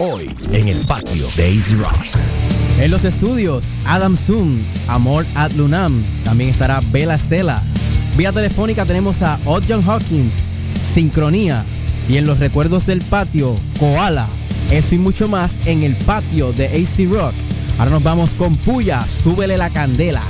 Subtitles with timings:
[0.00, 1.92] Hoy en el patio de Easy Rock.
[2.78, 6.04] En los estudios, Adam Zoom, Amor at Lunam.
[6.24, 7.60] También estará Bella Stella.
[8.16, 10.34] Vía telefónica tenemos a Odd Hawkins,
[10.94, 11.64] Sincronía.
[12.08, 14.28] Y en los recuerdos del patio, Koala.
[14.70, 17.34] Eso y mucho más en el patio de AC Rock.
[17.80, 20.22] Ahora nos vamos con Puya, súbele la candela.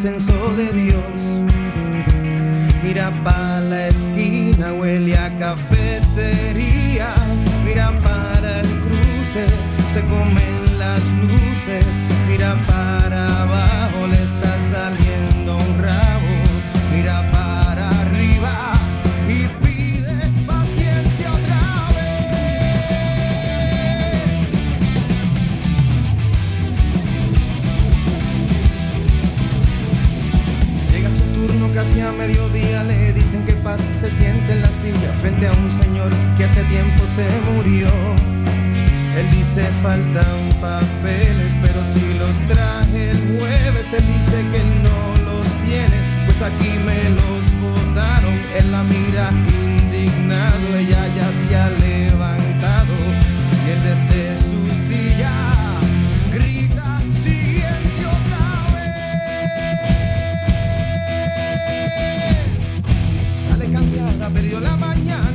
[0.00, 0.29] Since.
[32.20, 36.44] mediodía le dicen que pasa se siente en la silla frente a un señor que
[36.44, 37.88] hace tiempo se murió.
[39.18, 45.46] Él dice faltan papeles, pero si los traje el jueves, se dice que no los
[45.66, 48.36] tiene, pues aquí me los botaron.
[48.58, 49.30] Él la mira
[49.64, 52.94] indignado, ella ya se ha levantado
[53.66, 55.49] y él desde su silla
[64.60, 65.29] la mañana.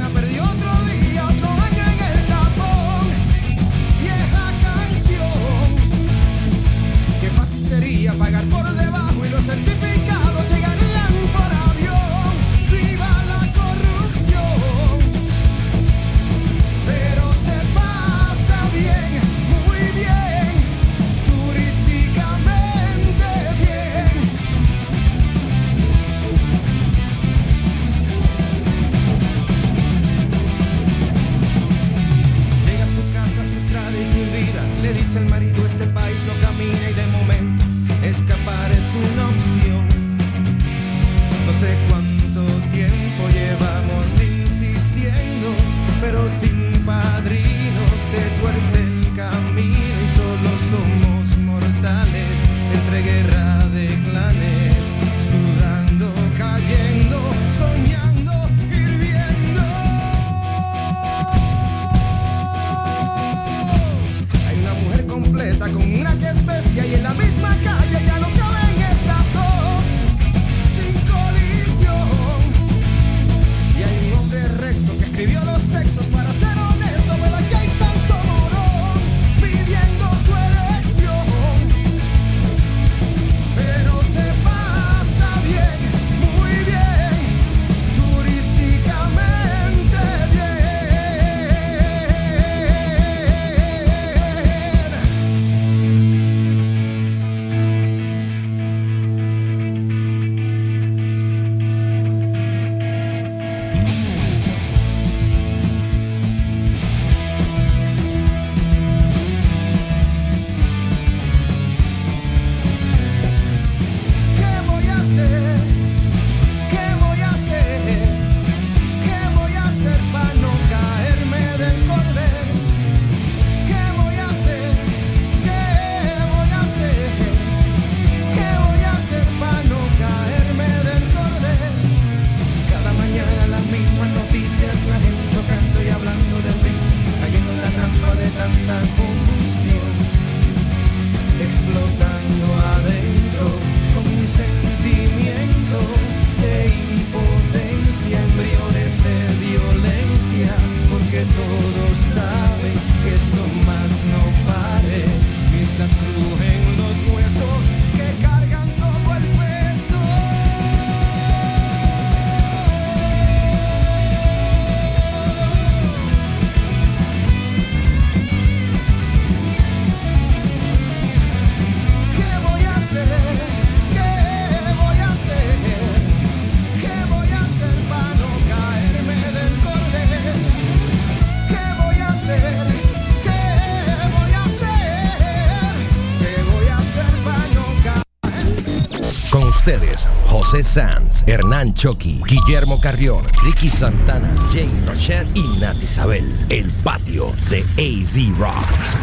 [190.46, 196.24] José Sanz, Hernán Choqui, Guillermo Carrión, Ricky Santana, Jay Rochelle y Nat Isabel.
[196.50, 198.96] El patio de AZ Rocks.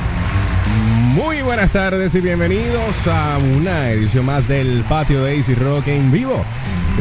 [1.15, 6.13] Muy buenas tardes y bienvenidos a una edición más del patio de AZ Rock en
[6.13, 6.45] vivo.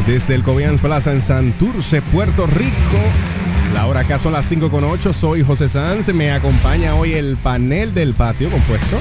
[0.08, 2.98] Desde el Cobians Plaza en Santurce, Puerto Rico.
[3.74, 5.12] La hora acá son las 5 con 8.
[5.12, 6.12] Soy José Sanz.
[6.12, 8.98] Me acompaña hoy el panel del patio compuesto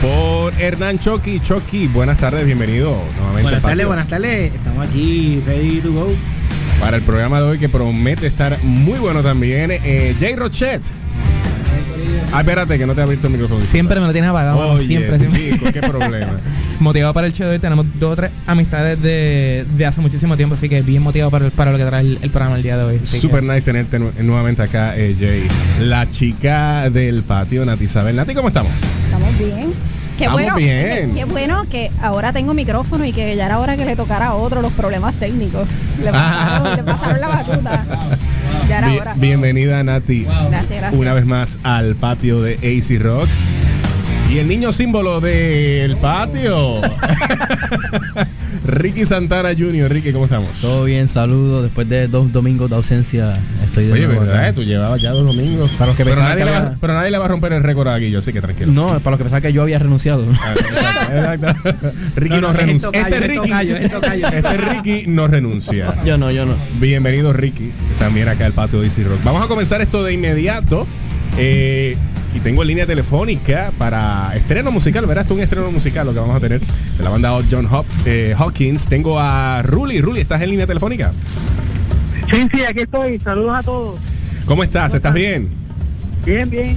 [0.00, 1.40] por Hernán Choqui.
[1.40, 3.42] Choqui, buenas tardes, bienvenido nuevamente.
[3.42, 4.54] Buenas tardes, buenas tardes.
[4.54, 6.08] Estamos aquí, ready to go.
[6.80, 9.70] Para el programa de hoy que promete estar muy bueno también.
[9.72, 10.82] Eh, Jay Rochet.
[12.32, 13.60] Ah, espérate, que no te ha abierto el micrófono.
[13.60, 15.52] Siempre me lo tienes apagado, Oye, siempre, siempre.
[15.52, 16.32] chico, qué problema.
[16.80, 17.58] motivado para el show de hoy.
[17.60, 21.48] Tenemos dos o tres amistades de, de hace muchísimo tiempo, así que bien motivado para,
[21.50, 23.00] para lo que trae el, el programa el día de hoy.
[23.04, 25.46] Super que- nice tenerte nu- nuevamente acá, eh, Jay.
[25.86, 28.16] La chica del patio, Nati Isabel.
[28.16, 28.72] Nati, ¿cómo estamos?
[29.38, 29.72] Estamos bien.
[30.16, 31.14] Qué Estamos bueno, bien.
[31.14, 34.34] Qué, bueno que ahora tengo micrófono y que ya era hora que le tocara a
[34.34, 35.66] otro los problemas técnicos.
[36.02, 37.84] Le pasaron, le pasaron la batuta.
[38.68, 39.14] Ya era Bien- hora.
[39.16, 40.22] bienvenida, Nati.
[40.24, 40.94] Gracias, gracias.
[40.94, 43.26] Una vez más al patio de AC Rock.
[44.30, 46.80] Y el niño símbolo del patio.
[48.64, 49.90] Ricky Santana Jr.
[49.90, 50.48] Ricky, ¿cómo estamos?
[50.60, 51.64] Todo bien, saludos.
[51.64, 54.38] Después de dos domingos de ausencia, estoy de Oye, nuevo ¿verdad?
[54.44, 54.52] acá.
[54.54, 55.70] Tú llevabas ya dos domingos.
[55.72, 57.28] Para los que pero, pensaban nadie que le va, había- pero nadie le va a
[57.28, 58.72] romper el récord a Guillo, así que tranquilo.
[58.72, 60.24] No, para los que pensaban que yo había renunciado.
[60.40, 61.88] Ah, Exacto, exacto.
[62.16, 62.88] Ricky No, renuncia.
[62.92, 65.94] Este Ricky, este Ricky no renuncia.
[66.06, 66.54] yo no, yo no.
[66.80, 69.22] Bienvenido Ricky, también acá al patio de Easy Rock.
[69.24, 70.86] Vamos a comenzar esto de inmediato.
[71.36, 71.96] Eh,
[72.34, 76.18] y tengo en línea telefónica para estreno musical, verás tú un estreno musical lo que
[76.18, 78.88] vamos a tener de la banda John Hop, eh, Hawkins.
[78.88, 80.00] Tengo a Ruli.
[80.00, 81.12] Ruli, ¿estás en línea telefónica?
[82.30, 83.18] Sí, sí, aquí estoy.
[83.18, 84.00] Saludos a todos.
[84.46, 84.94] ¿Cómo estás?
[84.94, 85.48] ¿Estás bien?
[86.26, 86.76] Bien, bien.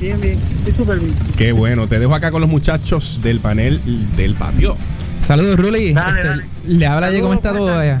[0.00, 0.38] Bien, bien.
[0.58, 1.14] Estoy súper bien.
[1.36, 3.80] Qué bueno, te dejo acá con los muchachos del panel
[4.16, 4.76] del patio.
[5.20, 5.92] Saludos, Ruli.
[5.92, 6.44] Dale, Este, dale.
[6.66, 8.00] Le habla Jay, ¿cómo está ¿cómo todo allá?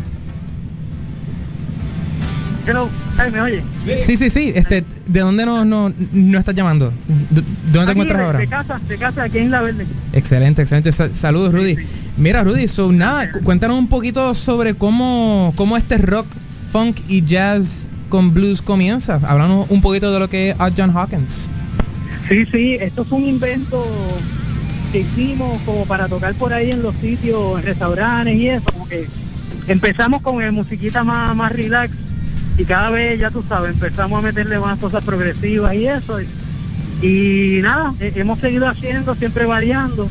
[2.66, 2.88] Hello.
[3.18, 3.62] Ay, ¿me oye?
[4.00, 4.52] Sí, sí, sí.
[4.54, 6.92] Este, ¿De dónde no, no, no estás llamando?
[7.30, 7.42] ¿De-
[7.72, 8.38] ¿Dónde te encuentras de, ahora?
[8.38, 9.86] De casa, de casa, aquí en La Verde.
[10.12, 10.92] Excelente, excelente.
[10.92, 11.76] Sa- Saludos, Rudy.
[12.16, 16.26] Mira, Rudy, so, nada, cu- cuéntanos un poquito sobre cómo, cómo este rock,
[16.72, 19.20] funk y jazz con blues comienza.
[19.26, 21.48] Háblanos un poquito de lo que es Odd John Hawkins.
[22.28, 23.84] Sí, sí, esto es un invento
[24.90, 28.64] que hicimos como para tocar por ahí en los sitios, en restaurantes y eso.
[28.72, 29.06] Como que
[29.68, 31.90] empezamos con el musiquita más, más relax
[32.58, 36.20] y cada vez, ya tú sabes, empezamos a meterle más cosas progresivas y eso.
[36.20, 36.26] Y,
[37.02, 40.08] y nada, hemos seguido haciendo, siempre variando.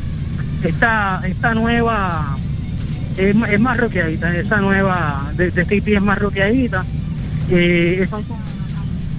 [0.62, 2.36] Esta, esta nueva
[3.16, 6.84] es, más rockeadita, esa nueva de, de este EP es más rockeadita.
[7.50, 8.08] Eh,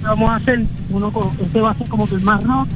[0.02, 2.68] vamos a hacer, uno con, este va a ser como que el más rock,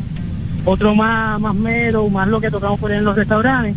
[0.64, 3.74] otro más, más mero, más lo que tocamos por ahí en los restaurantes,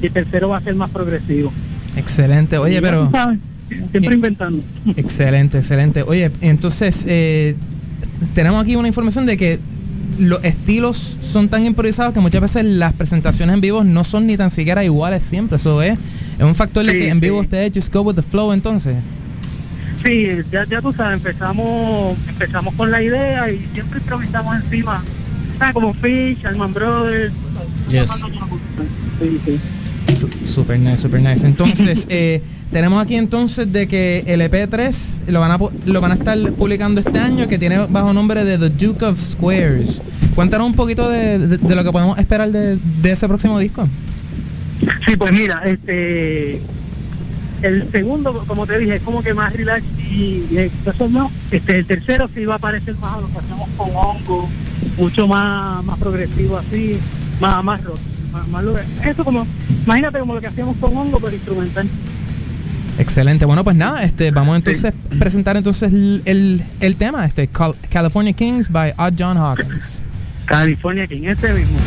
[0.00, 1.52] y el tercero va a ser más progresivo.
[1.96, 2.58] Excelente.
[2.58, 3.10] Oye, pero...
[3.10, 4.62] sabes, siempre inventando.
[4.96, 6.02] Excelente, excelente.
[6.02, 7.56] Oye, entonces, eh,
[8.34, 9.58] tenemos aquí una información de que
[10.18, 14.36] los estilos son tan improvisados que muchas veces las presentaciones en vivo no son ni
[14.36, 15.56] tan siquiera iguales siempre.
[15.56, 15.98] Eso es,
[16.38, 17.46] es un factor de que en vivo sí.
[17.46, 18.96] ustedes just go with the flow entonces.
[20.02, 25.02] Sí, ya, ya tú sabes, empezamos empezamos con la idea y siempre improvisamos encima.
[25.60, 27.32] Ah, como Fish, Alman Brothers.
[27.90, 28.10] Yes.
[29.20, 29.60] Sí,
[30.46, 31.46] Super nice, super nice.
[31.46, 32.42] Entonces, eh,
[32.74, 37.00] tenemos aquí entonces de que el EP3 lo van, a, lo van a estar publicando
[37.00, 40.02] este año, que tiene bajo nombre de The Duke of Squares.
[40.34, 43.86] Cuéntanos un poquito de, de- lo que podemos esperar de, de ese próximo disco.
[45.06, 46.60] Sí, pues mira, este
[47.62, 51.30] el segundo, como te dije, es como que más relax y, eso no.
[51.52, 54.48] Este, el tercero sí va a parecer más a lo que hacemos con hongo,
[54.98, 56.98] mucho más, más progresivo así,
[57.40, 58.00] más, más rock.
[58.32, 58.64] Más, más
[59.04, 59.46] eso como,
[59.84, 61.88] imagínate como lo que hacíamos con hongo, pero instrumental.
[62.98, 63.44] Excelente.
[63.44, 67.74] Bueno, pues nada, este, vamos entonces a presentar entonces el, el, el tema, este Cal-
[67.90, 70.02] California Kings by Odd John Hawkins.
[70.46, 71.78] California King, ese mismo.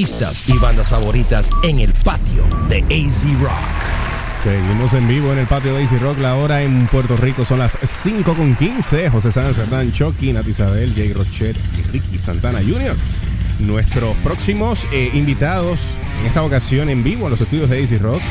[0.00, 3.52] Artistas y bandas favoritas en el patio de AZ Rock.
[4.32, 6.18] Seguimos en vivo en el patio de Easy Rock.
[6.20, 9.10] La hora en Puerto Rico son las 5 con 15.
[9.10, 12.96] José Sánchez Hernán, Chucky, Nat Isabel, Jay Rochet y Ricky Santana Jr.
[13.58, 15.80] Nuestros próximos eh, invitados
[16.22, 18.22] en esta ocasión en vivo a los estudios de Easy Rock.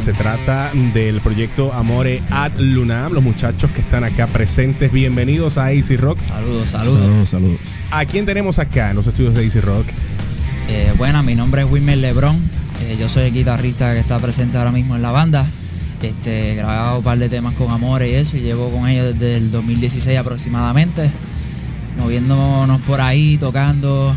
[0.00, 3.12] Se trata del proyecto Amore Ad Lunam.
[3.12, 6.18] Los muchachos que están acá presentes, bienvenidos a Easy Rock.
[6.18, 7.00] Saludos, saludos.
[7.00, 7.60] Saludos, saludos.
[7.92, 9.86] ¿A quién tenemos acá en los estudios de Easy Rock?
[11.04, 12.34] Eh, bueno, mi nombre es Wilmer Lebron.
[12.80, 15.44] Eh, yo soy el guitarrista que está presente ahora mismo en la banda.
[16.00, 19.12] Este, he grabado un par de temas con Amore y eso, y llevo con ellos
[19.12, 21.10] desde el 2016 aproximadamente.
[21.98, 24.16] Moviéndonos por ahí, tocando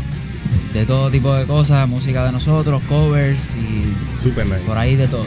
[0.72, 4.60] de todo tipo de cosas, música de nosotros, covers y Super nice.
[4.60, 5.26] por ahí de todo.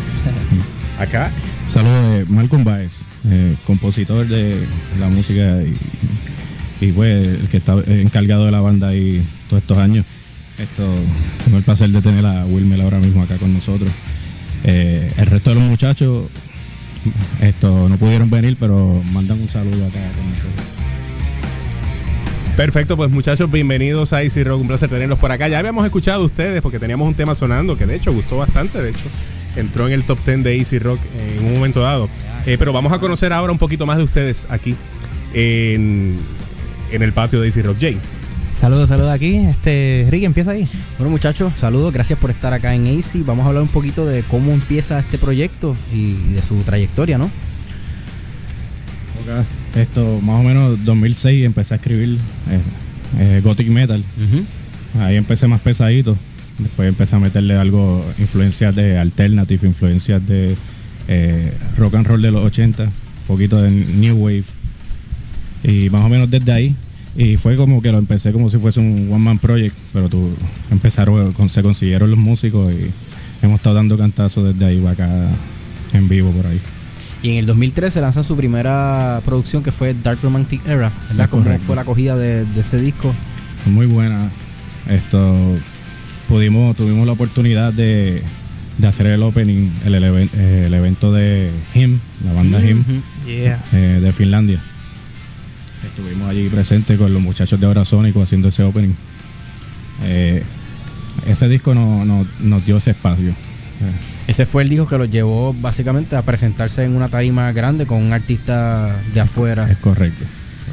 [1.00, 1.30] Acá.
[1.72, 2.92] Saludos de Malcolm Baez,
[3.30, 4.58] eh, compositor de
[5.00, 9.78] la música y, y pues el que está encargado de la banda ahí todos estos
[9.78, 10.06] años.
[10.62, 10.84] Esto,
[11.44, 13.90] tengo el placer de tener a Wilmer ahora mismo acá con nosotros.
[14.64, 16.26] Eh, el resto de los muchachos
[17.42, 20.66] esto no pudieron venir, pero mandan un saludo acá con nosotros.
[22.56, 24.62] Perfecto, pues muchachos, bienvenidos a Easy Rock.
[24.62, 25.48] Un placer tenerlos por acá.
[25.48, 28.82] Ya habíamos escuchado ustedes porque teníamos un tema sonando que de hecho gustó bastante.
[28.82, 29.06] De hecho,
[29.56, 31.00] entró en el top 10 de Easy Rock
[31.38, 32.08] en un momento dado.
[32.46, 34.76] Eh, pero vamos a conocer ahora un poquito más de ustedes aquí
[35.34, 36.20] en,
[36.92, 37.78] en el patio de Easy Rock.
[37.80, 37.98] Jay.
[38.56, 39.36] Saludos, saludos aquí.
[39.36, 40.68] Este, Ricky, empieza ahí.
[40.98, 43.26] Bueno muchachos, saludos, gracias por estar acá en AC.
[43.26, 47.26] Vamos a hablar un poquito de cómo empieza este proyecto y de su trayectoria, ¿no?
[47.26, 49.46] Ok.
[49.76, 52.18] Esto, más o menos 2006 empecé a escribir
[52.50, 52.60] eh,
[53.20, 54.04] eh, Gothic Metal.
[55.00, 56.16] Ahí empecé más pesadito.
[56.60, 60.56] Después empecé a meterle algo, influencias de alternative, influencias de
[61.08, 62.92] eh, rock and roll de los 80, un
[63.28, 64.44] poquito de new wave.
[65.64, 66.76] Y más o menos desde ahí.
[67.16, 70.30] Y fue como que lo empecé como si fuese un one man project, pero tú
[70.72, 75.28] empezaron, se consiguieron los músicos y hemos estado dando cantazos desde ahí para acá
[75.94, 76.60] en vivo por ahí.
[77.24, 80.92] Y en el 2013 lanzan su primera producción que fue Dark Romantic Era.
[81.10, 81.30] ¿verdad?
[81.30, 81.66] ¿Cómo correcto.
[81.66, 83.14] fue la acogida de, de ese disco?
[83.68, 84.30] muy buena.
[84.90, 85.38] Esto
[86.28, 88.24] pudimos, tuvimos la oportunidad de,
[88.78, 92.92] de hacer el opening, el, el even- el evento de HIM, la banda HIM Ujú.
[93.28, 93.60] Yeah.
[93.74, 94.60] eh, de Finlandia.
[95.86, 98.94] Estuvimos allí presentes con los muchachos de Orasónico haciendo ese opening.
[100.04, 100.44] Eh,
[101.28, 103.34] ese disco no, no- nos dio ese espacio.
[104.28, 108.02] Ese fue el disco que los llevó básicamente a presentarse en una tarima grande con
[108.02, 109.70] un artista de afuera.
[109.70, 110.24] es correcto.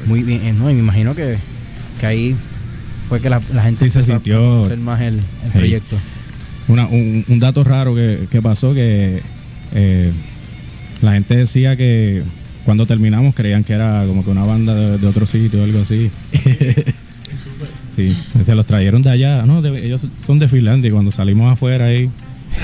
[0.06, 0.70] Muy bien, eh, ¿no?
[0.70, 1.36] Y me imagino que,
[1.98, 2.36] que ahí
[3.08, 5.50] fue que la, la gente Sí, se empezó a sintió- hacer más el, el Hey.
[5.54, 5.96] proyecto.
[6.68, 9.22] Una- un, un dato raro que, que pasó que
[9.74, 10.12] eh,
[11.00, 12.22] la gente decía que
[12.68, 15.80] cuando terminamos creían que era como que una banda de, de otro sitio o algo
[15.80, 16.10] así.
[17.96, 19.46] sí, se los trajeron de allá.
[19.46, 22.10] No, de- ellos son de Finlandia y cuando salimos afuera ahí.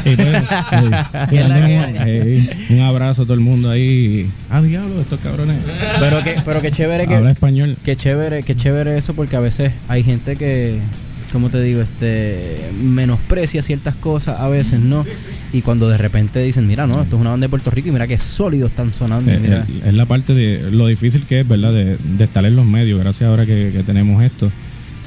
[0.04, 0.28] y pues,
[2.68, 4.28] un, abrazo a todo el mundo ahí.
[4.50, 5.56] Ah, diablo, estos cabrones.
[5.98, 7.74] Pero que, pero que chévere que, Habla español.
[7.82, 10.80] Qué chévere, qué chévere eso porque a veces hay gente que,
[11.34, 15.04] como te digo, este menosprecia ciertas cosas a veces, ¿no?
[15.52, 17.92] Y cuando de repente dicen, mira, no, esto es una banda de Puerto Rico y
[17.92, 19.30] mira qué sólidos están sonando.
[19.30, 19.66] Eh, mira.
[19.68, 21.72] eh, es la parte de lo difícil que es, ¿verdad?
[21.72, 24.50] De, de estar en los medios, gracias ahora que, que tenemos esto.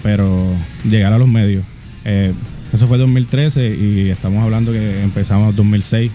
[0.04, 0.54] Pero
[0.88, 1.64] llegar a los medios.
[2.06, 2.32] eh,
[2.74, 6.12] eso fue 2013 y estamos hablando que empezamos 2006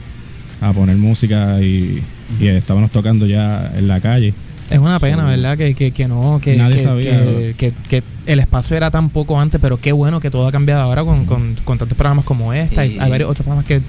[0.60, 2.02] a poner música y,
[2.38, 4.34] y estábamos tocando ya en la calle.
[4.70, 5.58] Es una pena, ¿verdad?
[5.58, 7.10] Que, que, que no, que, Nadie que, sabía.
[7.12, 10.52] que, que- que el espacio era tan poco antes, pero qué bueno que todo ha
[10.52, 12.86] cambiado ahora con, con, con tantos programas como esta.
[12.86, 12.98] y Sí.
[13.00, 13.80] hay varios otros programas que,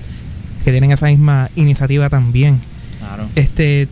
[0.65, 2.59] que tienen esa misma iniciativa también.
[2.99, 3.27] Claro.
[3.36, 3.88] Este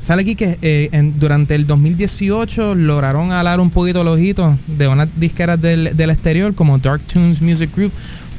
[0.00, 4.86] sale aquí que eh, en- durante el 2018 lograron alar un poquito los ojitos de
[4.88, 7.92] unas disqueras del, del exterior como Dark Tunes Music Group.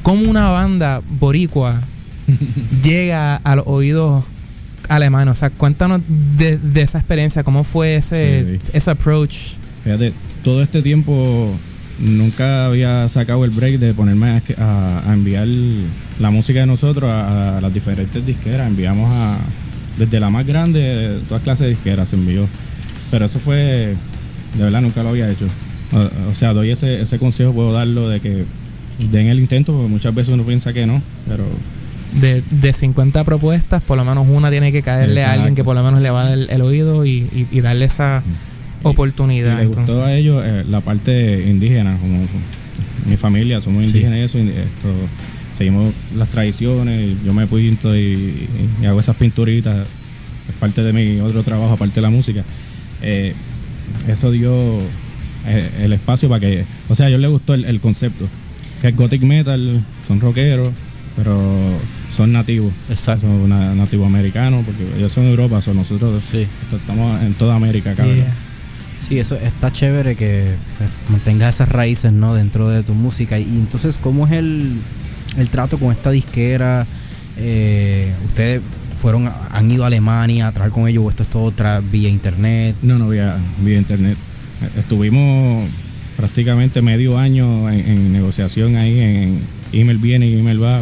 [0.03, 1.81] Como una banda boricua
[2.83, 4.23] llega a los oídos
[4.89, 5.31] alemanes.
[5.31, 6.01] O sea, cuéntanos
[6.37, 8.69] de, de esa experiencia, cómo fue ese, Sí.
[8.73, 9.35] ese approach.
[9.83, 11.49] Fíjate, todo este tiempo
[11.99, 15.47] nunca había sacado el break de ponerme a, a- a enviar
[16.19, 18.67] la música de nosotros a, a las diferentes disqueras.
[18.67, 19.37] Enviamos a,
[19.97, 22.47] desde la más grande, todas clases de disqueras se envió.
[23.11, 23.95] Pero eso fue,
[24.57, 25.47] de verdad, nunca lo había hecho.
[25.93, 28.43] O, o sea, doy ese, ese consejo, puedo darlo de que
[29.11, 31.43] den el intento, porque muchas veces uno piensa que no, pero
[32.13, 35.75] De, de 50 propuestas, por lo menos una tiene que caerle a alguien que por
[35.75, 38.23] lo menos le va a dar el oído y, y- y darle esa
[38.83, 39.55] Y- oportunidad.
[39.57, 40.05] Y le gustó entonces.
[40.05, 42.19] a ellos eh, la parte indígena, como
[43.05, 43.87] mi familia, somos Sí.
[43.89, 44.89] indígenas y eso, esto,
[45.51, 48.47] seguimos las tradiciones, yo me pinto y,
[48.81, 49.75] y hago esas pinturitas,
[50.47, 52.43] es parte de mi otro trabajo, aparte de la música.
[53.01, 53.33] Eh,
[54.07, 54.53] eso dio
[55.47, 58.25] eh, el espacio para que, o sea, a ellos les gustó el, el concepto.
[58.81, 60.69] que es gothic metal, son rockeros,
[61.15, 61.39] pero
[62.15, 62.71] son nativos.
[62.89, 63.27] Exacto.
[63.27, 66.45] Son una- nativo americanos, porque ellos son de Europa, son nosotros Sí.
[66.75, 68.05] estamos en toda América acá.
[68.05, 68.25] Yeah.
[69.07, 70.45] Sí, eso está chévere que
[70.77, 72.33] pues, mantengas esas raíces, ¿no?
[72.33, 73.37] Dentro de tu música.
[73.37, 74.73] Y entonces, ¿cómo es el,
[75.37, 76.87] el trato con esta disquera?
[77.37, 78.61] Eh, ustedes
[78.99, 81.81] fueron, a- han ido a Alemania a trabajar con ellos o esto es todo otra
[81.81, 82.75] vía internet.
[82.81, 84.17] No, no, vía, vía internet.
[84.77, 85.63] Estuvimos
[86.17, 89.39] prácticamente medio año en, en negociación ahí, en
[89.79, 90.81] email viene y email va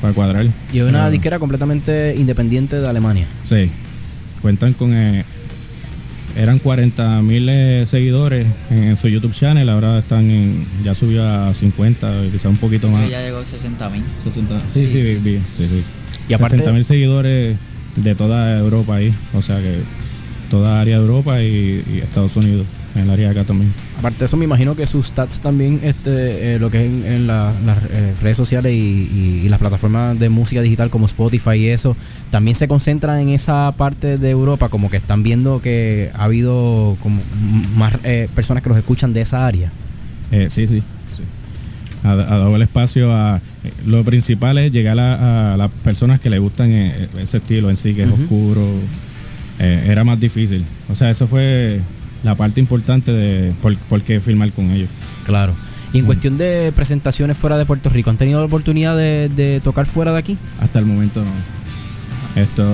[0.00, 0.46] para cuadrar.
[0.72, 3.26] Y es una Pero- disquera completamente independiente de Alemania.
[3.48, 3.70] Sí,
[4.40, 4.92] cuentan con...
[4.94, 5.24] eh,
[6.34, 7.46] eran 40 mil
[7.86, 12.56] seguidores en, en su YouTube channel, ahora están en, ya subió a 50, quizá un
[12.56, 13.08] poquito más.
[13.10, 14.02] Ya llegó a 60 mil.
[14.24, 15.82] 60, sí, sí, vi- vi, sí, sí.
[16.28, 17.56] Y aparte- 60 mil seguidores
[17.96, 19.80] de toda Europa ahí, o sea que
[20.50, 23.72] toda área de Europa y, y Estados Unidos, en el área de acá también.
[23.98, 27.04] Aparte de eso, me imagino que sus stats también, este, eh, lo que es en,
[27.12, 31.06] en la- las eh, redes sociales y, y- y las plataformas de música digital como
[31.06, 31.96] Spotify y eso,
[32.30, 36.96] también se concentran en esa parte de Europa, como que están viendo que ha habido
[37.02, 37.20] como
[37.76, 39.70] más eh, personas que los escuchan de esa área.
[40.30, 40.66] Sí, sí.
[40.66, 40.82] sí.
[42.04, 43.40] Ha, ha dado el espacio a...
[43.86, 47.94] lo principal es llegar a, a las personas que le gustan ese estilo en sí,
[47.94, 48.66] que es oscuro.
[49.58, 50.64] Era más difícil.
[50.90, 51.80] O sea, eso fue
[52.22, 54.88] la parte importante de por, por qué filmar con ellos.
[55.24, 55.54] Claro.
[55.92, 56.06] Y en Mm.
[56.06, 60.12] cuestión de presentaciones fuera de Puerto Rico, ¿han tenido la oportunidad de, de tocar fuera
[60.12, 60.38] de aquí?
[60.60, 61.30] Hasta el momento no.
[62.40, 62.64] Esto,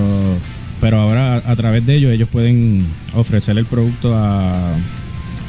[0.80, 2.84] pero ahora a, a través de ellos ellos pueden
[3.14, 4.72] ofrecer el producto a,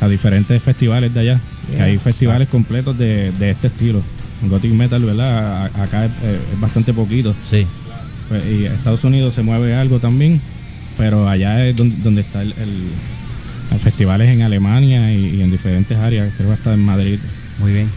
[0.01, 1.39] a diferentes festivales de allá.
[1.75, 4.01] que hay festivales completos de, de este estilo.
[4.49, 5.63] Gothic metal, ¿verdad?
[5.75, 7.35] A- acá es, eh, es bastante poquito.
[7.47, 7.67] Sí.
[8.29, 10.41] Pues, y Estados Unidos se mueve algo también,
[10.97, 12.89] pero allá es donde, donde está el, el-
[13.71, 16.33] hay festivales en Alemania y, y en diferentes áreas.
[16.37, 17.19] Creo que hasta en Madrid.
[17.59, 17.89] Muy bien.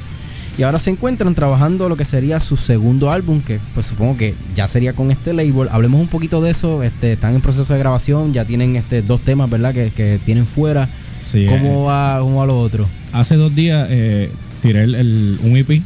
[0.58, 4.34] Y ahora se encuentran trabajando lo que sería su segundo álbum, que pues supongo que
[4.54, 5.68] ya sería con este label.
[5.70, 6.82] Hablemos un poquito de eso.
[6.82, 9.72] Este, están en proceso de grabación, ya tienen este dos temas, ¿verdad?
[9.72, 10.88] Que, que tienen fuera.
[11.22, 12.86] Sí, ¿Cómo eh, va, ¿Cómo va lo otro?
[13.14, 14.30] hace dos días eh,
[14.60, 15.80] tiré el, el- un EP.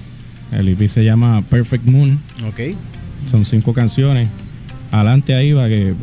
[0.53, 2.19] El EP se llama Perfect Moon.
[2.49, 2.75] Ok.
[3.31, 4.29] Son cinco canciones.
[4.91, 5.95] Adelante ahí va que,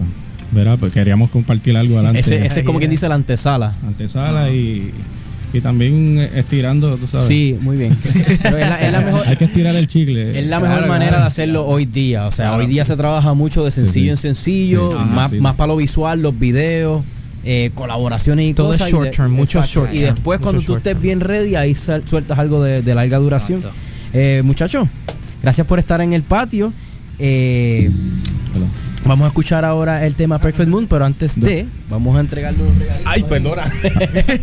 [0.54, 2.20] verá, pues queríamos compartir algo adelante.
[2.20, 3.76] Ese, ese es como quien dice la antesala.
[3.86, 4.92] Antesala y,
[5.54, 7.28] y también estirando, tú sabes.
[7.28, 7.96] Sí, muy bien.
[8.44, 10.40] Pero es la, es la mejor, Hay que estirar el chicle.
[10.40, 11.24] es la mejor Claro, manera claro.
[11.24, 12.26] de hacerlo hoy día.
[12.28, 12.64] O sea, Claro.
[12.64, 14.10] hoy día se trabaja mucho de sencillo sí.
[14.10, 15.38] en sencillo, Sí, sí, más, sí.
[15.40, 17.04] más para lo visual, los videos.
[17.46, 18.88] eh, colaboraciones y Todo es cosas.
[18.90, 21.02] y short de- term, mucho short Y term, después, mucho cuando tú estés term.
[21.02, 23.62] bien ready, ahí sal- sueltas algo de, de larga duración.
[24.14, 24.88] Eh, muchachos,
[25.42, 26.72] gracias por estar en el patio.
[27.20, 27.90] Eh,
[28.56, 28.66] Hola.
[29.06, 32.78] Vamos a escuchar ahora el tema Perfect Moon, pero antes de, vamos a entregarle los
[32.78, 33.06] regalitos.
[33.14, 33.64] Ay, perdona.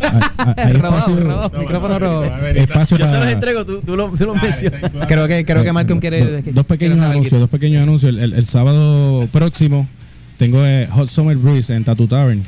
[0.03, 2.25] Ah, ah, Robado, espacio- robado, micrófono robado.
[2.55, 4.81] espacio Yo se los entrego, tú, tú lo, tú lo mencionas.
[5.09, 6.42] Creo que, creo que Eh, Malcolm quiere.
[6.53, 8.11] dos pequeños anuncios, dos pequeños anuncios.
[8.12, 9.87] El, el- el sábado próximo
[10.38, 12.38] tengo eh, Hot Summer Breeze en Tattoo Tavern.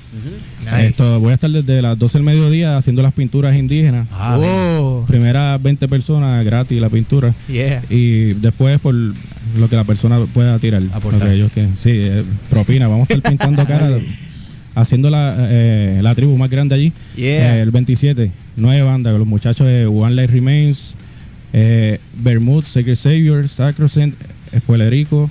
[0.64, 0.86] Nice.
[0.86, 4.06] Esto, voy a estar desde las 12 del mediodía haciendo las pinturas indígenas.
[4.12, 7.34] Ah, Oh, Primeras 20 personas gratis la pintura.
[7.48, 7.82] yeah.
[7.90, 8.94] Y después por
[9.56, 10.82] lo que la persona pueda tirar.
[10.92, 11.28] Aportar.
[11.28, 12.88] Que ellos que, sí, eh, propina.
[12.88, 13.90] Vamos a estar pintando cara.
[14.74, 16.92] haciendo la, eh, la tribu más grande allí.
[17.16, 17.58] Yeah.
[17.58, 18.30] Eh, el 27.
[18.56, 19.16] Nueve bandas.
[19.16, 20.94] Los muchachos de One Life Remains.
[21.52, 24.16] Eh, Bermud, Sacred Savior, Sacrosanct,
[24.52, 25.30] Espuelerico,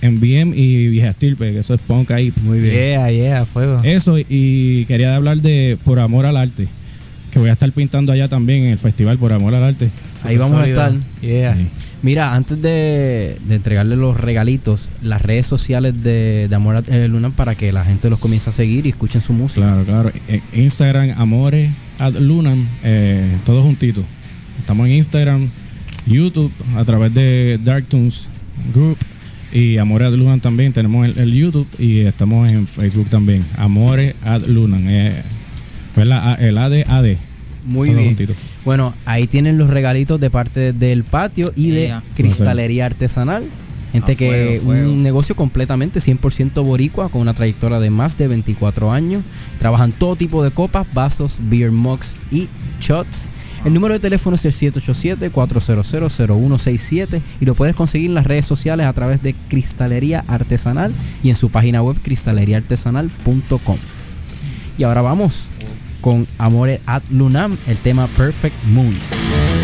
[0.00, 2.32] MBM y Vieja Estirpe, que eso es punk ahí.
[2.44, 3.80] Muy Yeah, yeah, fuego.
[3.82, 6.68] Eso, y quería hablar de Por Amor al Arte,
[7.32, 9.88] que voy a estar pintando allá también en el festival Por Amor al Arte.
[10.22, 10.92] Ahí vamos a estar.
[11.22, 11.56] Yeah.
[11.56, 11.66] Sí.
[12.02, 17.70] Mira, antes de, entregarle los regalitos, las redes sociales de, de Amor eh, para que
[17.70, 19.66] la gente los comience a seguir y escuchen su música.
[19.66, 20.12] Claro, claro.
[20.26, 21.70] En Instagram, Amores
[22.18, 24.04] Lunam, eh, todos juntitos.
[24.58, 25.48] Estamos en Instagram,
[26.06, 28.26] YouTube, a través de Darktoons
[28.74, 28.98] Group
[29.52, 30.72] y Amores ad Lunam también.
[30.72, 33.44] Tenemos el, YouTube y estamos en Facebook también.
[33.56, 34.84] Amores ad Lunam.
[34.88, 35.22] Eh,
[35.94, 37.16] pues la el AD.
[37.66, 38.06] Muy bien.
[38.08, 38.36] juntitos.
[38.64, 42.02] Bueno, ahí tienen los regalitos de parte del patio y de Yeah.
[42.16, 43.44] cristalería artesanal.
[43.92, 44.90] Gente A que fuego, fuego.
[44.92, 49.22] un negocio completamente 100% boricua con una trayectoria de más de 24 años.
[49.58, 52.48] Trabajan todo tipo de copas, vasos, beer mugs y
[52.80, 53.28] shots.
[53.64, 58.86] El número de teléfono es el 787-400-0167 y lo puedes conseguir en las redes sociales
[58.86, 63.76] a través de Cristalería Artesanal y en su página web cristaleriaartesanal.com.
[64.78, 65.48] Y ahora vamos
[66.02, 69.61] con Amore ad Lunam, el tema Perfect Moon.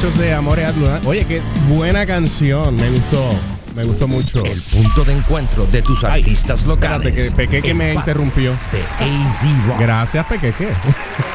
[0.00, 0.98] Muchachos de Amore at Luna.
[1.04, 2.74] Oye, qué buena canción.
[2.76, 3.30] Me gustó.
[3.76, 4.42] Me gustó mucho.
[4.46, 7.14] El punto de encuentro de tus Ay, artistas locales.
[7.14, 8.52] Espérate, que Pequeque El me interrumpió.
[8.72, 9.80] De AZ Rock.
[9.80, 10.68] Gracias, Pequeque.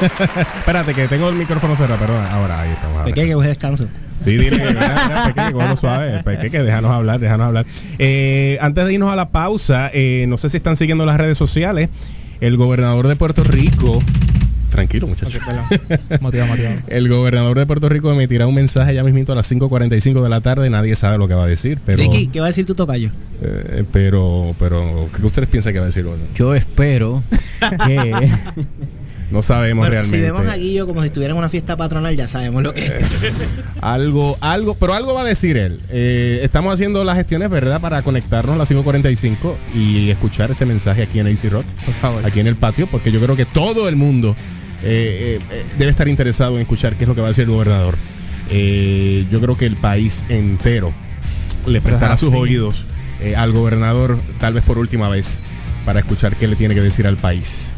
[0.58, 2.24] espérate, que tengo el micrófono cerrado, perdón.
[2.28, 3.04] Ahora, ahí estamos.
[3.04, 3.86] Pequeño, que descanso.
[4.20, 6.22] Sí, dile, Pequeque, cógelo suave.
[6.24, 7.66] Pequeque, déjanos hablar, déjanos hablar.
[8.00, 11.38] Eh, antes de irnos a la pausa, eh, no sé si están siguiendo las redes
[11.38, 11.88] sociales.
[12.40, 14.02] El gobernador de Puerto Rico.
[14.86, 15.40] Tranquilo, muchachos.
[16.20, 16.76] Motivado, motivado.
[16.86, 20.40] El gobernador de Puerto Rico emitirá un mensaje ya mismito a las 5.45 de la
[20.40, 20.70] tarde.
[20.70, 21.98] Nadie sabe lo que va a decir, pero.
[22.02, 23.10] Ricky, ¿qué va a decir tu tocayo?
[23.42, 26.04] eh, pero, pero, ¿qué ustedes piensan que va a decir?
[26.04, 27.22] Bueno, Yo espero
[27.86, 27.96] que.
[29.32, 30.16] no sabemos Bueno, realmente.
[30.16, 32.86] si vemos a Guillo como si estuviera en una fiesta patronal, ya sabemos lo que
[32.86, 32.92] es.
[33.80, 35.80] Algo, algo, pero algo va a decir él.
[35.90, 37.80] Eh, estamos haciendo las gestiones, ¿verdad?
[37.80, 42.24] Para conectarnos a las 5.45 y escuchar ese mensaje aquí en AC Rock, Por favor.
[42.26, 44.34] aquí en el patio, porque yo creo que todo el mundo
[44.82, 47.44] eh, eh, eh, debe estar interesado en escuchar qué es lo que va a decir
[47.44, 47.96] el gobernador.
[48.50, 50.92] Eh, yo creo que el país entero
[51.66, 52.84] le prestará sus oídos
[53.36, 55.38] al gobernador, tal vez por última vez,
[55.84, 57.72] para escuchar qué le tiene que decir al país.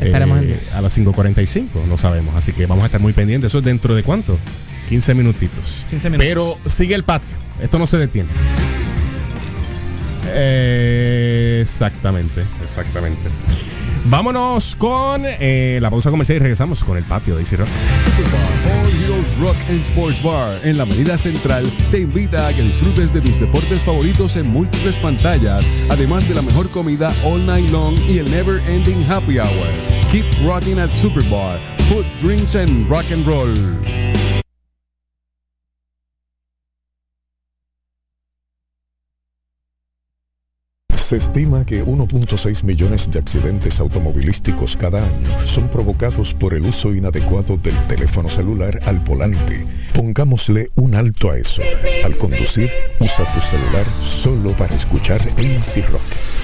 [0.00, 0.38] Esperemos
[0.74, 2.34] a las 5.45, no sabemos.
[2.36, 3.50] Así que vamos a estar muy pendientes.
[3.50, 4.38] Eso es dentro de cuánto?
[4.88, 5.84] 15 minutitos.
[5.90, 6.26] 15 minutos.
[6.26, 7.36] Pero sigue el patio.
[7.62, 8.28] Esto no se detiene.
[11.60, 13.20] Exactamente, exactamente.
[14.04, 17.68] Vámonos con eh, la pausa comercial y regresamos con el patio de Easy Rock.
[19.02, 23.22] Heroes Rock and Sports Bar en la Avenida Central te invita a que disfrutes de
[23.22, 28.18] tus deportes favoritos en múltiples pantallas, además de la mejor comida all night long y
[28.18, 29.68] el never ending happy hour.
[30.12, 33.54] Keep rocking at Super Bar, food, drinks and rock and roll.
[41.04, 46.94] Se estima que 1.6 millones de accidentes automovilísticos cada año son provocados por el uso
[46.94, 49.66] inadecuado del teléfono celular al volante.
[49.92, 51.60] Pongámosle un alto a eso.
[52.06, 56.43] Al conducir, usa tu celular solo para escuchar AC Rock.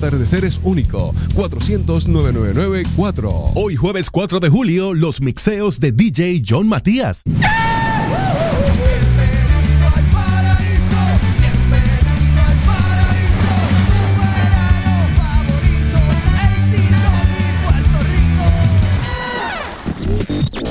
[0.00, 1.12] atardecer es único.
[1.34, 3.52] 400-999-4.
[3.54, 7.22] Hoy jueves 4 de julio, los mixeos de DJ John Matías.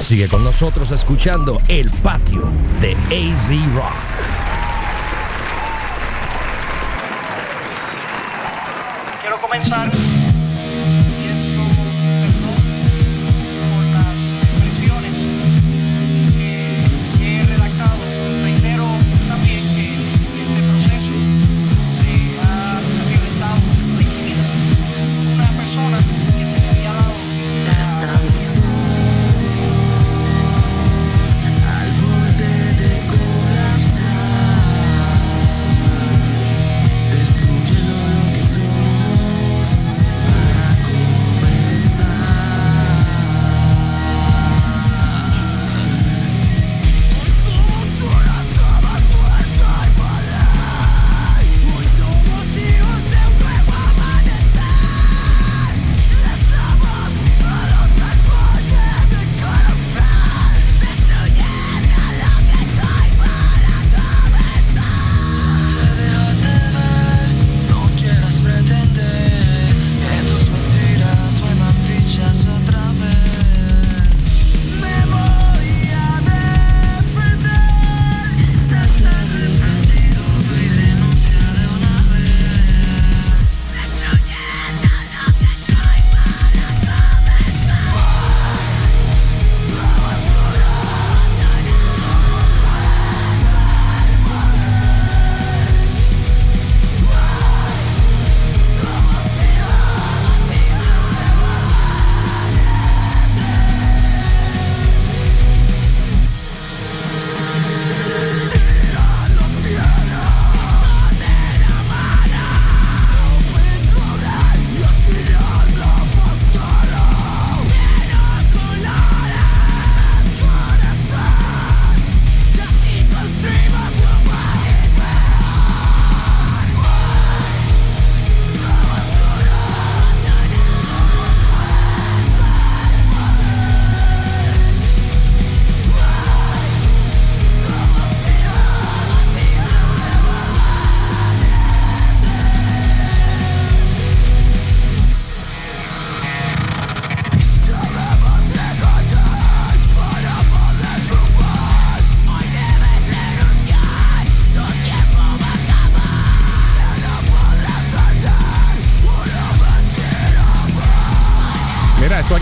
[0.01, 2.49] Sigue con nosotros escuchando El Patio
[2.81, 4.38] de AZ Rock.
[9.61, 10.18] Quiero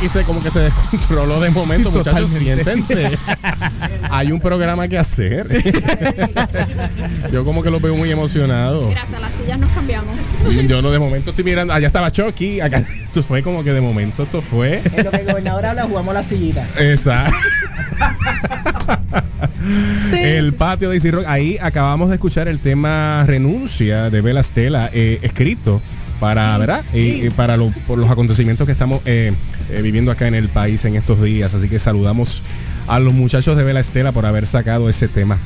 [0.08, 2.30] aquí se como que se descontroló de momento, muchachos.
[2.30, 3.10] Siéntense.
[4.10, 5.48] Hay un programa que hacer.
[7.32, 8.88] Yo como que los veo muy emocionados.
[8.88, 10.16] Mira, hasta las sillas nos cambiamos.
[10.68, 13.82] Yo no de momento estoy mirando, allá estaba Chucky, acá esto fue como que de
[13.82, 16.66] momento esto fue En lo que el gobernador habla, jugamos la sillita.
[16.80, 17.26] esa.
[20.14, 21.26] El patio de Easy Rock.
[21.28, 25.82] Ahí acabamos de escuchar el tema Renuncia de Bela Stella, eh, escrito
[26.20, 26.84] para, ¿verdad?
[26.94, 29.34] Y, y para lo- por los acontecimientos que estamos eh,
[29.72, 31.54] eh, viviendo acá en el país en estos días.
[31.54, 32.44] Así que saludamos
[32.88, 35.38] a los muchachos de Bela Stella por haber sacado ese tema.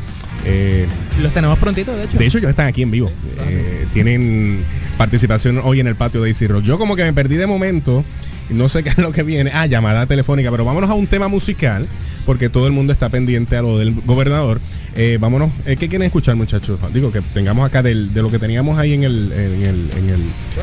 [0.45, 0.87] Eh,
[1.21, 2.17] Los tenemos prontito, de hecho.
[2.17, 3.11] de hecho, ellos están aquí en vivo.
[3.47, 4.63] Eh, tienen
[4.97, 6.63] participación hoy en el patio de Easy Rock.
[6.63, 8.03] Yo como que me perdí de momento.
[8.49, 9.51] No sé qué es lo que viene.
[9.53, 10.49] Ah, llamada telefónica.
[10.51, 11.87] Pero vámonos a un tema musical.
[12.25, 14.61] Porque todo el mundo está pendiente a lo del gobernador.
[14.95, 15.49] Eh, vámonos.
[15.65, 16.77] eh, ¿Qué quieren escuchar, muchachos?
[16.93, 20.09] Digo, que tengamos acá del- de lo que teníamos ahí en el, en el, en
[20.09, 20.19] el,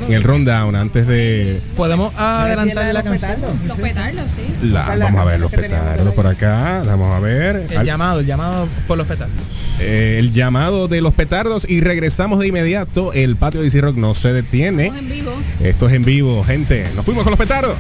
[0.06, 1.60] en el rundown antes de...
[1.76, 3.30] Podemos adelantar la canción.
[3.32, 3.56] petardos.
[3.66, 4.42] Los petardos, sí.
[4.70, 6.82] La, vamos a ver los petardos por acá.
[6.84, 7.66] Vamos a ver.
[7.70, 9.34] El Al- llamado, el llamado por los petardos.
[9.80, 13.14] eh, el llamado de los petardos y regresamos de inmediato.
[13.14, 14.88] El patio de Easy Rock no se detiene.
[14.88, 15.32] Estamos en vivo.
[15.62, 16.86] Esto es en vivo, gente.
[16.94, 17.76] Nos fuimos con los petardos.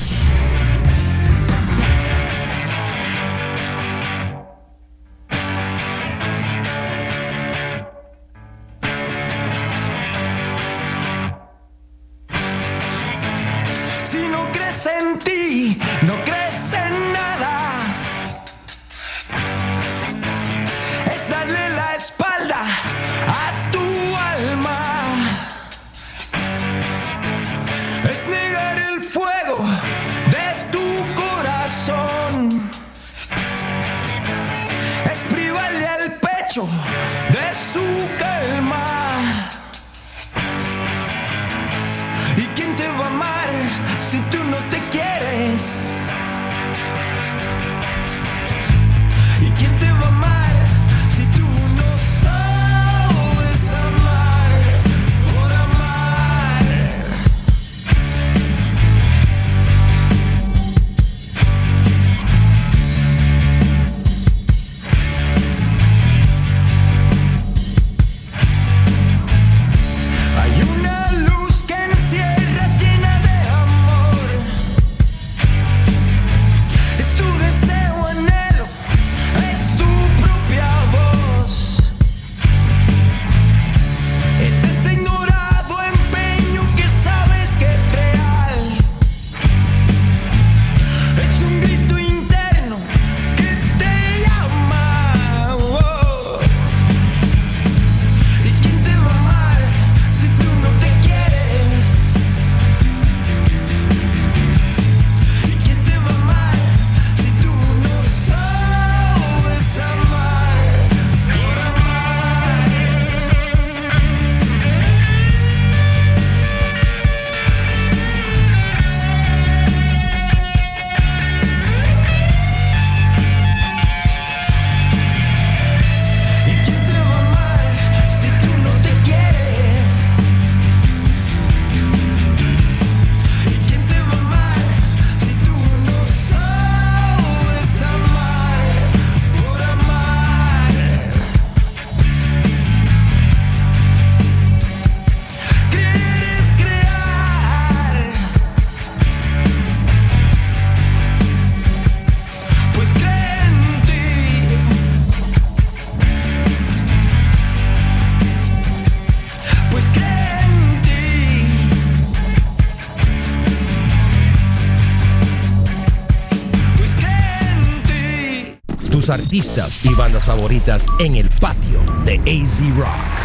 [169.18, 173.17] Artistas y bandas favoritas en el patio de AZ Rock.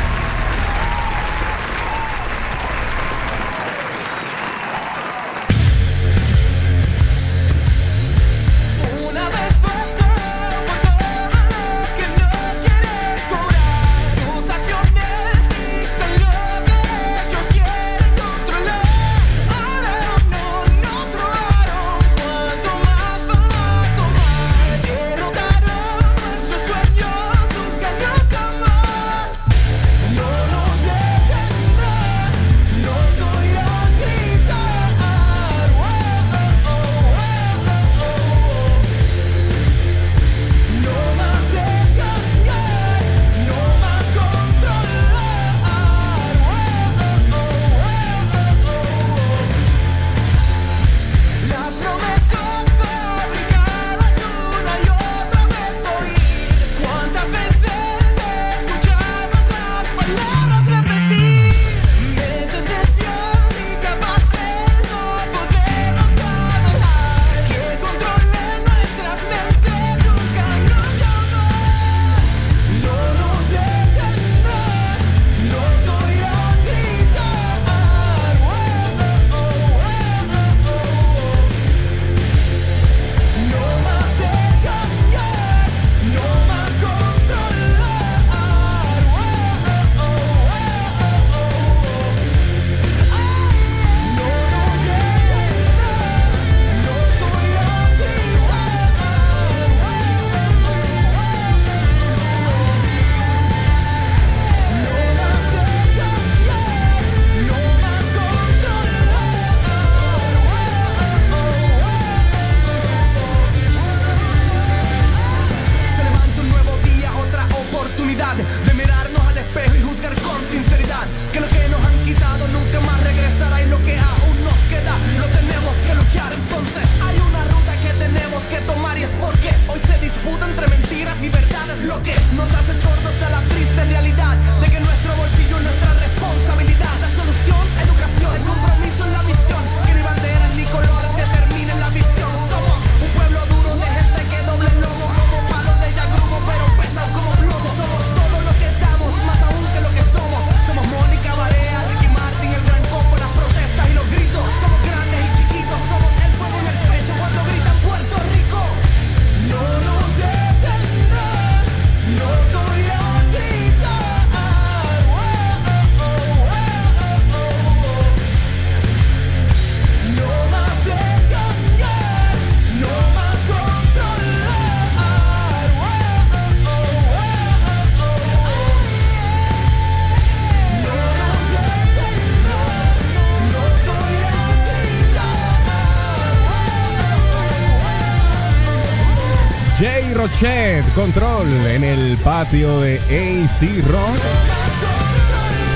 [190.94, 194.20] Control en el patio de AC Rock.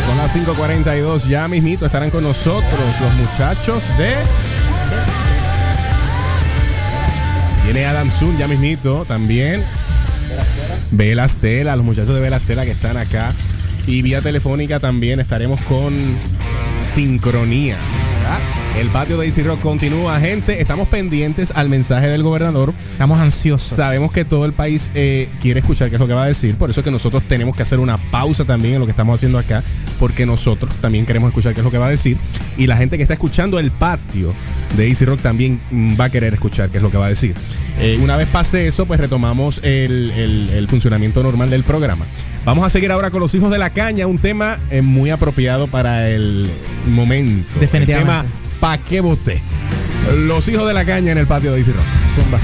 [0.05, 4.13] Son las 5:42, ya mismito estarán con nosotros los muchachos de.
[7.63, 9.63] Viene Adam Zoom, ya mismito también.
[10.91, 13.33] Velastela, los muchachos de Velastela que están acá.
[13.85, 15.93] Y vía telefónica también estaremos con
[16.83, 17.77] Sincronía.
[18.77, 20.61] El patio de AC Rock continúa, gente.
[20.61, 22.75] Estamos pendientes al mensaje del gobernador.
[22.91, 23.75] Estamos ansiosos.
[23.75, 26.55] Sabemos que todo el país eh, quiere escuchar qué es lo que va a decir.
[26.57, 29.15] Por eso es que nosotros tenemos que hacer una pausa también en lo que estamos
[29.15, 29.63] haciendo acá.
[29.99, 32.17] Porque nosotros también queremos escuchar qué es lo que va a decir.
[32.55, 34.31] Y la gente que está escuchando el patio
[34.77, 37.09] de Easy Rock también mm, va a querer escuchar qué es lo que va a
[37.09, 37.33] decir.
[37.79, 42.05] Eh, una vez pase eso, pues retomamos el, el- el funcionamiento normal del programa.
[42.45, 45.67] Vamos a seguir ahora con los hijos de la caña, un tema eh, muy apropiado
[45.67, 46.47] para el
[46.87, 47.43] momento.
[47.59, 48.11] Definitivamente.
[48.13, 48.25] El tema
[48.59, 49.41] ¿Pa qué voté?
[50.25, 51.85] Los hijos de la caña en el patio de Rock.
[52.15, 52.39] Zumba.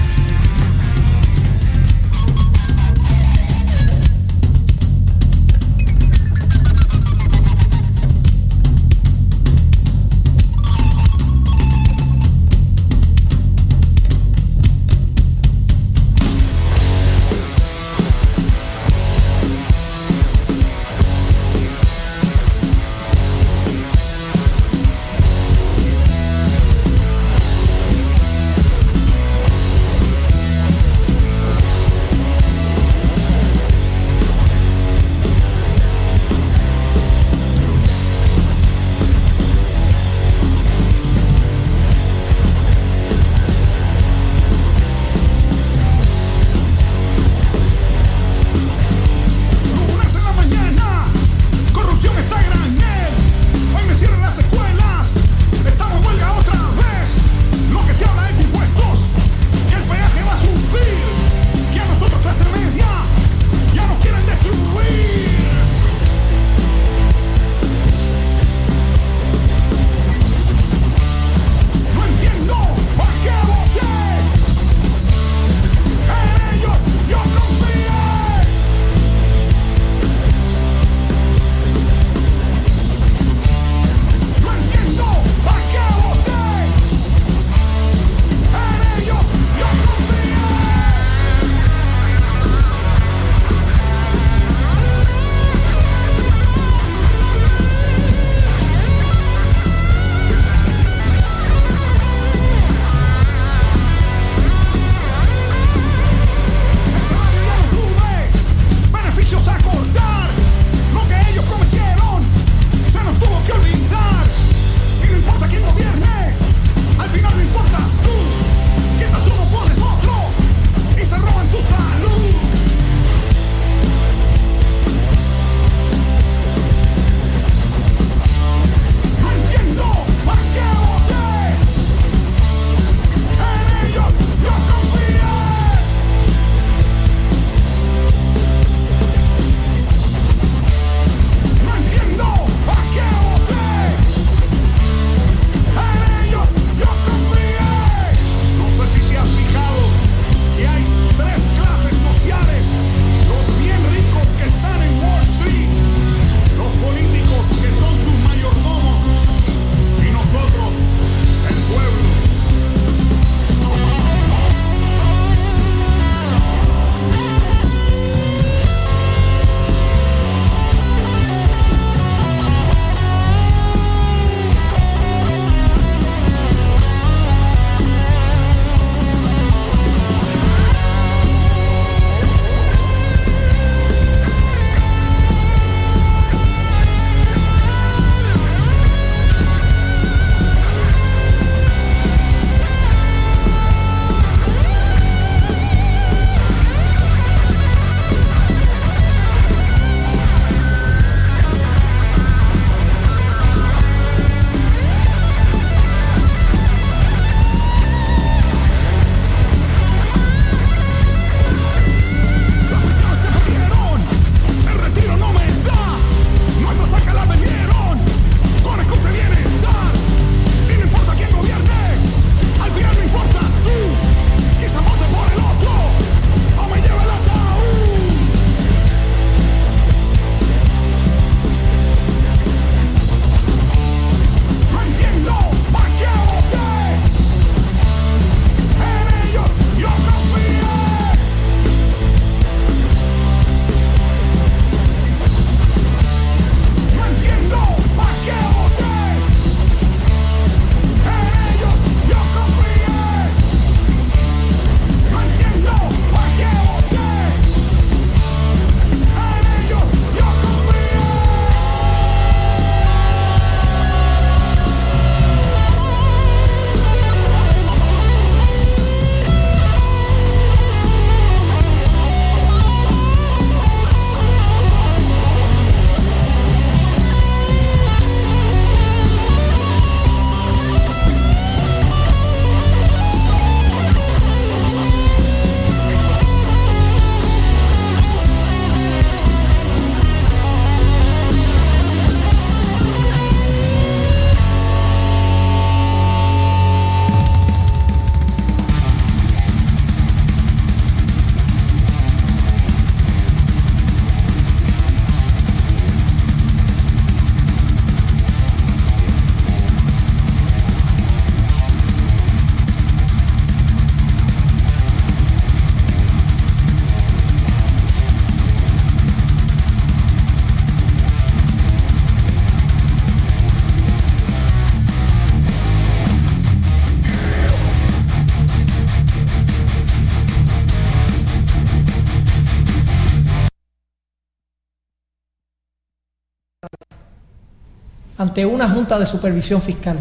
[338.23, 339.99] Ante una junta de supervisión fiscal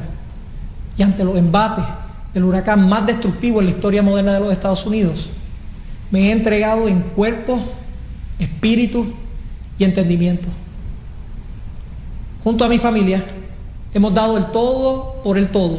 [0.97, 1.85] y ante los embates
[2.33, 5.31] del huracán más destructivo en la historia moderna de los Estados Unidos,
[6.11, 7.61] me he entregado en cuerpo,
[8.39, 9.13] espíritu
[9.77, 10.49] y entendimiento.
[12.45, 13.25] Junto a mi familia,
[13.93, 15.79] hemos dado el todo por el todo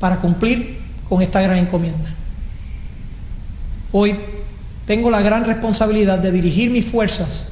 [0.00, 2.12] para cumplir con esta gran encomienda.
[3.92, 4.16] Hoy
[4.86, 7.50] tengo la gran responsabilidad de dirigir mis fuerzas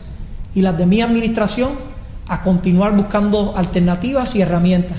[0.56, 1.91] y las de mi administración
[2.28, 4.98] a continuar buscando alternativas y herramientas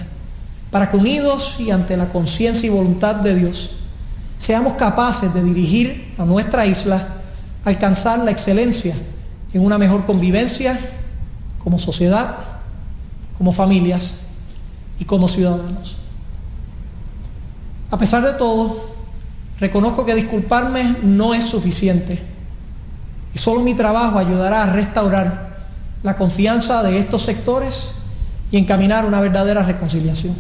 [0.72, 3.72] para que unidos y ante la conciencia y voluntad de Dios
[4.38, 7.08] seamos capaces de dirigir a nuestra isla
[7.64, 8.96] a alcanzar la excelencia
[9.54, 10.80] en una mejor convivencia
[11.60, 12.38] como sociedad,
[13.38, 14.16] como familias
[15.00, 15.98] y como ciudadanos.
[17.92, 18.96] A pesar de todo,
[19.60, 22.20] reconozco que disculparme no es suficiente
[23.34, 25.53] y solo mi trabajo ayudará a restaurar
[26.04, 27.92] la confianza de estos sectores
[28.52, 30.36] y encaminar una verdadera reconciliación.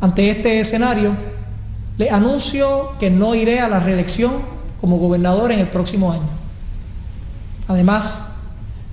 [0.00, 1.14] Ante este escenario,
[1.98, 4.32] le anuncio que no iré a la reelección
[4.80, 6.28] como gobernador en el próximo año.
[7.68, 8.22] Además,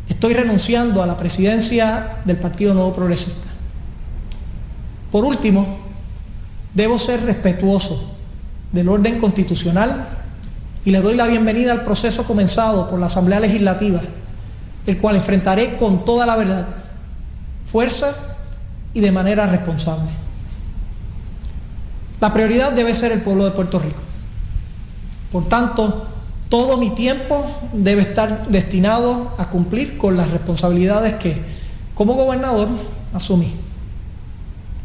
[0.09, 3.47] estoy renunciando a la presidencia del Partido Nuevo Progresista.
[5.11, 5.77] Por último,
[6.73, 8.13] debo ser respetuoso
[8.73, 10.09] del orden constitucional
[10.83, 14.01] y le doy la bienvenida al proceso comenzado por la Asamblea Legislativa,
[14.87, 16.65] el cual enfrentaré con toda la verdad,
[17.65, 18.15] fuerza
[18.93, 20.09] y de manera responsable.
[22.19, 24.01] La prioridad debe ser el pueblo de Puerto Rico.
[25.31, 26.07] Por tanto,
[26.49, 31.43] todo mi tiempo debe estar destinado a cumplir con las responsabilidades que,
[31.93, 32.69] como gobernador,
[33.13, 33.53] asumí.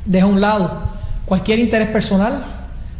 [0.04, 0.82] Dejo a un lado
[1.24, 2.44] cualquier interés personal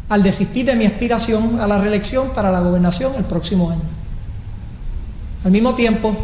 [0.09, 3.83] al desistir de mi aspiración a la reelección para la gobernación el próximo año.
[5.45, 6.17] Al mismo tiempo,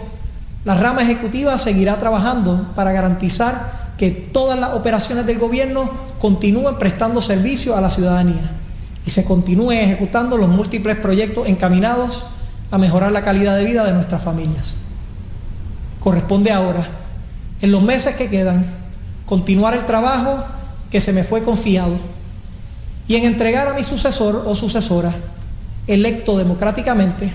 [0.69, 7.23] la rama ejecutiva seguirá trabajando para garantizar que todas las operaciones del gobierno continúen prestando
[7.23, 8.51] servicio a la ciudadanía
[9.07, 12.27] y se continúen ejecutando los múltiples proyectos encaminados
[12.71, 14.75] a mejorar la calidad de vida de nuestras familias.
[16.01, 16.87] Corresponde ahora,
[17.63, 18.67] en los meses que quedan,
[19.25, 20.45] continuar el trabajo
[20.91, 21.99] que se me fue confiado
[23.07, 25.15] y en entregar a mi sucesor o sucesora,
[25.87, 27.33] electo democráticamente,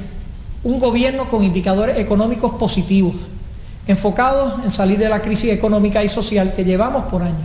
[0.64, 3.16] un gobierno con indicadores económicos positivos,
[3.88, 7.38] enfocados en salir de la crisis económica y social que llevamos por años.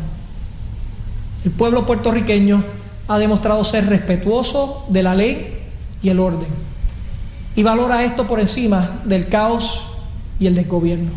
[1.45, 2.62] El pueblo puertorriqueño
[3.09, 5.57] ha demostrado ser respetuoso de la ley
[6.03, 6.69] y el orden
[7.59, 9.87] y valora esto por encima del caos
[10.39, 11.11] y el desgobierno.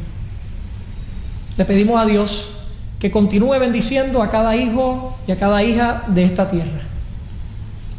[1.55, 2.49] Le pedimos a Dios
[2.97, 6.81] que continúe bendiciendo a cada hijo y a cada hija de esta tierra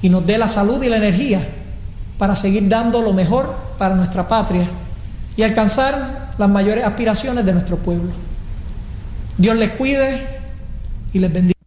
[0.01, 1.47] y nos dé la salud y la energía
[2.19, 4.69] para seguir dando lo mejor para nuestra patria
[5.37, 8.11] y alcanzar las mayores aspiraciones de nuestro pueblo.
[9.39, 10.27] Dios les cuide
[11.13, 11.62] y les bendiga.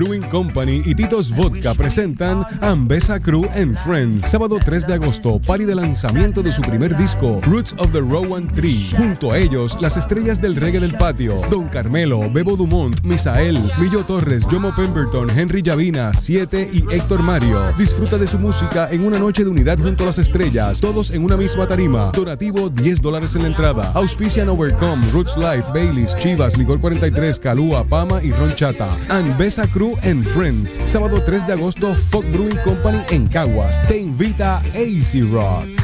[0.00, 4.22] Brewing Company y Titos Vodka presentan Ambesa Crew and Friends.
[4.22, 8.48] Sábado 3 de agosto, party de lanzamiento de su primer disco, Roots of the Rowan
[8.48, 8.90] Tree.
[8.96, 14.04] Junto a ellos, las estrellas del reggae del patio, Don Carmelo, Bebo Dumont, Misael, Millo
[14.04, 17.60] Torres, Jomo Pemberton, Henry Llavina, Siete y Héctor Mario.
[17.76, 21.24] Disfruta de su música en una noche de unidad junto a las estrellas, todos en
[21.24, 22.12] una misma tarima.
[22.14, 23.90] Donativo 10 dólares en la entrada.
[23.94, 28.96] Auspician Overcome, Roots Life, Baileys, Chivas, Licor 43, Calúa, Pama y Ron Chata.
[29.08, 30.80] Ambesa Crew Friends.
[30.86, 33.80] Sábado 3 de agosto, Fog Brewing Company en Caguas.
[33.88, 35.79] Te invita AC Rock.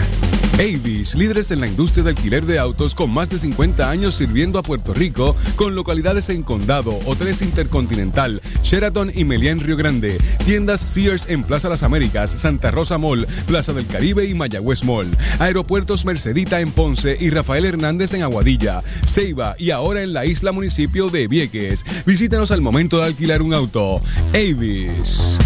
[0.58, 4.58] Avis, líderes en la industria de alquiler de autos con más de 50 años sirviendo
[4.58, 10.16] a Puerto Rico, con localidades en Condado, Hoteles Intercontinental, Sheraton y Meliá en Río Grande,
[10.46, 15.08] tiendas Sears en Plaza Las Américas, Santa Rosa Mall, Plaza del Caribe y Mayagüez Mall,
[15.40, 20.52] aeropuertos Mercedita en Ponce y Rafael Hernández en Aguadilla, Ceiba y ahora en la isla
[20.52, 21.84] municipio de Vieques.
[22.06, 24.00] Visítanos al momento de alquilar un auto.
[24.32, 25.36] Avis.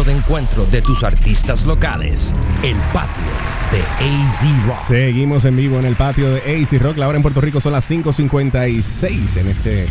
[0.00, 2.34] De encuentro de tus artistas locales.
[2.64, 3.22] El patio
[3.70, 4.76] de AZ Rock.
[4.88, 6.96] Seguimos en vivo en el patio de AC Rock.
[6.96, 9.86] La hora en Puerto Rico son las 5.56 en este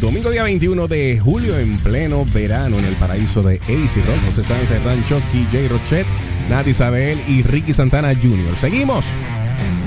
[0.00, 4.24] domingo día 21 de julio en pleno verano en el paraíso de AC Rock.
[4.26, 6.06] José Hernán Chucky, Jay Rochet,
[6.48, 8.56] Nati Isabel y Ricky Santana Jr.
[8.56, 9.04] Seguimos.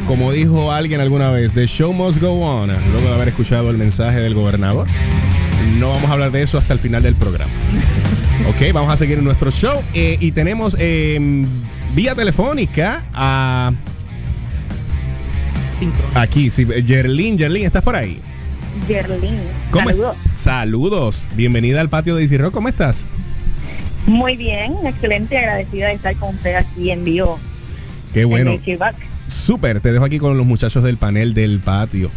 [0.06, 2.68] Como dijo alguien alguna vez, The Show Must Go On.
[2.68, 4.88] Luego de haber escuchado el mensaje del gobernador.
[5.80, 7.52] No vamos a hablar de eso hasta el final del programa.
[8.50, 9.82] Ok, vamos a seguir en nuestro show.
[9.94, 11.46] eh, y tenemos eh,
[11.96, 13.72] vía telefónica a.
[16.16, 18.20] Aquí, sí, Yerlin, Yerlin, ¿estás por ahí?
[18.88, 19.36] Gerlin.
[19.72, 20.18] ¿Cómo es- Saludos.
[20.36, 21.24] Saludos.
[21.36, 22.54] Bienvenida al patio de Easy Rock.
[22.54, 23.06] ¿Cómo estás?
[24.08, 27.40] Muy bien, excelente, agradecida de estar con usted aquí en vivo.
[28.14, 28.60] Qué bueno.
[29.30, 29.80] Súper.
[29.80, 32.12] Te dejo aquí con los muchachos del panel del patio.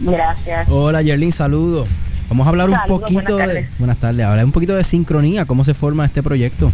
[0.00, 0.68] Gracias.
[0.70, 1.86] Hola Yerlin, saludos.
[2.28, 3.68] Vamos a hablar un poquito buenas de.
[3.78, 4.24] Buenas tardes.
[4.24, 5.44] Hablar un poquito de sincronía.
[5.46, 6.72] ¿Cómo se forma este proyecto?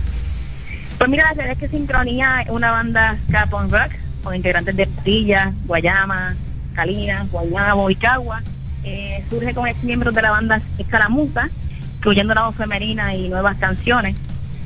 [0.98, 3.18] Pues mira, la verdad es que Sincronía es una banda
[3.50, 3.92] punk rock
[4.22, 6.34] con integrantes de Patilla, Guayama,
[6.74, 8.40] Calinas, Guayamo y Cagua.
[8.84, 11.48] Eh, surge con ex miembros de la banda Escaramuza,
[11.96, 14.14] incluyendo una voz femenina y nuevas canciones.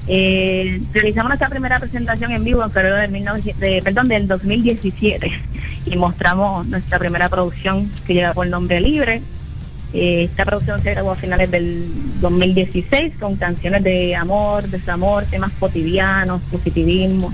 [0.08, 5.30] Eh, realizamos nuestra primera presentación en vivo en febrero del, 1900 de- perdón, del 2017
[5.86, 9.20] y mostramos nuestra primera producción que lleva por nombre Libre.
[9.98, 11.86] Eh, esta producción se grabó a finales del
[12.20, 17.32] 2016 con canciones de amor, desamor, temas cotidianos, positivismo.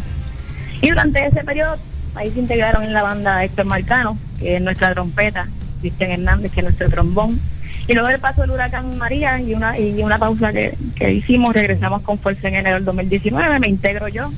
[0.80, 1.76] Y durante ese periodo
[2.14, 5.48] ahí se integraron en la banda Héctor Marcano, que es nuestra trompeta,
[5.80, 7.40] Cristian Hernández, que es nuestro trombón.
[7.88, 11.52] Y luego del paso del huracán María y una, y una pausa que, que hicimos,
[11.54, 14.30] regresamos con fuerza en enero del 2019, me integro yo,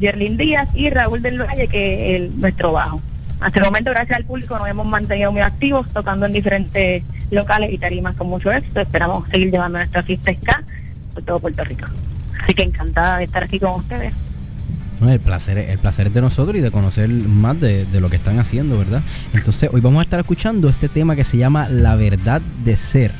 [0.00, 3.00] Yerlin Díaz y Raúl del Valle, que es el- nuestro bajo.
[3.40, 7.72] Hasta el momento, gracias al público, nos hemos mantenido muy activos, tocando en diferentes locales
[7.72, 8.80] y tarimas con mucho éxito.
[8.80, 10.62] Esperamos seguir llevando nuestra fiesta ska
[11.14, 11.86] por todo Puerto Rico.
[12.42, 14.12] Así que encantada de estar aquí con ustedes.
[15.00, 18.16] El placer, el placer es de nosotros y de conocer más de, de lo que
[18.16, 19.00] están haciendo, ¿verdad?
[19.32, 23.14] Entonces, hoy vamos a estar escuchando este tema que se llama La verdad de ser.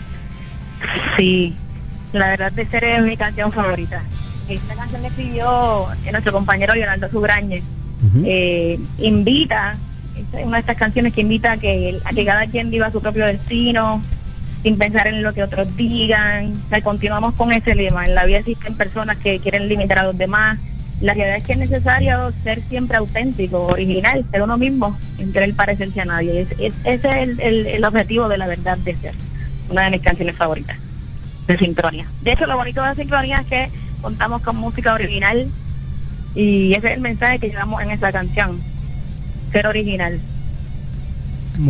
[1.16, 1.56] Sí,
[2.12, 4.02] la verdad de ser es mi canción favorita.
[4.48, 7.64] Esta canción la escribió nuestro compañero Leonardo Subrañez.
[8.24, 9.76] Eh, invita,
[10.32, 13.26] una de estas canciones que invita a que, a que cada quien viva su propio
[13.26, 14.02] destino,
[14.62, 16.52] sin pensar en lo que otros digan.
[16.52, 18.06] O sea, continuamos con ese lema.
[18.06, 20.58] En la vida existen personas que quieren limitar a los demás.
[21.00, 25.54] La realidad es que es necesario ser siempre auténtico, original, ser uno mismo, sin querer
[25.54, 26.42] parecerse a nadie.
[26.42, 29.14] Es- es- ese es el, el- objetivo de la verdad de ser.
[29.70, 30.76] Una de mis canciones favoritas
[31.46, 32.06] de Sincronía.
[32.22, 33.70] De hecho, lo bonito de Sincronía es que
[34.02, 35.48] contamos con música original
[36.34, 38.60] y ese es el mensaje que llevamos en esa canción.
[39.52, 40.18] Ser original.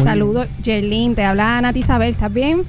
[0.02, 1.14] Saludos, Yerlin.
[1.14, 2.10] Te habla Nati Isabel.
[2.10, 2.60] ¿Estás bien?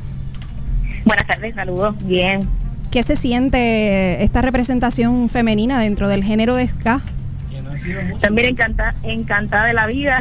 [1.06, 1.96] Buenas tardes, saludos.
[2.06, 2.48] Bien.
[2.90, 7.02] ¿Qué se siente esta representación femenina dentro del género de ska?
[8.22, 10.20] También encantada, encantada de la vida.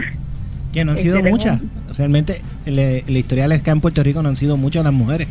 [0.72, 1.58] Que no han Este, sido tengo- muchas.
[1.96, 4.84] Realmente, en la, en la historia del ska en Puerto Rico no han sido muchas
[4.84, 5.26] las mujeres.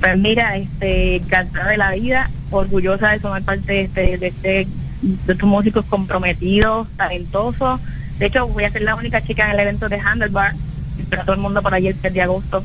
[0.00, 4.66] Pues mira, este, encantada de la vida, orgullosa de formar parte de este, de este,
[5.02, 7.80] de estos músicos comprometidos, talentosos.
[8.18, 10.52] De hecho, voy a ser la única chica en el evento de Handlebar.
[10.98, 12.64] Espero a todo el mundo por ahí el 3 de agosto.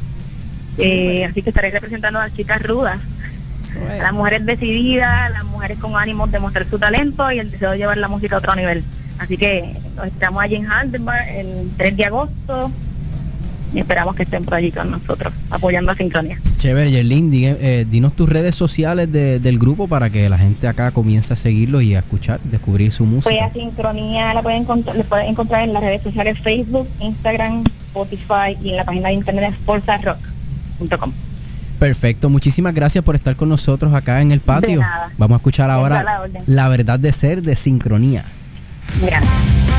[0.77, 2.99] Eh, así que estaré representando a las chicas rudas.
[3.89, 7.71] A las mujeres decididas, las mujeres con ánimos de mostrar su talento y el deseo
[7.71, 8.83] de llevar la música a otro nivel.
[9.17, 12.71] Así que nos estamos allí en Handlebar el 3 de agosto.
[13.73, 16.37] Y esperamos que estén por allí con nosotros, apoyando a Sincronía.
[16.57, 20.67] Chévere, Yerlin, di- eh, dinos tus redes sociales de- del grupo para que la gente
[20.67, 23.29] acá comience a seguirlo y a escuchar, descubrir su música.
[23.35, 27.63] Pues a Sincronía la pueden encontrar, la pueden encontrar en las redes sociales Facebook, Instagram,
[27.87, 31.11] Spotify y en la página de internet forzarock.com.
[31.79, 34.81] Perfecto, muchísimas gracias por estar con nosotros acá en el patio.
[35.17, 38.25] Vamos a escuchar ahora la la verdad de ser de sincronía.
[39.01, 39.78] Gracias.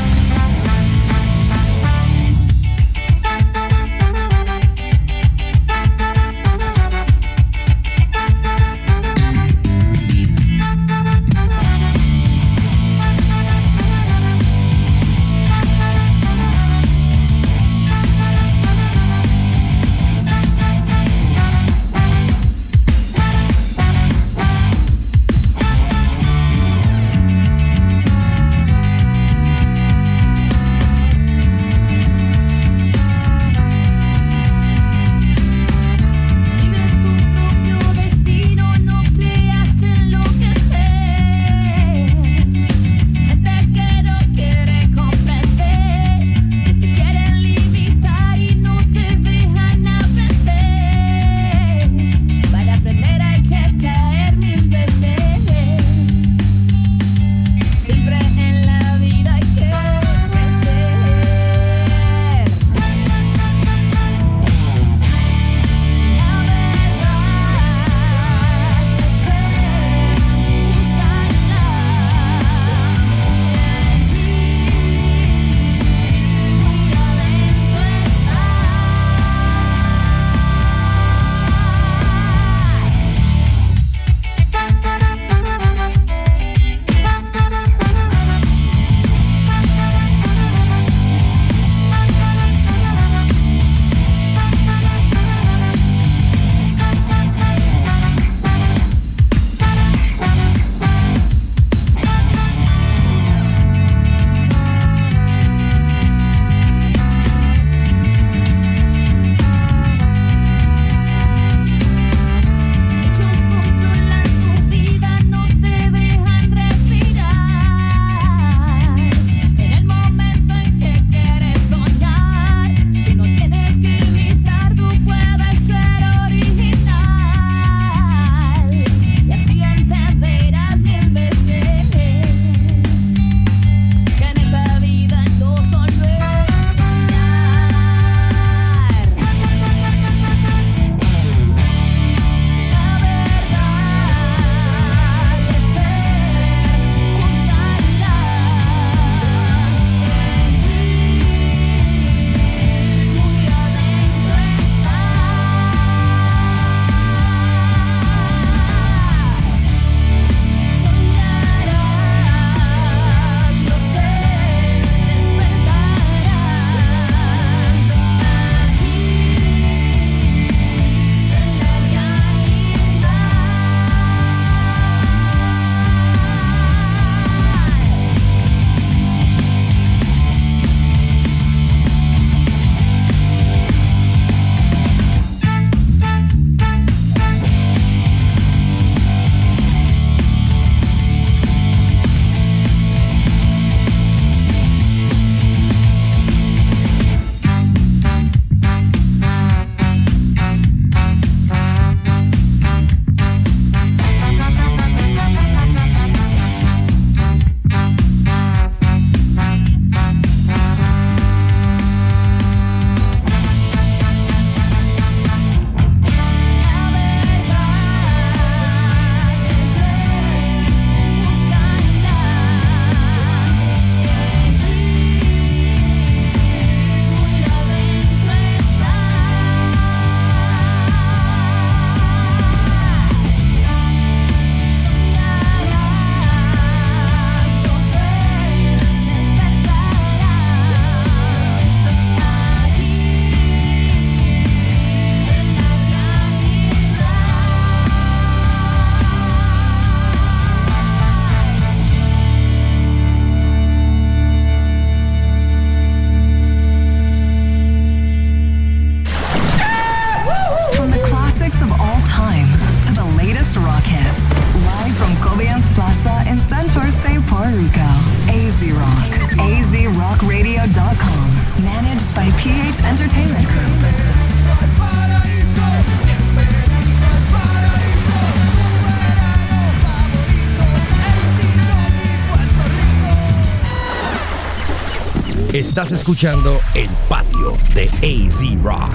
[285.71, 288.91] Estás escuchando El Patio de AZ Rock.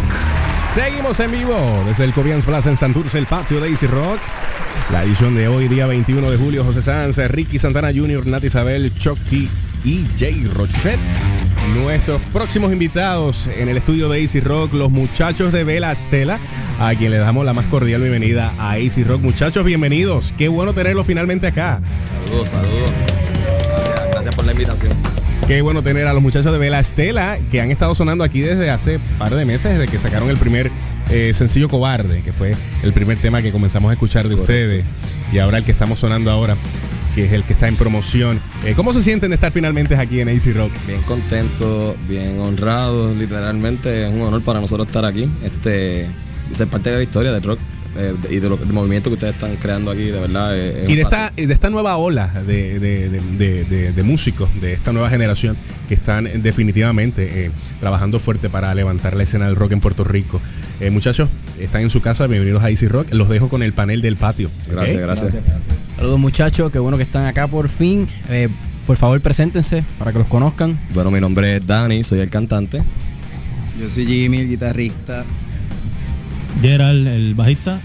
[0.75, 1.57] Seguimos en vivo
[1.87, 4.21] desde el Cobians Plaza en Santurce, el patio de Easy Rock.
[4.93, 8.93] La edición de hoy, día 21 de julio, José Sanz, Ricky Santana Jr., Nat Isabel,
[8.95, 9.49] Chucky
[9.87, 11.01] y Jay Rochet.
[11.83, 16.39] Nuestros próximos invitados en el estudio de AC Rock, los muchachos de Vela Stella,
[16.79, 19.23] a quien le damos la más cordial bienvenida a AC Rock.
[19.23, 20.35] Muchachos, bienvenidos.
[20.37, 21.81] Qué bueno tenerlos finalmente acá.
[22.25, 22.91] Saludos, saludos.
[23.67, 25.16] Gracias, gracias por la invitación.
[25.47, 28.69] Qué bueno tener a los muchachos de Vela Estela que han estado sonando aquí desde
[28.69, 30.73] hace par de meses, desde que sacaron el primer
[31.09, 34.85] eh, sencillo Cobarde, que fue el primer tema que comenzamos a escuchar de ustedes.
[35.33, 36.57] Y ahora el que estamos sonando ahora,
[37.15, 38.41] que es el que está en promoción.
[38.65, 40.73] Eh, ¿Cómo se sienten de estar finalmente aquí en AC Rock?
[40.85, 46.09] Bien contento, bien honrado, literalmente es un honor para nosotros estar aquí, este,
[46.51, 47.61] ser parte de la historia del rock
[47.99, 50.57] eh, y de lo- del movimiento que ustedes están creando aquí, de verdad.
[50.57, 54.49] es Y de esta, de esta nueva ola de, de- de- de- de- de músicos,
[54.61, 55.57] de esta nueva generación
[55.89, 60.41] que están definitivamente eh, trabajando fuerte para levantar la escena del rock en Puerto Rico.
[60.81, 61.29] Eh, muchachos,
[61.59, 63.13] están en su casa, bienvenidos a Easy Rock.
[63.13, 64.51] Los dejo con el panel del patio.
[64.71, 65.33] Gracias, gracias.
[65.97, 68.09] Saludos muchachos, qué bueno que están acá por fin.
[68.29, 68.49] Eh,
[68.87, 70.79] por favor, preséntense para que los conozcan.
[70.95, 72.83] Bueno, mi nombre es Dani, soy el cantante.
[73.81, 75.25] Yo soy Jimmy, el guitarrista.
[76.61, 77.79] Gerald, el bajista.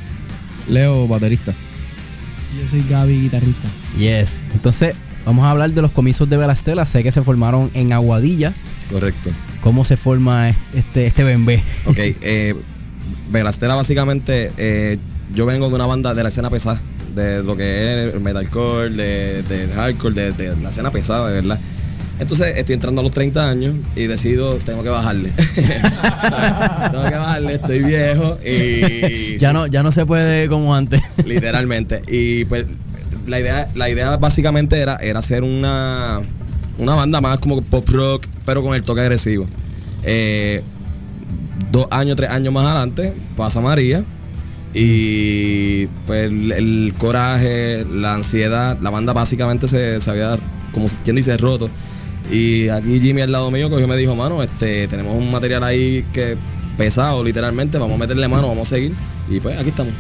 [0.68, 1.52] Leo, baterista.
[1.52, 3.68] Yo soy Gaby, guitarrista.
[3.98, 4.42] Yes.
[4.54, 4.94] Entonces,
[5.26, 6.86] vamos a hablar de los comienzos de Velastela.
[6.86, 8.54] Sé que se formaron en Aguadilla.
[8.92, 9.32] Correcto.
[9.62, 11.62] ¿Cómo se forma es- este, este bembé?
[11.86, 12.56] Ok, eh,
[13.32, 14.98] Velastela básicamente, eh,
[15.34, 16.82] yo vengo de una banda de la escena pesada,
[17.16, 21.36] de lo que es el metalcore, de, del hardcore, de, de la escena pesada, de
[21.42, 21.60] verdad.
[22.22, 25.30] Entonces estoy entrando a los 30 años y decido, tengo que bajarle.
[26.92, 29.40] tengo que bajarle, estoy viejo y...
[29.40, 31.02] ya no, ya no se puede como antes.
[31.26, 32.04] Literalmente.
[32.08, 32.68] Y pues
[33.26, 36.20] la idea, la idea básicamente era, era hacer una,
[36.78, 39.48] una banda más como pop rock, pero con el toque agresivo.
[40.04, 40.62] Eh,
[41.72, 44.04] dos años, tres años más adelante, pasa María.
[44.76, 50.38] Y pues el, el coraje, la ansiedad, la banda básicamente se, se había,
[50.72, 51.68] como quien dice, roto.
[52.30, 55.64] Y aquí Jimmy al lado mío cogió y me dijo, mano, este, tenemos un material
[55.64, 56.38] ahí que
[56.78, 58.94] pesado, literalmente, vamos a meterle mano, vamos a seguir.
[59.30, 59.94] Y pues aquí estamos.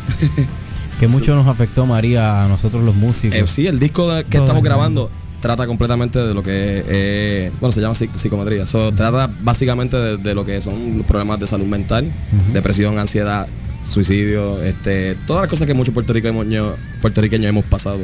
[1.00, 3.38] que mucho nos afectó María a nosotros los músicos.
[3.38, 5.10] Eh, sí, el disco que Todo estamos grabando
[5.42, 8.68] trata completamente de lo que es, eh, bueno, se llama psic- psicometría.
[8.68, 12.12] So, trata básicamente de, de lo que son los problemas de salud mental,
[12.54, 13.48] depresión, ansiedad,
[13.84, 17.98] suicidio, este, todas las cosas que muchos puertorriqueños, puertorriqueños hemos pasado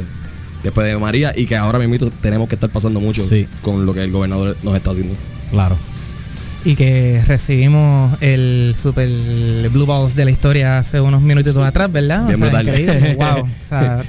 [0.62, 3.46] después de María y que ahora mismo tenemos que estar pasando mucho Sí.
[3.62, 5.14] con lo que el gobernador nos está haciendo.
[5.50, 5.76] Claro.
[6.64, 9.08] Y que recibimos el super
[9.70, 12.26] Blue Balls de la historia hace unos minutitos atrás, ¿verdad?
[12.26, 13.16] Bien o sea, increíble.
[13.16, 13.46] Wow.
[13.64, 14.02] O sea,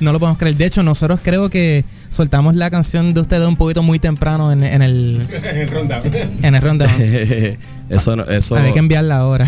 [0.00, 0.56] no lo podemos creer.
[0.56, 4.62] De hecho, nosotros creo que soltamos la canción de ustedes un poquito muy temprano en,
[4.62, 6.02] en el En el rundown.
[6.42, 6.90] en el rundown.
[7.90, 9.46] eso, no- eso Hay que enviarla ahora.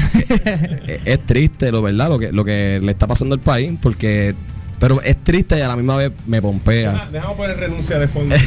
[0.86, 4.34] es, es triste, lo verdad, lo que, lo que le está pasando al país, porque,
[4.78, 7.08] pero es triste y a la misma vez me pompea.
[7.12, 8.34] Dejamos poner renuncia de fondo.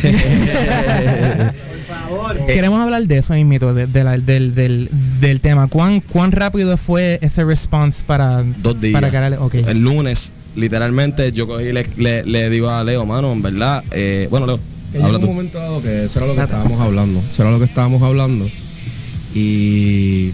[2.47, 4.89] Queremos hablar de eso mismito, de- de la- del, del,
[5.19, 5.67] del tema.
[5.67, 8.93] ¿Cuán, ¿Cuán rápido fue ese response para, Dos días.
[8.93, 9.55] para crear- ok.
[9.55, 13.83] El lunes, literalmente, yo cogí y le, le- le digo a Leo, mano, en verdad,
[13.91, 14.59] eh, bueno, Leo,
[15.03, 15.27] habla un tú.
[15.27, 17.21] momento dado que eso era lo que estábamos hablando.
[17.31, 18.47] Eso era lo que estábamos hablando.
[19.33, 20.31] Y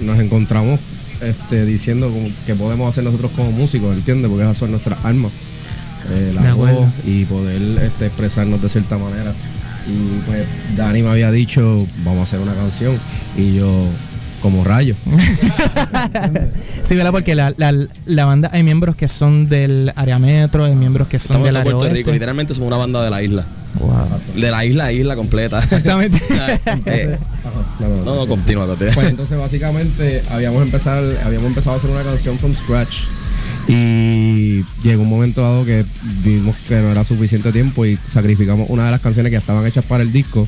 [0.00, 0.78] nos encontramos
[1.20, 2.12] este, diciendo
[2.46, 4.28] que podemos hacer nosotros como músicos, ¿entiendes?
[4.28, 5.32] Porque esas son nuestras armas.
[6.10, 9.32] Eh, la voz y poder este, expresarnos de cierta manera.
[9.86, 12.98] Y pues Dani me había dicho, vamos a hacer una canción.
[13.36, 13.86] Y yo,
[14.40, 14.94] como rayo.
[16.84, 17.12] Sí, ¿verdad?
[17.12, 17.72] Porque la, la,
[18.06, 21.54] la banda hay miembros que son del área metro, hay miembros que son Estamos del
[21.54, 21.98] de área Puerto oeste.
[21.98, 23.46] Rico, literalmente somos una banda de la isla.
[23.78, 24.20] Wow.
[24.34, 25.62] De la isla a isla completa.
[25.62, 26.18] Exactamente.
[26.86, 27.16] Eh,
[28.04, 28.94] no, no, continúa, continúa.
[28.94, 33.04] Pues entonces básicamente habíamos empezado, habíamos empezado a hacer una canción from scratch
[33.68, 35.84] y llegó un momento dado que
[36.24, 39.66] vimos que no era suficiente tiempo y sacrificamos una de las canciones que ya estaban
[39.66, 40.46] hechas para el disco.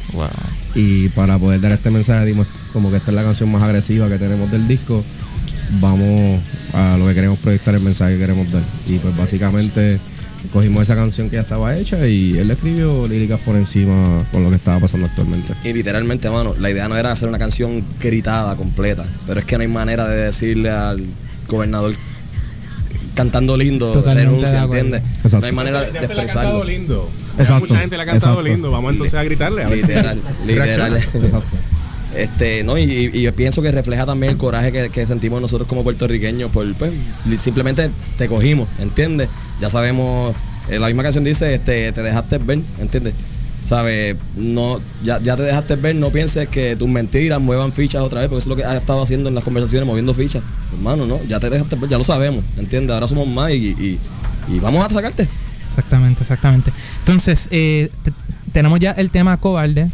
[0.75, 4.09] Y para poder dar este mensaje dimos como que esta es la canción más agresiva
[4.09, 5.05] que tenemos del disco.
[5.81, 6.41] Vamos
[6.73, 8.63] a lo que queremos proyectar el mensaje que queremos dar.
[8.87, 10.01] Y pues básicamente
[10.53, 14.43] cogimos esa canción que ya estaba hecha y él le escribió líricas por encima con
[14.43, 15.55] lo que estaba pasando actualmente.
[15.65, 19.57] Y literalmente, mano, la idea no era hacer una canción gritada completa, pero es que
[19.57, 21.05] no hay manera de decirle al
[21.47, 21.95] gobernador
[23.15, 24.85] cantando lindo, Totalmente de renuncia, acuerdo.
[24.87, 25.17] ¿entiendes?
[25.17, 25.41] Exacto.
[25.41, 26.27] No hay manera de, expresarlo.
[26.27, 27.09] cantado lindo.
[27.39, 28.49] Exacto, mucha gente le ha cantado exacto.
[28.49, 28.71] lindo.
[28.71, 29.65] Vamos entonces a gritarle.
[29.65, 30.99] A ver si- Literal, literal.
[32.17, 35.83] Este, no, y, yo pienso que refleja también el coraje que, que sentimos nosotros como
[35.83, 36.93] puertorriqueños por pues,
[37.39, 39.29] simplemente te cogimos, ¿entiendes?
[39.61, 40.35] Ya sabemos,
[40.69, 43.15] eh, la misma canción dice, este, te dejaste ver, ¿entiendes?
[43.65, 44.17] ¿Sabes?
[44.37, 48.29] No, ya, ya te dejaste ver, no pienses que tus mentiras muevan fichas otra vez,
[48.29, 50.43] porque eso es lo que has estado haciendo en las conversaciones, moviendo fichas.
[50.73, 52.93] Hermano, no, ya te dejaste ver, ya lo sabemos, ¿entiendes?
[52.95, 53.99] Ahora somos más y, y-
[54.49, 55.29] y vamos a sacarte.
[55.67, 56.73] Exactamente, exactamente.
[56.99, 58.13] Entonces, eh, te-
[58.53, 59.89] tenemos ya el tema cobarde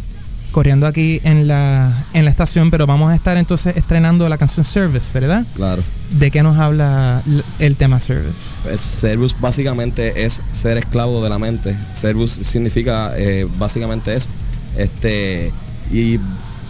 [0.52, 4.64] corriendo aquí en la, en la estación, pero vamos a estar entonces estrenando la canción
[4.64, 5.44] Service, ¿verdad?
[5.54, 5.82] Claro.
[6.12, 7.22] ¿De qué nos habla
[7.58, 8.54] el tema Service?
[8.62, 11.76] Pues, Servus básicamente es ser esclavo de la mente.
[11.94, 14.30] Servus significa eh, básicamente eso.
[14.76, 15.52] Este,
[15.90, 16.18] y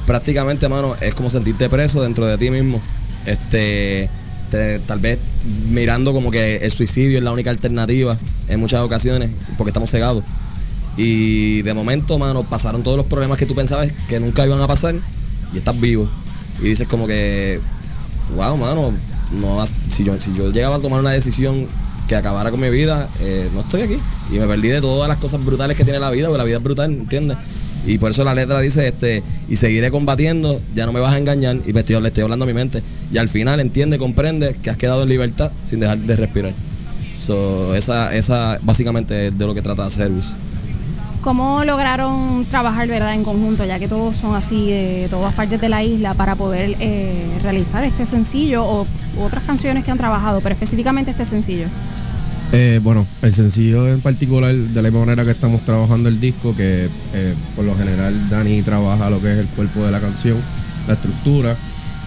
[0.07, 2.81] prácticamente, mano, es como sentirte preso dentro de ti mismo.
[3.27, 4.09] Este,
[4.51, 5.19] te- tal vez
[5.71, 8.17] mirando como que el suicidio es la única alternativa
[8.49, 10.25] en muchas ocasiones, porque estamos cegados.
[10.99, 14.67] Y de momento, mano, pasaron todos los problemas que tú pensabas que nunca iban a
[14.67, 14.97] pasar
[15.55, 16.09] y estás vivo.
[16.61, 17.61] Y dices como que,
[18.37, 18.93] wow, mano,
[19.41, 21.67] no, si, yo, si yo llegaba a tomar una decisión
[22.09, 23.99] que acabara con mi vida, eh, no estoy aquí.
[24.33, 26.57] Y me perdí de todas las cosas brutales que tiene la vida, porque la vida
[26.57, 27.39] es brutal, ¿entiendes?
[27.87, 31.19] Y por eso la letra dice, este, y seguiré combatiendo, ya no me vas a
[31.19, 32.83] engañar, y me estoy- le estoy hablando a mi mente.
[33.13, 36.55] Y al final entiende, comprende que has quedado en libertad sin dejar de respirar.
[37.17, 40.35] So, esa, esa básicamente es de lo que trata Service.
[41.23, 45.69] ¿Cómo lograron trabajar verdad en conjunto, ya que todos son así de todas partes de
[45.69, 48.87] la isla, para poder eh, realizar este sencillo o
[49.21, 51.67] otras canciones que han trabajado, pero específicamente este sencillo?
[52.53, 56.57] Eh, bueno, el sencillo en particular, de la misma manera que estamos trabajando el disco,
[56.57, 60.39] que eh, por lo general Dani trabaja lo que es el cuerpo de la canción,
[60.87, 61.57] la estructura,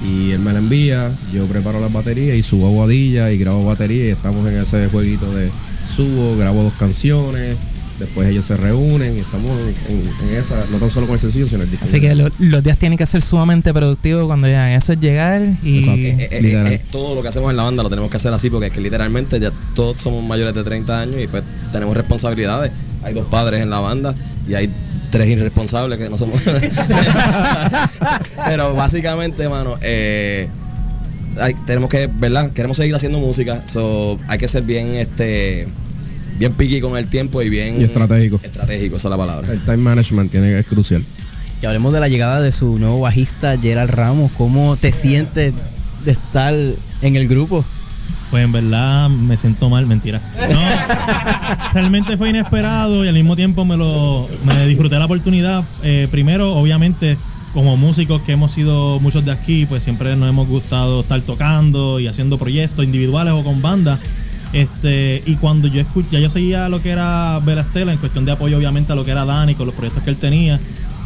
[0.04, 3.66] y él me la envía, yo preparo las baterías y subo a Guadilla y grabo
[3.66, 5.52] batería y estamos en ese jueguito de
[5.96, 7.56] subo, grabo dos canciones,
[8.02, 9.52] después ellos se reúnen y estamos
[9.90, 11.86] en, en esa, no tan solo con el sencillo, sino el disco.
[11.86, 15.41] Así que lo- los días tienen que ser sumamente productivos cuando ya eso es llegar
[15.64, 15.88] y...
[15.88, 18.34] Eh, eh, eh, eh, todo lo que hacemos en la banda lo tenemos que hacer
[18.34, 21.95] así porque es que literalmente ya todos somos mayores de 30 años y pues tenemos
[21.95, 22.72] responsabilidades.
[23.03, 24.14] Hay dos padres en la banda
[24.48, 24.73] y hay
[25.10, 26.40] tres irresponsables que no somos.
[28.48, 30.48] Pero básicamente, mano, eh,
[31.40, 32.52] hay- tenemos que, ¿verdad?
[32.52, 35.68] Queremos seguir haciendo música, so hay que ser bien, este,
[36.41, 38.39] bien picky con el tiempo y bien Y estratégico.
[38.41, 39.47] Estratégico, esa es la palabra.
[39.51, 41.05] El time management tiene, es crucial.
[41.61, 44.31] Y hablemos de la llegada de su nuevo bajista Gerald Ramos.
[44.35, 45.53] ¿Cómo te sientes
[46.03, 46.55] de estar
[47.03, 47.63] en el grupo?
[48.31, 50.19] Pues en verdad me siento mal, mentira.
[50.49, 55.63] No, realmente fue inesperado y al mismo tiempo me lo me disfruté la oportunidad.
[55.84, 57.18] Eh, primero, obviamente,
[57.53, 61.99] como músicos que hemos sido muchos de aquí, pues siempre nos hemos gustado estar tocando
[61.99, 64.05] y haciendo proyectos individuales o con bandas.
[64.53, 68.34] Este, y cuando yo escuché, ya yo seguía lo que era Verastela en cuestión de
[68.34, 70.60] apoyo obviamente a lo que era Dani con los proyectos que él tenía.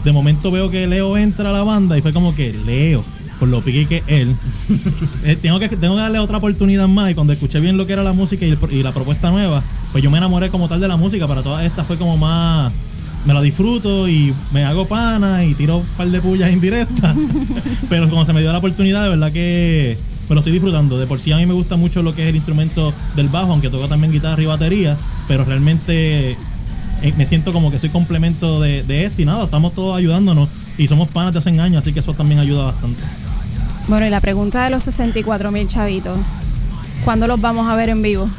[0.03, 3.03] De momento veo que Leo entra a la banda y fue como que Leo,
[3.39, 4.35] por lo pique que él,
[5.23, 7.11] eh, tengo, que, tengo que darle otra oportunidad más.
[7.11, 9.63] Y cuando escuché bien lo que era la música y, el y la propuesta nueva,
[9.91, 11.27] pues yo me enamoré como tal de la música.
[11.27, 12.71] Para todas estas fue como más.
[13.25, 17.15] Me la disfruto y me hago pana y tiro un par de pullas indirectas.
[17.89, 19.97] Pero como se me dio la oportunidad, de verdad que
[20.29, 20.97] me lo estoy disfrutando.
[20.97, 23.51] De por sí a mí me gusta mucho lo que es el instrumento del bajo,
[23.51, 24.97] aunque toco también guitarra y batería.
[25.27, 26.31] Pero realmente
[27.01, 30.49] eh, me siento como que soy complemento de, de esto y nada, estamos todos ayudándonos
[30.77, 33.01] y somos panas de hace años, así que eso también ayuda bastante.
[33.87, 36.17] Bueno, y la pregunta de los 64 mil chavitos,
[37.03, 38.29] ¿cuándo los vamos a ver en vivo?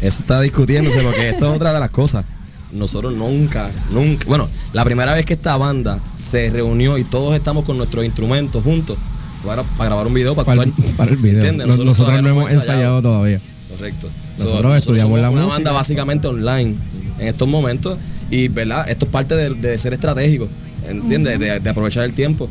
[0.00, 2.24] Eso está discutiéndose porque esto es otra de las cosas.
[2.72, 4.24] Nosotros nunca, nunca.
[4.26, 8.64] Bueno, la primera vez que esta banda se reunió y todos estamos con nuestros instrumentos
[8.64, 8.96] juntos
[9.44, 10.88] para, para grabar un video, para, Para el- actuar.
[10.96, 11.52] para el video.
[11.84, 13.40] Nosotros no hemos ensayado todavía.
[13.70, 14.08] Correcto.
[14.38, 15.54] Nosotros estudiamos somos la una música.
[15.54, 16.76] banda básicamente online
[17.18, 17.98] en estos momentos
[18.30, 18.88] y, ¿verdad?
[18.88, 20.48] Esto es parte de, de ser estratégico,
[20.88, 21.38] ¿entiendes?
[21.38, 22.48] De, de aprovechar el tiempo.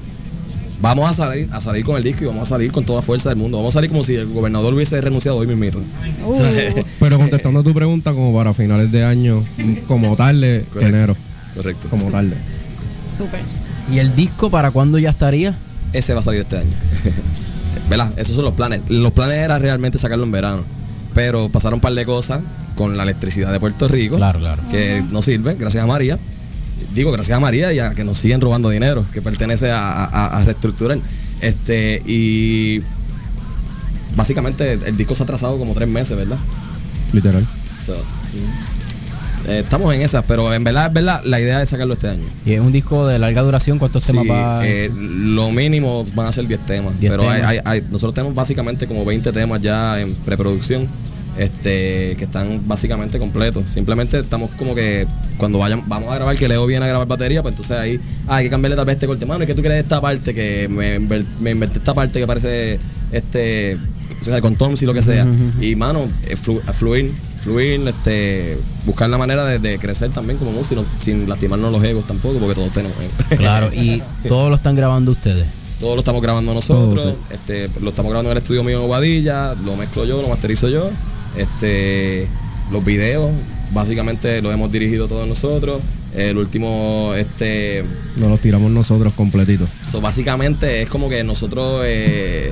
[0.81, 3.05] Vamos a salir, a salir con el disco y vamos a salir con toda la
[3.05, 3.57] fuerza del mundo.
[3.57, 5.79] Vamos a salir como si el gobernador hubiese renunciado hoy mismito.
[6.99, 9.43] Pero contestando tu pregunta, como para finales de año,
[9.87, 10.95] como tarde, Correcto.
[10.95, 11.15] enero.
[11.55, 11.87] Correcto.
[11.89, 12.33] Como tarde.
[13.15, 13.41] Súper.
[13.93, 15.55] ¿Y el disco para cuándo ya estaría?
[15.93, 16.71] Ese va a salir este año.
[17.89, 18.11] ¿Verdad?
[18.17, 18.81] Esos son los planes.
[18.89, 20.63] Los planes era realmente sacarlo en verano.
[21.13, 22.41] Pero pasaron un par de cosas
[22.75, 24.15] con la electricidad de Puerto Rico.
[24.15, 24.63] Claro, claro.
[24.71, 26.17] Que no sirve, gracias a María.
[26.93, 30.37] Digo, gracias a María y a que nos siguen robando dinero, que pertenece a, a-
[30.39, 30.99] a reestructurar.
[31.41, 32.81] Este, y
[34.15, 36.37] básicamente el disco se ha atrasado como tres meses, ¿verdad?
[37.13, 37.45] Literal.
[37.85, 37.95] So,
[39.47, 42.23] eh, estamos en esas, pero en verdad, es verdad, la idea es sacarlo este año.
[42.45, 43.79] Y es un disco de larga duración.
[43.79, 44.59] ¿Cuántos Sí, temas va?
[44.67, 46.99] eh, lo mínimo van a ser 10 temas.
[46.99, 47.49] 10 pero hay- temas.
[47.51, 50.87] hay- hay- nosotros tenemos básicamente como 20 temas ya en preproducción.
[51.37, 53.71] Este, que están básicamente completos.
[53.71, 55.07] Simplemente estamos como que
[55.37, 58.35] cuando vayan, vamos a grabar, que Leo viene a grabar batería, pues entonces ahí ah,
[58.35, 59.25] hay que cambiarle tal vez este corte.
[59.25, 60.99] Mano, es que tú quieres esta parte que me,
[61.39, 62.79] me inventé esta parte que parece
[63.13, 63.77] este
[64.21, 65.25] o sea, con toms y lo que sea.
[65.59, 67.11] Y mano, eh, flu- fluir,
[67.43, 72.05] fluir, este, buscar la manera de, de crecer también como músico, sin lastimarnos los egos
[72.05, 73.13] tampoco, porque todos tenemos egos.
[73.37, 75.45] Claro, y todos lo están grabando ustedes.
[75.79, 79.55] Todo lo estamos grabando nosotros, este, lo estamos grabando en el estudio mío en Guadilla,
[79.65, 80.87] lo mezclo yo, lo masterizo yo,
[81.37, 82.27] este,
[82.71, 83.31] los videos,
[83.73, 85.81] básicamente los hemos dirigido todos nosotros.
[86.13, 87.85] El último, este,
[88.17, 89.69] Nos los tiramos nosotros completitos.
[89.89, 92.51] So, básicamente es como que nosotros eh,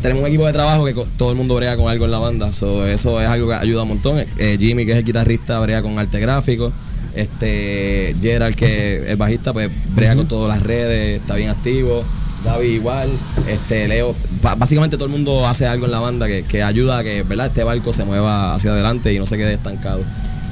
[0.00, 2.52] tenemos un equipo de trabajo que todo el mundo brega con algo en la banda.
[2.52, 4.18] So, eso es algo que ayuda un montón.
[4.38, 6.72] Eh, Jimmy, que es el guitarrista, brega con arte gráfico.
[7.14, 12.04] Este, Gerald, que es el bajista, pues brega con todas las redes, está bien activo.
[12.44, 13.10] David igual,
[13.48, 14.14] este Leo,
[14.56, 17.48] básicamente todo el mundo hace algo en la banda que, que ayuda a que ¿verdad?
[17.48, 20.02] este barco se mueva hacia adelante y no se quede estancado.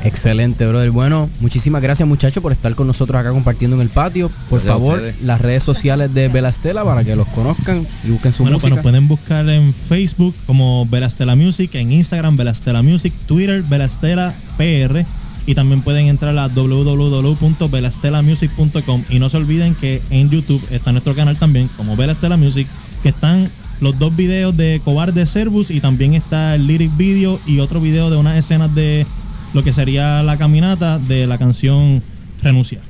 [0.05, 0.91] Excelente, brother.
[0.91, 4.29] Bueno, muchísimas gracias, muchachos, por estar con nosotros acá compartiendo en el patio.
[4.49, 8.43] Por Gracias favor, las redes sociales de Belastela para que los conozcan y busquen su
[8.45, 8.77] Bueno, pues música.
[8.77, 15.05] nos pueden buscar en Facebook como Belastela Music, en Instagram Belastela Music, Twitter Belastela PR
[15.47, 21.15] y también pueden entrar a www.belastelamusic.com y no se olviden que en YouTube está nuestro
[21.15, 22.69] canal también como Belastela Music,
[23.03, 23.49] que están
[23.81, 28.11] los dos videos de Cobarde Servus y también está el lyric video y otro video
[28.11, 29.07] de unas escenas de
[29.55, 32.03] lo que sería la caminata de la canción
[32.43, 32.81] Renuncia.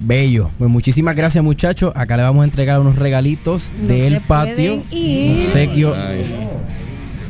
[0.00, 0.50] Bello.
[0.58, 1.92] Pues muchísimas gracias, muchachos.
[1.94, 4.82] Acá le vamos a entregar unos regalitos No del patio.
[4.90, 5.46] ir.
[5.46, 5.94] Obsequio.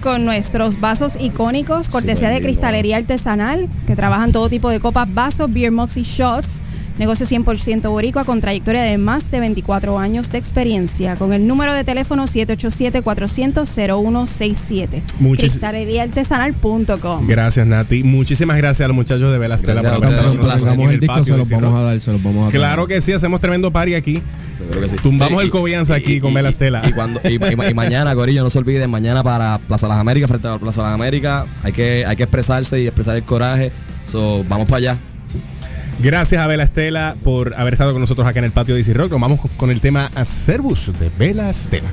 [0.01, 5.53] con nuestros vasos icónicos, cortesía de cristalería artesanal, que trabajan todo tipo de copas, vasos,
[5.53, 6.59] beer mugs y shots.
[6.99, 11.17] Negocio 100% boricua con trayectoria de más de 24 años de experiencia.
[11.17, 15.03] Con el número de teléfono 787-400-0167.
[15.21, 17.27] Muchis- Cristaleríaartesanal.com.
[17.27, 18.03] Gracias, Nati.
[18.03, 20.01] Muchísimas gracias a los muchachos de Velastela Gracias
[20.77, 22.53] por el disco, patio se de los vamos a dar, se los vamos a dar.
[22.53, 24.23] Claro que sí, hacemos tremendo party aquí.
[24.59, 24.97] Seguro que sí.
[25.03, 26.83] Tumbamos Y- el Cobianza aquí y- con y- Velastela.
[26.87, 30.29] Y, cuando, y, y- y mañana, Corillo, no se olviden, mañana para Plaza Las Américas,
[30.29, 33.73] frente a la Plaza Las Américas, hay que, hay que expresarse y expresar el coraje.
[34.07, 34.97] So, vamos para allá.
[36.03, 38.95] Gracias a Vela Estela por haber estado con nosotros acá en el patio de Easy
[38.95, 39.11] Rock.
[39.11, 41.91] Nos vamos con el tema Acervus de Vela Estela.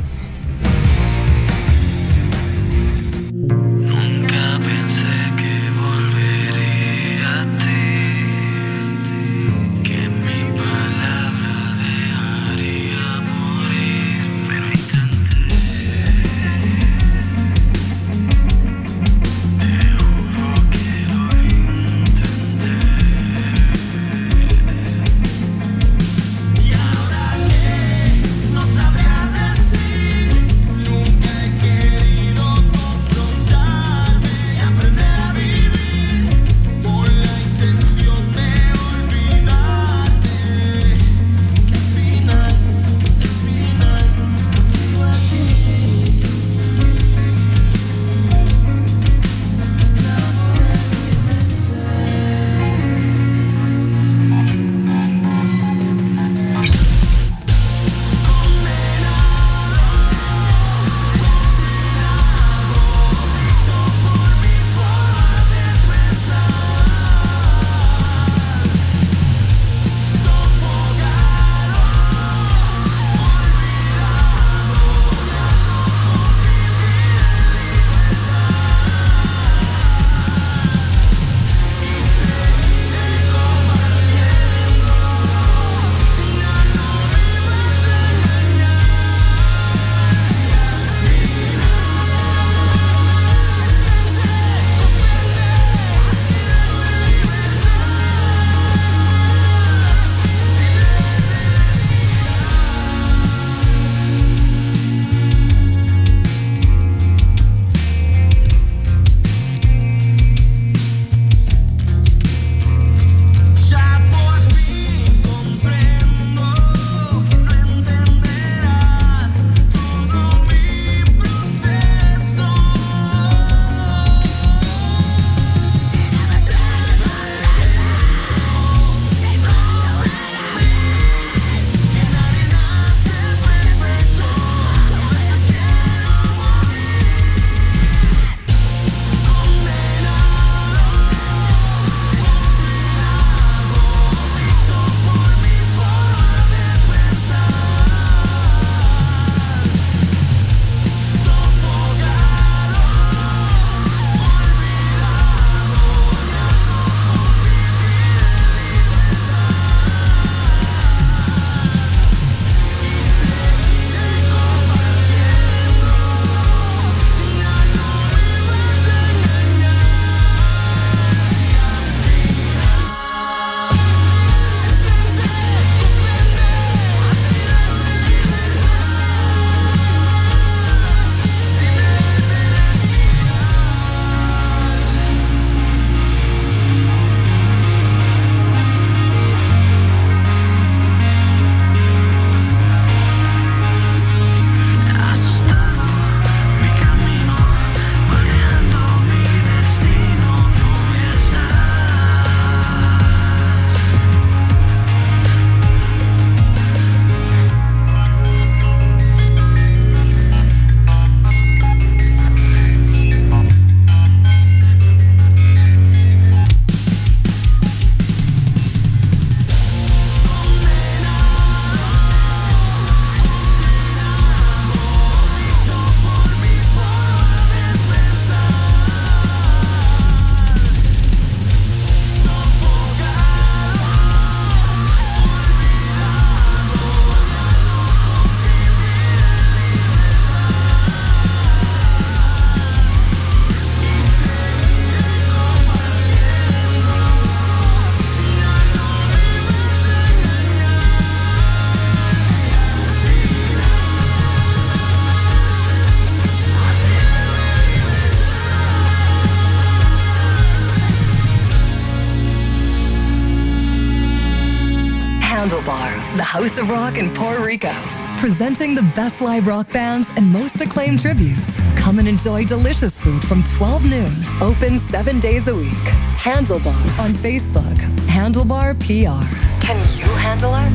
[266.37, 267.73] House of Rock in Puerto Rico.
[268.19, 271.41] Presenting the best live rock bands and most acclaimed tributes.
[271.75, 274.13] Come and enjoy delicious food from 12 noon.
[274.39, 275.87] Open seven days a week.
[276.15, 277.75] Handlebar on Facebook.
[278.05, 279.25] Handlebar PR.
[279.65, 280.71] Can you handle it?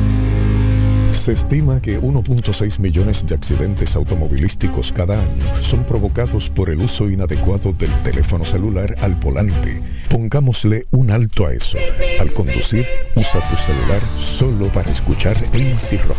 [1.13, 7.09] Se estima que 1.6 millones de accidentes automovilísticos cada año son provocados por el uso
[7.09, 9.81] inadecuado del teléfono celular al volante.
[10.09, 11.77] Pongámosle un alto a eso.
[12.19, 16.17] Al conducir, usa tu celular solo para escuchar AC Rock.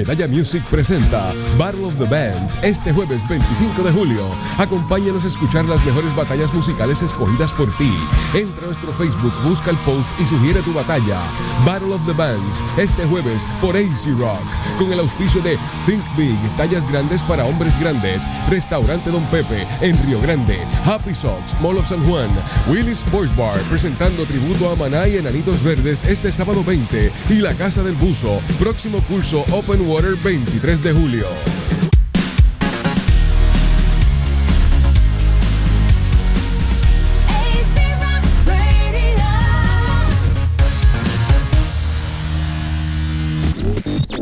[0.00, 4.24] Medalla Music presenta Battle of the Bands este jueves 25 de julio.
[4.56, 7.92] Acompáñanos a escuchar las mejores batallas musicales escogidas por ti.
[8.32, 11.20] Entra a nuestro Facebook, busca el post y sugiere tu batalla.
[11.66, 14.40] Battle of the Bands este jueves por AC Rock.
[14.78, 18.24] Con el auspicio de Think Big, tallas grandes para hombres grandes.
[18.48, 20.60] Restaurante Don Pepe en Río Grande.
[20.86, 22.30] Happy Socks, Mall of San Juan.
[22.68, 27.12] Willy Sports Bar presentando tributo a Maná y Enanitos Verdes este sábado 20.
[27.28, 31.59] Y la Casa del Buzo, próximo curso Open Water 23 de julio.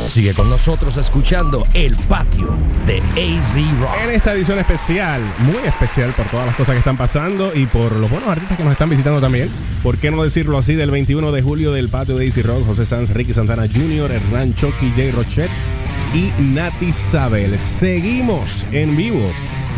[0.09, 2.57] Sigue con nosotros escuchando El Patio
[2.87, 3.91] de AZ Rock.
[4.05, 7.93] En esta edición especial, muy especial por todas las cosas que están pasando y por
[7.95, 9.51] los buenos artistas que nos están visitando también.
[9.83, 10.75] ¿Por qué no decirlo así?
[10.75, 14.55] Del 21 de julio del patio de AC Rock, José Sanz, Ricky Santana Jr., Hernán
[14.55, 15.51] Chucky, Jay Rochet
[16.15, 17.59] y Nati Sabel.
[17.59, 19.31] Seguimos en vivo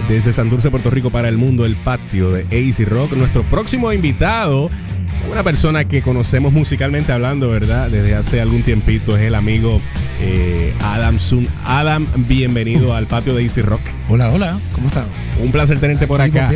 [0.09, 3.15] desde Santurce, Puerto Rico para el mundo, el patio de AC Rock.
[3.15, 4.71] Nuestro próximo invitado,
[5.31, 7.91] una persona que conocemos musicalmente hablando, ¿verdad?
[7.91, 9.81] Desde hace algún tiempito, es el amigo
[10.21, 11.47] eh, Adam Sun.
[11.65, 13.81] Adam, bienvenido al patio de AC Rock.
[14.09, 15.05] Hola, hola, ¿cómo están?
[15.43, 16.51] Un placer tenerte por acá.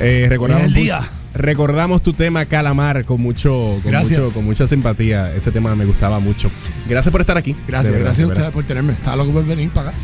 [0.00, 1.00] Eh, recordamos, el día.
[1.34, 4.20] recordamos tu tema Calamar con mucho, con Gracias.
[4.20, 5.32] mucho, con mucha simpatía.
[5.34, 6.50] Ese tema me gustaba mucho.
[6.88, 7.54] Gracias por estar aquí.
[7.66, 8.92] Gracias, verdad, gracias a ustedes por tenerme.
[8.92, 9.98] Estaba loco por venir para acá.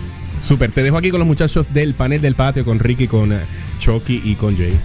[0.47, 3.33] Súper, te dejo aquí con los muchachos del panel del patio, con Ricky, con
[3.81, 4.77] Chucky y con Jay.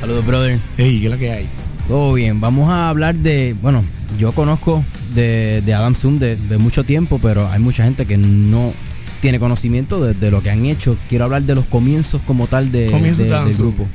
[0.00, 0.58] Saludos, brother.
[0.76, 1.48] Ey, ¿qué es lo que hay?
[1.88, 3.84] Todo bien, vamos a hablar de, bueno,
[4.18, 4.82] yo conozco
[5.14, 8.72] de, de Adam Zoom de, de mucho tiempo, pero hay mucha gente que no
[9.20, 10.96] tiene conocimiento de, de lo que han hecho.
[11.08, 12.90] Quiero hablar de los comienzos como tal de,
[13.34, 13.88] Adam del grupo.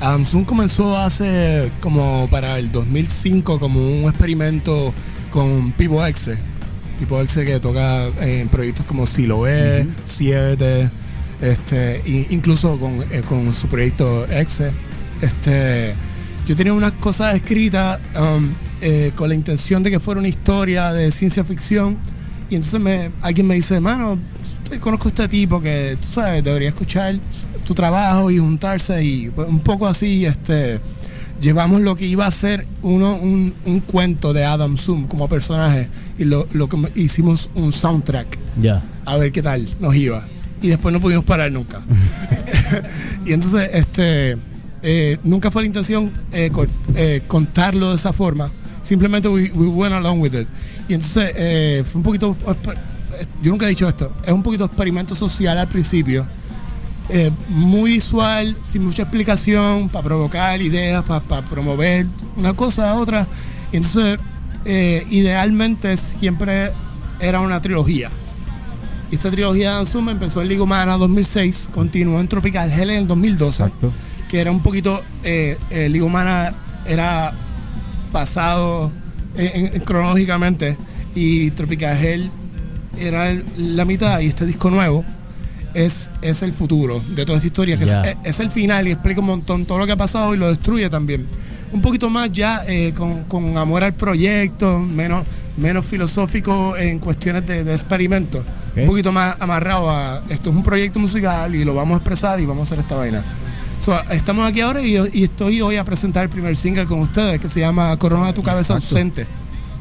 [0.00, 4.92] Adam Zoom comenzó hace como para el 2005 como un experimento
[5.30, 6.36] con Pipo Exe.
[7.00, 10.88] Pipo Exe que toca en proyectos como Siloé, 7,
[11.42, 14.70] este, i- incluso con, eh, con su proyecto Exe.
[15.20, 15.94] Este,
[16.46, 18.48] yo tenía unas cosas escritas um,
[18.80, 21.96] eh, con la intención de que fuera una historia de ciencia ficción.
[22.48, 24.18] Y entonces me, alguien me dice, mano,
[24.70, 27.16] yo conozco a este tipo que, tú sabes, debería escuchar
[27.64, 30.80] tu trabajo y juntarse y pues, un poco así, este,
[31.40, 35.88] llevamos lo que iba a ser uno, un, un cuento de Adam Zoom como personaje
[36.18, 38.82] y lo, lo que hicimos un soundtrack Ya.
[39.04, 40.22] a ver qué tal nos iba.
[40.62, 41.80] Y después no pudimos parar nunca.
[43.26, 44.36] y entonces, este,
[44.88, 46.48] eh, nunca fue la intención eh,
[46.94, 48.48] eh, contarlo de esa forma.
[48.82, 50.46] Simplemente we, we went along with it.
[50.88, 52.36] Y entonces fue un poquito,
[53.42, 56.24] yo nunca he dicho esto, es un poquito experimento social al principio.
[57.48, 62.06] Muy visual, sin mucha explicación, para provocar ideas, para promover
[62.36, 63.26] una cosa a otra.
[63.72, 64.20] Y entonces,
[64.64, 66.70] idealmente siempre
[67.18, 68.08] era una trilogía.
[69.10, 73.08] Y esta trilogía de Anzuma empezó en Ligomana 2006, continuó en Tropical Hell en el
[73.08, 73.64] 2012,
[74.28, 76.52] que era un poquito, eh, eh, Ligomana
[76.86, 77.32] era
[78.12, 78.90] pasado
[79.36, 80.76] en- en- cronológicamente
[81.14, 82.30] y Tropical Hell
[82.98, 83.44] era el-
[83.76, 85.04] la mitad y este disco nuevo
[85.74, 88.02] es, es el futuro de toda esta historia, que es- Ya.
[88.02, 90.48] es, es el final y explica un montón todo lo que ha pasado y lo
[90.48, 91.26] destruye también.
[91.72, 95.24] Un poquito más ya eh, con, con amor al proyecto, menos,
[95.58, 98.42] menos filosófico en cuestiones de, de experimento.
[98.76, 102.38] Un poquito más amarrado a esto es un proyecto musical y lo vamos a expresar
[102.40, 103.22] y vamos a hacer esta vaina.
[103.80, 107.38] So, estamos aquí ahora y, y estoy hoy a presentar el primer single con ustedes
[107.40, 108.96] que se llama Corona de tu cabeza Exacto.
[108.96, 109.26] ausente.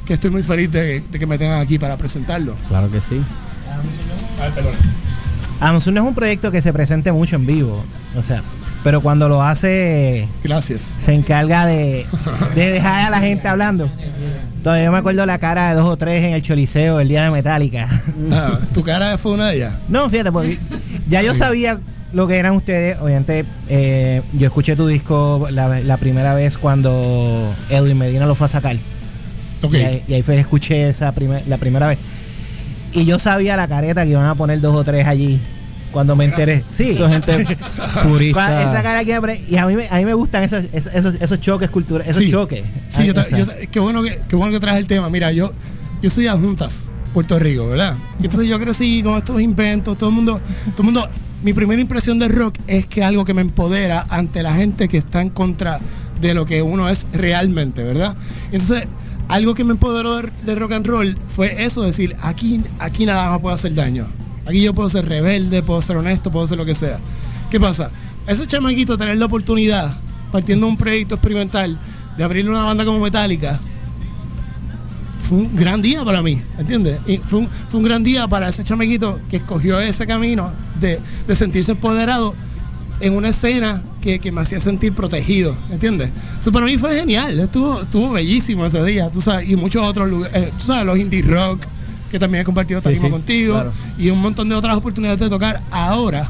[0.06, 2.56] Que estoy muy feliz de, de que me tengan aquí para presentarlo.
[2.70, 3.20] Claro que sí.
[5.60, 7.84] Amazon no es un proyecto que se presente mucho en vivo.
[8.16, 8.44] O sea,
[8.84, 10.28] pero cuando lo hace.
[10.44, 10.98] Gracias.
[11.00, 12.06] Se encarga de,
[12.54, 13.90] de dejar a la gente hablando.
[14.64, 17.32] Todavía me acuerdo la cara de dos o tres en el Choliseo el día de
[17.32, 17.88] Metallica.
[18.32, 19.74] Ah, ¿Tu cara fue una de ellas?
[19.90, 20.60] No, fíjate, porque
[21.08, 21.80] ya yo sabía
[22.16, 22.98] lo que eran ustedes.
[23.00, 28.46] Obviamente, eh, yo escuché tu disco la, la primera vez cuando Edwin Medina lo fue
[28.46, 28.76] a sacar.
[28.76, 31.98] Y, ahí, y ahí fue que escuché esa primer- la primera vez.
[32.94, 35.40] Y yo sabía la careta que iban a poner dos o tres allí.
[35.92, 36.62] cuando me enteré.
[36.70, 36.90] Sí.
[36.92, 37.58] Eso es gente
[38.04, 38.62] purista.
[38.70, 39.12] Esa cara que
[39.50, 42.32] y a mí, me- a mí me gustan esos, esos, esos, choques culturales, esos Sí.
[42.32, 42.66] choques.
[42.90, 45.10] Sí, Ah, yo, yo qué, bueno que, qué bueno que traes el tema.
[45.10, 45.52] Mira, yo,
[46.02, 47.96] yo soy de Juntas, Puerto Rico, ¿verdad?
[48.20, 50.40] Y entonces yo crecí con estos inventos, todo el mundo,
[50.72, 51.10] todo el mundo.
[51.46, 54.98] Mi primera impresión del rock es que algo que me empodera ante la gente que
[54.98, 55.80] está en contra
[56.20, 58.18] de lo que uno es realmente, ¿verdad?
[58.52, 58.88] Entonces,
[59.28, 63.42] algo que me empoderó de, rock and roll fue eso, decir, aquí, aquí nada más
[63.42, 64.08] puede hacer daño.
[64.48, 67.00] Aquí yo puedo ser rebelde, puedo ser honesto, puedo ser lo que sea.
[67.52, 67.92] ¿Qué pasa?
[68.26, 69.96] Ese chamaquito tener la oportunidad,
[70.32, 71.78] partiendo de un proyecto experimental,
[72.18, 73.60] de abrirle una banda como Metallica,
[75.28, 77.00] fue un gran día para mí, ¿entiendes?
[77.08, 81.00] Y fue un, fue un gran día para ese chamaquito que escogió ese camino de,
[81.28, 82.36] de sentirse empoderado
[83.00, 86.10] en una escena que, que me hacía sentir protegido, ¿entiendes?
[86.40, 90.10] Eso para mí fue genial, estuvo, estuvo bellísimo ese día, tú sabes, y muchos otros
[90.10, 91.66] lugares, eh, tú sabes, los indie rock,
[92.12, 93.74] que también he compartido tarima sí, contigo, claro.
[93.98, 96.30] y un montón de otras oportunidades de tocar ahora.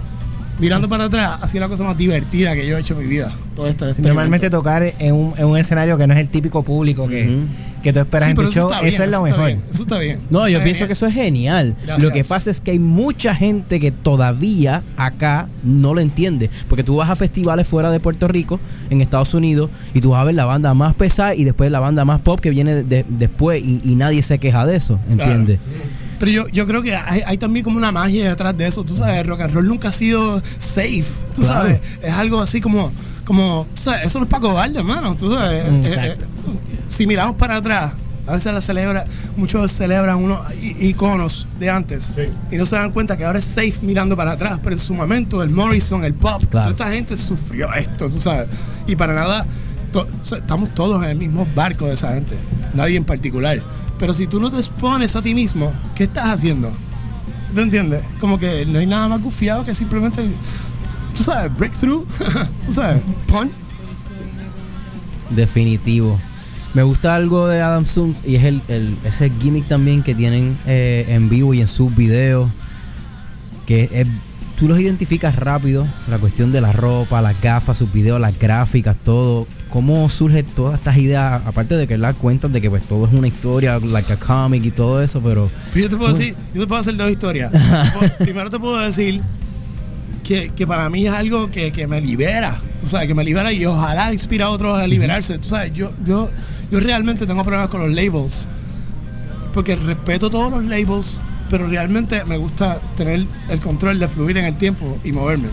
[0.59, 3.05] Mirando para atrás, ha sido la cosa más divertida que yo he hecho en mi
[3.07, 3.31] vida.
[3.55, 4.07] Todo este experimento.
[4.09, 7.39] Normalmente tocar en un, en un escenario que no es el típico público que,
[7.83, 9.37] que tú esperas Sí, en tu eso show, está bien, eso es lo eso está
[9.41, 9.45] mejor.
[9.47, 10.19] bien, eso está bien.
[10.29, 11.75] No, yo pienso que eso es genial.
[11.85, 12.03] Gracias.
[12.03, 16.49] Lo que pasa es que hay mucha gente que todavía acá no lo entiende.
[16.69, 18.59] Porque tú vas a festivales fuera de Puerto Rico,
[18.89, 21.79] en Estados Unidos, y tú vas a ver la banda más pesada y después la
[21.81, 25.59] banda más pop que viene de- después y, y nadie se queja de eso, ¿entiendes?
[26.19, 28.83] Pero yo, yo creo que hay, hay también como una magia detrás de eso.
[28.83, 31.03] Tú sabes, el rock and roll nunca ha sido safe.
[31.33, 31.53] Tú Claro.
[31.61, 32.91] sabes, es algo así como,
[33.25, 35.15] como tú sabes, eso no es para cobarde, hermano.
[35.17, 36.15] Tú sabes, Mm, Eh, eh,
[36.87, 37.91] si miramos para atrás,
[38.27, 39.05] a veces la celebra,
[39.37, 40.39] muchos celebran unos
[40.79, 42.13] iconos de antes
[42.51, 44.59] y no se dan cuenta que ahora es safe mirando para atrás.
[44.63, 48.47] Pero en su momento, el Morrison, el pop, toda esta gente sufrió esto, tú sabes.
[48.87, 49.45] Y para nada,
[49.91, 52.35] to- estamos todos en el mismo barco de esa gente,
[52.73, 53.61] nadie en particular.
[54.05, 56.71] Pero si tú no te expones a ti mismo, ¿qué estás haciendo?
[57.55, 58.03] ¿Te entiendes?
[58.19, 60.23] Como que no hay nada más gufiado que simplemente,
[61.15, 62.05] tú sabes, breakthrough,
[62.67, 63.01] tú sabes.
[65.31, 66.19] Definitivo.
[66.75, 70.55] Me gusta algo de Adam Zoom y es el, el- ese gimmick también que tienen
[70.67, 72.47] eh, en vivo y en sus videos.
[73.65, 74.07] Que es-
[74.59, 75.83] tú los identificas rápido.
[76.09, 79.47] La cuestión de la ropa, las gafas, sus videos, las gráficas, todo.
[79.69, 81.41] ¿Cómo surge todas estas ideas?
[81.45, 84.63] Aparte de que las cuentas de que pues todo es una historia, like a comic
[84.63, 85.49] y todo eso, pero...
[85.71, 87.51] Pues yo te puedo decir, yo te puedo hacer dos historias.
[88.19, 89.19] Primero te puedo decir
[90.23, 93.53] que, que para mí es algo que, que me libera, tú sabes, que me libera
[93.53, 95.37] y ojalá inspira a otros a liberarse.
[95.37, 96.29] Tú sabes, yo, yo,
[96.71, 98.47] yo realmente tengo problemas con los labels,
[99.53, 104.45] porque respeto todos los labels, pero realmente me gusta tener el control de fluir en
[104.45, 105.47] el tiempo y moverme.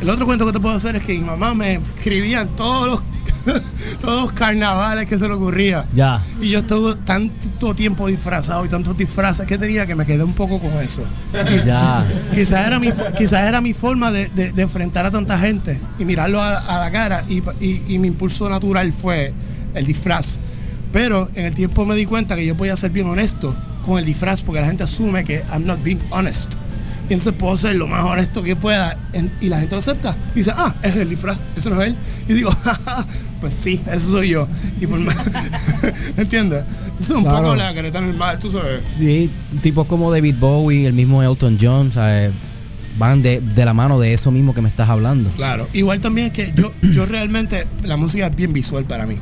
[0.00, 2.88] El otro cuento que te puedo hacer es que mi mamá me escribía en todos
[2.88, 3.02] los,
[4.02, 5.84] todos los carnavales que se le ocurría.
[5.94, 6.20] Ya.
[6.40, 10.34] Y yo estuve tanto tiempo disfrazado y tantos disfraces que tenía que me quedé un
[10.34, 11.02] poco con eso.
[11.64, 12.04] Ya.
[12.34, 16.04] Quizás era mi, quizás era mi forma de, de- de enfrentar a tanta gente y
[16.04, 19.32] mirarlo a, a la cara y, y- y mi impulso natural fue
[19.74, 20.38] el disfraz.
[20.92, 24.04] Pero en el tiempo me di cuenta que yo podía ser bien honesto con el
[24.06, 26.52] disfraz porque la gente asume que I'm not being honest.
[27.10, 30.14] Entonces puedo ser lo más honesto que pueda en- y la gente lo acepta.
[30.34, 31.96] Y dice, ah, es el disfraz, eso no es él.
[32.28, 33.06] Y digo, "Ja, ja,
[33.40, 34.46] pues sí, eso soy yo.
[34.80, 35.16] Y por más,
[36.16, 36.64] ¿entiendes?
[36.98, 37.38] Eso es un Claro.
[37.38, 38.80] poco la careta normal, tú sabes.
[38.98, 39.30] Sí,
[39.62, 42.30] tipos como David Bowie, el mismo Elton John, ¿sabes?
[42.98, 45.30] van de, de la mano de eso mismo que me estás hablando.
[45.36, 45.68] Claro.
[45.72, 49.14] Igual también es que yo, yo realmente, la música es bien visual para mí.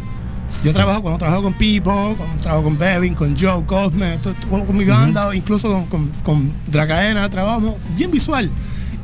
[0.65, 4.17] Yo trabajo, cuando trabajo con Pipo, cuando trabajo con Bevin, con Joe, Cosme,
[4.49, 8.51] con, con mi banda, incluso con, con, con Dracaena, trabajo bien visual.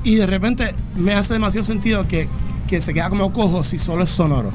[0.04, 2.28] Y de repente me hace demasiado sentido que,
[2.68, 4.50] que se queda como cojo si solo es sonoro.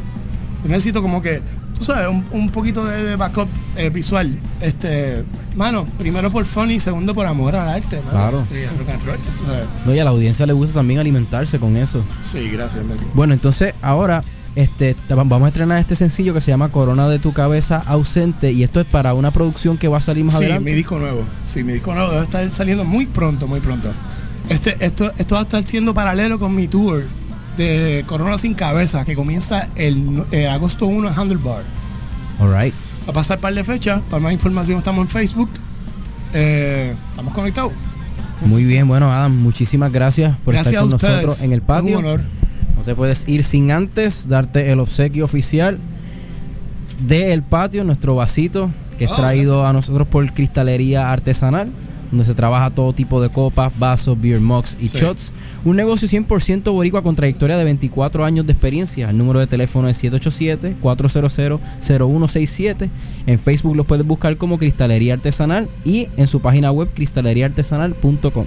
[0.63, 1.41] Yo necesito como que,
[1.77, 4.39] tú sabes, un, un poquito de, de backup eh, visual.
[4.61, 5.23] Este,
[5.55, 8.11] mano, primero por fun y segundo por amor al arte, mano.
[8.11, 8.47] Claro.
[8.51, 9.65] Y rock and roll, tú sabes.
[9.85, 12.03] No, y a la audiencia le gusta también alimentarse con eso.
[12.23, 12.97] Sí, gracias, Mel.
[13.13, 14.23] Bueno, entonces ahora
[14.57, 18.51] este, te- vamos a estrenar este sencillo que se llama Corona de tu cabeza ausente
[18.51, 20.63] y esto es para una producción que va a salir más sí, adelante.
[20.69, 21.23] mi disco nuevo.
[21.45, 23.89] Sí, mi disco nuevo debe estar saliendo muy pronto, muy pronto.
[24.49, 27.03] Este, esto, esto va a estar siendo paralelo con mi tour
[27.55, 31.61] de Corona sin cabeza, que comienza el eh, agosto 1 en Handlebar.
[32.39, 32.73] All right.
[33.07, 34.01] Va a pasar par de fechas.
[34.09, 35.49] Para más información estamos en Facebook.
[36.33, 37.73] Eh, estamos conectados.
[38.45, 41.97] Muy bien, bueno Adam, muchísimas gracias por Gracias estar con nosotros en el patio.
[41.99, 42.36] Un honor.
[42.87, 45.77] Te puedes ir sin antes darte el obsequio oficial
[47.05, 51.67] de El Patio, nuestro vasito, que es Oh, traído a nosotros por Cristalería Artesanal,
[52.11, 54.99] donde se trabaja todo tipo de copas, vasos, beer mugs y Sí.
[54.99, 55.33] shots.
[55.65, 59.09] Un negocio 100% boricua con trayectoria de 24 años de experiencia.
[59.09, 62.89] El número de teléfono es 787-400-0167.
[63.25, 68.45] En Facebook los puedes buscar como Cristalería Artesanal y en su página web cristaleriaartesanal.com.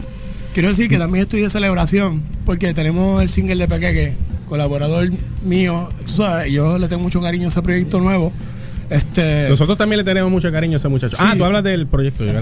[0.53, 4.17] quiero decir que también estoy de celebración porque tenemos el single de Pequeque,
[4.49, 5.11] colaborador
[5.45, 5.89] mío.
[6.07, 8.33] Tú sabes, yo le tengo mucho cariño a ese proyecto nuevo.
[8.91, 11.17] Este, Nosotros también le tenemos mucho cariño a ese muchacho.
[11.17, 11.23] Sí.
[11.25, 12.25] Ah, tú hablas del proyecto.
[12.25, 12.33] yo.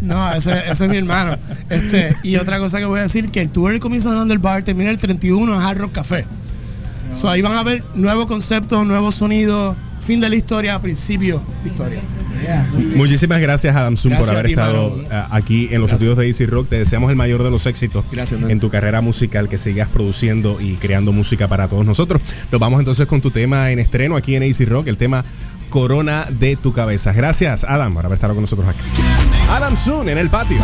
[0.00, 1.36] No, ese, ese es mi hermano.
[1.70, 4.62] Este, y otra cosa que voy a decir, que el tour del Comienzo Under Bar
[4.62, 6.24] termina el 31 en Hard Rock Café.
[7.12, 11.68] So, ahí van a ver nuevos conceptos, nuevos sonidos, fin de la historia, principio de
[11.68, 12.00] historia.
[12.94, 15.02] Muchísimas gracias, Adam Zoom, por Gracias haber ti, estado mano.
[15.10, 16.68] eh, aquí en los estudios de Easy Rock.
[16.68, 20.60] Te deseamos el mayor de los éxitos Gracias, en tu carrera musical, que sigas produciendo
[20.60, 22.22] y creando música para todos nosotros.
[22.52, 25.24] Nos vamos entonces con tu tema en estreno aquí en Easy Rock, el tema
[25.70, 27.12] Corona de tu cabeza.
[27.12, 28.78] Gracias, Adam, por haber estado con nosotros aquí.
[29.50, 30.58] Adam Zoom en el patio.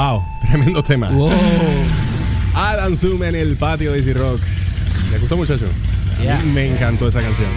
[0.00, 1.10] Wow, tremendo tema.
[2.54, 4.40] Adam Zoom en el patio de Easy Rock.
[5.12, 5.66] ¿Le gustó, muchacho?
[6.26, 7.50] A mí me encantó esa canción.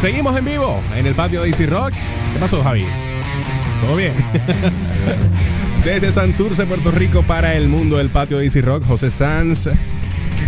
[0.00, 1.92] Seguimos en vivo en el patio de Easy Rock.
[2.32, 2.86] ¿Qué pasó, Javi?
[3.82, 4.14] ¿Todo bien?
[5.84, 9.68] Desde Santurce, Puerto Rico, para el mundo del patio de Easy Rock, José Sanz,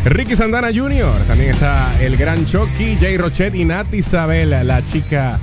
[0.07, 5.39] Ricky Santana Jr., también está el gran Chucky, Jay Rochet y Nati Isabel, la chica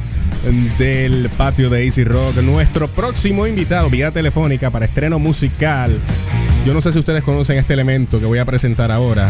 [0.77, 2.37] del patio de Easy Rock.
[2.37, 5.97] Nuestro próximo invitado, vía telefónica para estreno musical.
[6.65, 9.29] Yo no sé si ustedes conocen este elemento que voy a presentar ahora.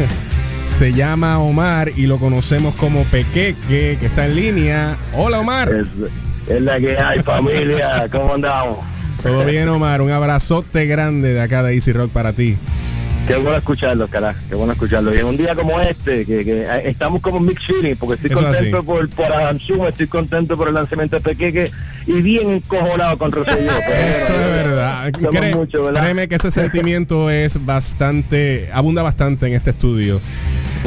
[0.66, 4.96] Se llama Omar y lo conocemos como Pequeque, que está en línea.
[5.14, 5.72] Hola, Omar.
[6.48, 8.06] Es la que hay, familia.
[8.10, 8.78] ¿Cómo andamos?
[9.22, 10.02] Todo bien, Omar.
[10.02, 12.56] Un abrazote grande de acá de Easy Rock para ti.
[13.26, 14.38] Qué bueno escucharlo, carajo.
[14.48, 15.12] Qué bueno escucharlo.
[15.14, 18.30] Y en un día como este, que, que eh, estamos como mixed feeling, porque estoy
[18.30, 18.86] Eso contento así.
[18.86, 19.58] por, por Adam
[19.88, 21.70] estoy contento por el lanzamiento de Pequeque
[22.06, 23.70] y bien encojonado con Rosselló.
[23.72, 25.10] Eso es verdad.
[25.32, 26.02] Cré- mucho, ¿verdad?
[26.02, 30.20] créeme que ese sentimiento es bastante, abunda bastante en este estudio.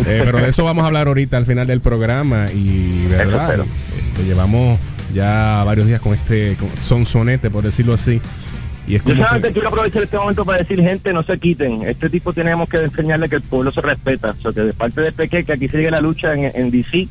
[0.05, 4.23] Eh, pero de eso vamos a hablar ahorita al final del programa y verdad, este,
[4.23, 4.79] llevamos
[5.13, 8.21] ya varios días con este con- sonsonete, por decirlo así.
[8.89, 11.83] Y es Yo como que- quiero aprovechar este momento para decir, gente, no se quiten.
[11.83, 14.31] Este tipo tenemos que enseñarle que el pueblo se respeta.
[14.31, 17.07] O sea, que de parte de Peque, que aquí sigue la lucha en, en DC,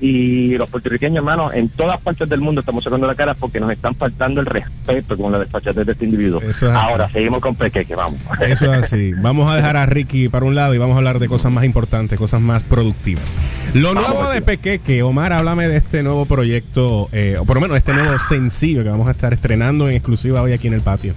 [0.00, 3.70] Y los puertorriqueños, hermano, en todas partes del mundo estamos sacando la cara porque nos
[3.70, 6.40] están faltando el respeto con la desfachatez de este individuo.
[6.40, 6.62] Es.
[6.62, 8.18] Ahora, seguimos con Pequeque, vamos.
[8.40, 9.12] Eso es así.
[9.20, 11.64] Vamos a dejar a Ricky para un lado y vamos a hablar de cosas más
[11.64, 13.38] importantes, cosas más productivas.
[13.74, 14.40] Lo Vamos, nuevo de.
[14.42, 18.82] Pequeque, Omar, háblame de este nuevo proyecto, eh, o por lo menos este nuevo sencillo
[18.82, 21.14] que vamos a estar estrenando en exclusiva hoy aquí en el patio.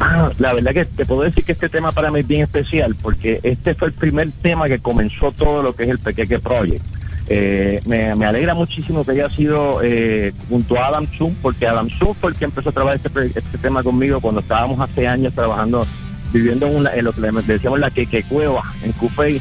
[0.00, 2.94] Ah, La verdad que te puedo decir que este tema para mí es bien especial
[3.00, 6.84] porque este fue el primer tema que comenzó todo lo que es el Pequeque Project.
[7.30, 11.90] Eh, me, me alegra muchísimo que haya sido eh, junto a Adam Zoom, porque Adam
[11.90, 15.34] Zoom fue el que empezó a trabajar este, este tema conmigo cuando estábamos hace años
[15.34, 15.86] trabajando,
[16.32, 19.40] viviendo en, una- en lo que le decíamos la Queque Cueva, en Cufey.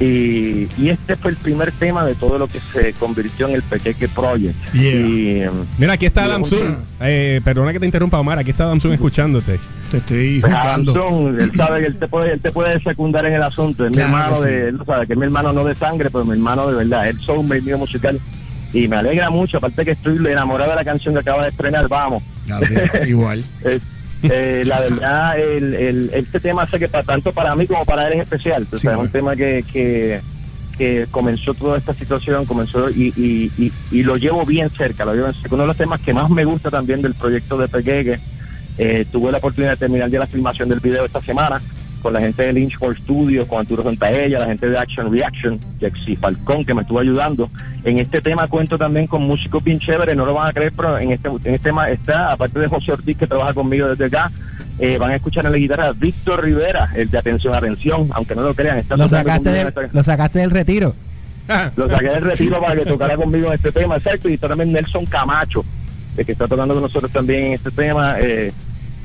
[0.00, 3.62] Y, y este fue el primer tema de todo lo que se convirtió en el
[3.62, 4.54] Pequeque Project.
[4.74, 5.42] Y,
[5.78, 6.76] Mira, aquí está Adam Zoom.
[7.00, 8.38] Eh, perdona que te interrumpa, Omar.
[8.38, 9.60] Aquí está Adam Zoom escuchándote.
[9.92, 13.34] Te estoy Pues, Anson, él sabe que él te puede, él te puede secundar en
[13.34, 13.84] el asunto.
[13.86, 14.54] Es Claro mi hermano que sí.
[14.54, 17.08] de, él sabe que es mi hermano no de sangre, pero mi hermano de verdad.
[17.08, 18.18] Él son mi amigo musical.
[18.72, 21.86] Y me alegra mucho, aparte que estoy enamorado de la canción que acaba de estrenar,
[21.88, 22.22] vamos.
[23.06, 23.44] igual.
[23.64, 23.78] Eh,
[24.22, 28.06] eh, la verdad, el, el- este tema sé que para, tanto para mí como para
[28.08, 28.66] él es especial.
[28.72, 30.22] O sea, es un tema que, que,
[30.78, 35.12] que comenzó toda esta situación, comenzó y, y, y, y lo llevo bien cerca, lo
[35.12, 35.54] llevo bien cerca.
[35.54, 38.18] Uno de los temas que más me gusta también del proyecto de Pequeque,
[38.82, 41.60] eh, tuve la oportunidad de terminar ya la filmación del video esta semana
[42.02, 46.16] con la gente de Lynchmore Studios, con Arturo Santaella, la gente de Action Reaction, Jexy
[46.16, 47.48] Falcón, que me estuvo ayudando.
[47.84, 50.98] En este tema cuento también con músicos bien chéveres, no lo van a creer, pero
[50.98, 54.32] en este, en este tema está, aparte de José Ortiz, que trabaja conmigo desde acá,
[54.80, 58.34] eh, van a escuchar en la guitarra a Víctor Rivera, el de Atención, Atención, aunque
[58.34, 58.78] no lo crean.
[58.78, 60.96] Está Lo sacaste, del, esta- lo sacaste del retiro.
[61.76, 64.28] lo saqué del retiro para que tocara conmigo en este tema, exacto.
[64.28, 65.64] Y está también Nelson Camacho,
[66.16, 68.16] el que está tocando con nosotros también en este tema.
[68.18, 68.52] Eh,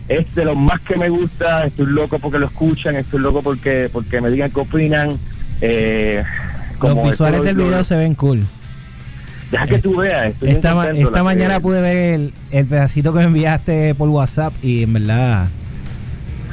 [0.09, 1.65] es de lo más que me gusta.
[1.65, 5.17] Estoy loco porque lo escuchan, estoy loco porque porque me digan qué opinan.
[5.61, 6.23] Eh,
[6.71, 8.43] Los como visuales esto del video se ven cool.
[9.51, 10.41] Deja que tú veas.
[10.43, 14.83] Esta, ma- esta mañana pude ver el, el pedacito que me enviaste por WhatsApp y
[14.83, 15.47] en verdad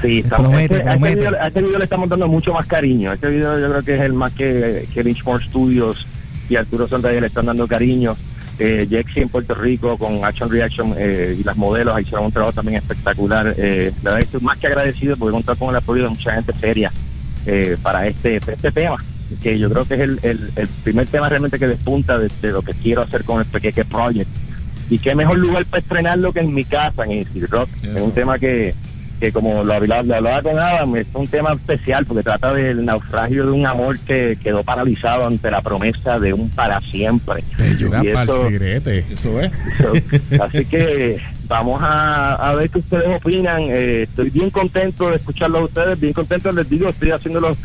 [0.01, 2.66] Sí, estamos, promete, a, este, este video, a este video le estamos dando mucho más
[2.66, 3.12] cariño.
[3.12, 6.06] Este video yo creo que es el más que, que Lynchmore Studios
[6.48, 8.14] y Arturo Santander le están dando cariño.
[8.59, 12.78] Eh, en Puerto Rico con Action Reaction eh, y las modelos hicieron un trabajo también
[12.78, 13.55] espectacular.
[13.56, 16.52] Eh, la verdad estoy más que agradecido porque contar con el apoyo de mucha gente
[16.52, 16.93] seria
[17.47, 18.97] eh, para este, este tema,
[19.43, 22.52] que yo creo que es el, el, el primer tema realmente que despunta de, de
[22.52, 24.31] lo que quiero hacer con el Pequeque Project.
[24.90, 27.68] Y qué mejor lugar para estrenarlo que en mi casa, en Easy Rock.
[27.82, 28.74] Es un tema que,
[29.24, 32.84] que como lo hablaba, lo hablaba con Adam, es un tema especial porque trata del
[32.84, 37.42] naufragio de un amor que quedó paralizado ante la promesa de un para siempre.
[38.02, 38.42] Y eso-
[39.78, 40.40] Eso es.
[40.40, 41.18] Así que
[41.48, 43.62] vamos a, a ver qué ustedes opinan.
[43.62, 47.56] Eh, estoy bien contento de escucharlo a ustedes, bien contento, les digo, estoy haciendo los,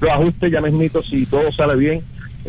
[0.00, 2.00] los ajustes ya mismito, si todo sale bien.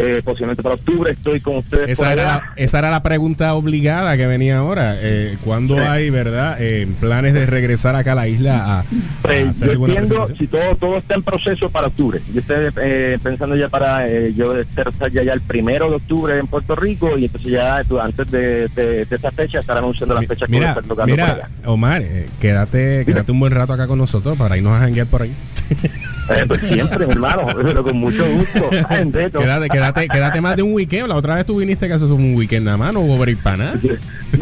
[0.02, 1.98] Eh, posiblemente para octubre estoy con ustedes.
[1.98, 2.44] por Esa era, allá.
[2.56, 4.96] la, esa era la pregunta obligada que venía ahora.
[4.98, 5.82] Eh, ¿Cuándo Sí.
[5.82, 8.86] hay, verdad, eh, planes de regresar acá a la isla a, a
[9.24, 12.22] Pues, hacer yo alguna entiendo, si todo todo está en proceso para octubre.
[12.34, 16.40] Yo estoy eh, pensando ya para eh, yo estar ya, ya el primero de octubre
[16.40, 20.26] en Puerto Rico y entonces ya antes de, de, de esa fecha estar anunciando las
[20.26, 21.34] fechas que voy a Mira, estar tocando por allá.
[21.58, 25.08] mira, Omar, eh, quédate, quédate un buen rato acá con nosotros para irnos a janguear
[25.08, 25.34] por ahí.
[26.30, 28.70] Eh, pues siempre, mi hermano, pero con mucho gusto.
[28.70, 31.08] Quédate, quédate, quédate más de un weekend.
[31.08, 33.58] La otra vez tú viniste que haces un weekend nada más, no hubo break para
[33.58, 33.74] nada.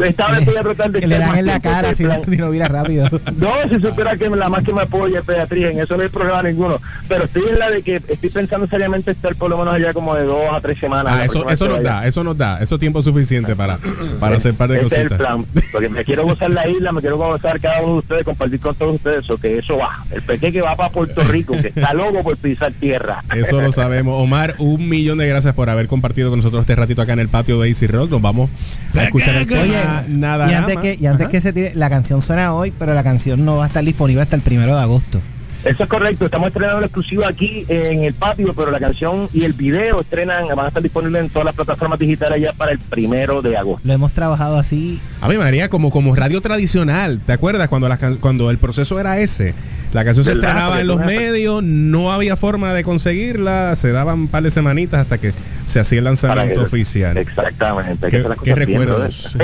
[0.04, 2.36] Esta vez voy a tratar de que le dan en la cara si no, si
[2.36, 3.08] no vira rápido.
[3.36, 6.08] No, si supiera que la más que me apoya es Beatriz, en eso no hay
[6.08, 6.78] problema ninguno.
[7.08, 10.14] Pero estoy en la de que estoy pensando seriamente estar por lo menos allá como
[10.14, 11.14] de dos a tres semanas.
[11.16, 13.78] Ah, eso, eso nos da, eso nos da, eso es tiempo suficiente para,
[14.20, 15.18] para hacer par de Ese es el cositas.
[15.18, 15.44] plan.
[15.72, 18.74] Porque me quiero gozar la isla, me quiero gozar cada uno de ustedes, compartir con
[18.74, 19.24] todos ustedes.
[19.24, 20.04] Eso que eso va.
[20.10, 23.22] El pequeño que va para Puerto Rico, que está loco por pisar tierra.
[23.34, 24.20] Eso lo sabemos.
[24.20, 27.28] Omar, un millón de gracias por haber compartido con nosotros este ratito acá en el
[27.28, 28.10] patio de Easy Rock.
[28.10, 28.50] Nos vamos
[28.94, 29.74] a escuchar el tema Oye,
[30.08, 32.94] nada y antes, Nada que, y antes que se tire, la canción suena hoy, pero
[32.94, 35.20] la canción no va a estar disponible hasta el primero de agosto.
[35.64, 39.44] Eso es correcto, estamos estrenando la exclusiva aquí en el patio, pero la canción y
[39.44, 42.78] el video estrenan, van a estar disponibles en todas las plataformas digitales ya para el
[42.78, 43.86] primero de agosto.
[43.86, 45.00] Lo hemos trabajado así.
[45.20, 49.00] A mí María, como, como radio tradicional, ¿te acuerdas cuando, las can- cuando el proceso
[49.00, 49.52] era ese?
[49.92, 50.48] La canción se ¿Verdad?
[50.50, 54.42] estrenaba Porque en los me- medios, no había forma de conseguirla, se daban un par
[54.44, 55.32] de semanitas hasta que
[55.66, 57.16] se hacía el lanzamiento oficial.
[57.18, 58.08] Exactamente.
[58.08, 59.36] ¿Qué, qué recuerdos?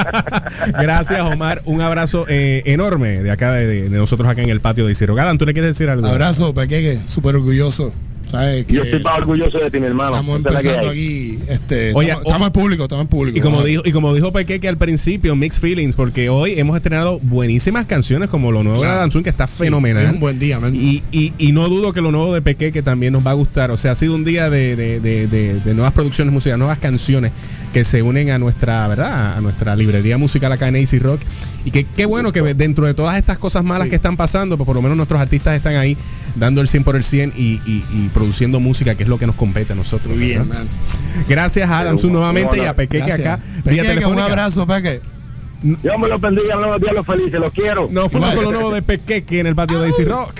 [0.80, 1.60] Gracias, Omar.
[1.64, 5.14] Un abrazo eh, enorme de acá, de, de nosotros acá en el patio de Isidro.
[5.14, 6.06] Gadan, ¿tú le quieres decir algo?
[6.06, 7.92] Abrazo, Pequeque, súper orgulloso.
[8.30, 8.64] ¿Sabes?
[8.68, 10.10] Yo estoy más orgulloso de ti, mi hermano.
[10.10, 11.36] Estamos empezando aquí.
[11.48, 13.36] Este, Oye, estamos, estamos en público, estamos en público.
[13.36, 17.18] Y como dijo, y como dijo Pequeque al principio, Mixed Feelings, porque hoy hemos estrenado
[17.22, 18.98] buenísimas canciones como lo nuevo de Claro.
[19.00, 20.04] Adam Swing, que está Sí, fenomenal.
[20.04, 20.76] es un buen día, man.
[20.76, 23.72] Y, y, y no dudo que lo nuevo de Pequeque también nos va a gustar.
[23.72, 26.78] O sea, ha sido un día de, de, de, de- de nuevas producciones musicales, nuevas
[26.78, 27.32] canciones
[27.72, 29.36] que se unen a nuestra, ¿verdad?
[29.36, 31.20] A nuestra librería musical acá en AC Rock.
[31.64, 33.90] Y que qué bueno que dentro de todas estas cosas malas Sí.
[33.90, 35.96] que están pasando, pues por lo menos nuestros artistas están ahí
[36.36, 39.26] dando el 100 por el 100 y, y- y produciendo música, que es lo que
[39.26, 40.16] nos compete a nosotros.
[40.16, 40.48] Muy bien.
[41.28, 43.20] Gracias a Adam Sun nuevamente y a Pequeque Gracias.
[43.20, 43.40] acá.
[43.64, 45.00] Peque, un abrazo, Peque.
[45.62, 47.88] Dios me los bendiga, los días los felices, los quiero.
[47.92, 50.32] Nos fuimos con lo nuevo de Pequeque en el patio de AC Rock.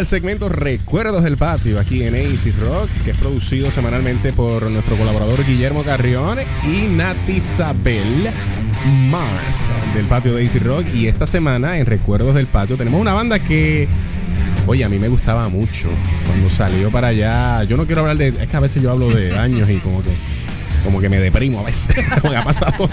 [0.00, 4.96] Al segmento Recuerdos del Patio aquí en AC Rock, que es producido semanalmente por nuestro
[4.96, 8.30] colaborador Guillermo Carrión y Nati Isabel
[9.10, 10.86] Mars del patio de AC Rock.
[10.94, 13.88] Y esta semana en Recuerdos del Patio tenemos una banda que,
[14.66, 15.90] oye, a mí me gustaba mucho
[16.26, 17.62] cuando salió para allá.
[17.64, 20.00] Yo no quiero hablar de, es que a veces yo hablo de años y como
[20.02, 20.10] que
[20.82, 21.94] como que me deprimo a veces.
[22.22, 22.88] como que ha pasado.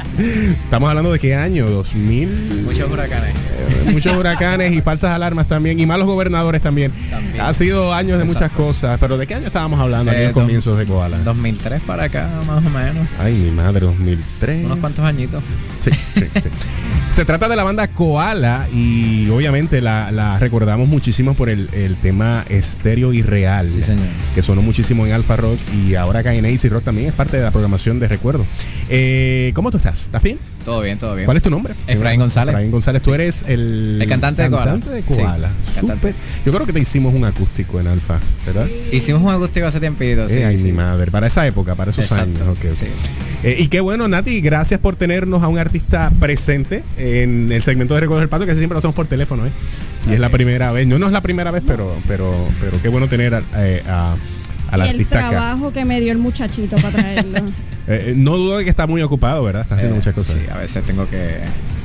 [0.61, 2.63] Estamos hablando de qué año, 2000.
[2.65, 3.34] Muchos huracanes.
[3.88, 6.91] Eh, muchos huracanes y falsas alarmas también, y malos gobernadores también.
[7.09, 7.41] También.
[7.41, 10.43] Ha sido años de muchas cosas, pero ¿de qué año estábamos hablando Eh, en dos-
[10.43, 11.18] comienzos de Koala?
[11.19, 13.07] 2003 para acá, más o menos.
[13.19, 14.65] Ay, mi madre, 2003.
[14.65, 15.43] Unos cuantos añitos.
[15.81, 16.41] Sí, sí, sí.
[17.11, 21.95] Se trata de la banda Koala y obviamente la, la recordamos muchísimo por el, el
[21.95, 23.72] tema estéreo y real.
[23.72, 24.05] Sí, señor.
[24.35, 27.38] Que sonó muchísimo en Alpha Rock y ahora acá en AC Rock también es parte
[27.38, 28.45] de la programación de recuerdo.
[28.89, 30.03] Eh, ¿Cómo tú estás?
[30.03, 30.38] ¿Estás bien?
[30.64, 31.26] Todo bien, todo bien.
[31.26, 31.73] ¿Cuál es tu nombre?
[31.88, 32.53] Efraín González.
[32.53, 34.72] Efraín González, tú eres el, El cantante de Koala.
[34.72, 35.49] cantante de Sí, Koala.
[35.76, 36.09] cantante.
[36.09, 36.15] Súper.
[36.45, 38.68] Yo creo que te hicimos un acústico en Alfa, ¿verdad?
[38.91, 40.39] Hicimos un acústico hace tiempito, sí.
[40.39, 40.65] Eh, ay, sí.
[40.65, 41.09] mi madre.
[41.11, 42.57] Para esa época, para esos Exacto, años.
[42.57, 42.88] ok, ok.
[43.43, 47.93] Eh, y qué bueno, Nati, gracias por tenernos a un artista presente en el segmento
[47.93, 49.51] de Recuerdos del Pato, que siempre lo hacemos por teléfono, ¿eh?
[50.09, 50.88] Y es la primera vez.
[50.88, 53.84] No, no es la primera vez, pero, pero, pero qué bueno tener a- eh,
[54.69, 57.39] a- al y el trabajo que me dio el muchachito para traerlo.
[57.89, 59.61] Eh, eh, no dudo de que está muy ocupado, ¿verdad?
[59.61, 60.35] Está haciendo Eh, muchas cosas.
[60.38, 61.38] Sí, a veces tengo que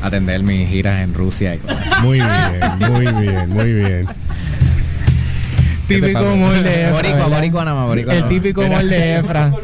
[0.03, 2.03] atender mis giras en Rusia y cosas.
[2.03, 4.07] Muy bien, muy bien, muy bien.
[5.87, 7.27] Típico humor de Efra.
[7.29, 9.53] Boricua, El típico humor de Efra.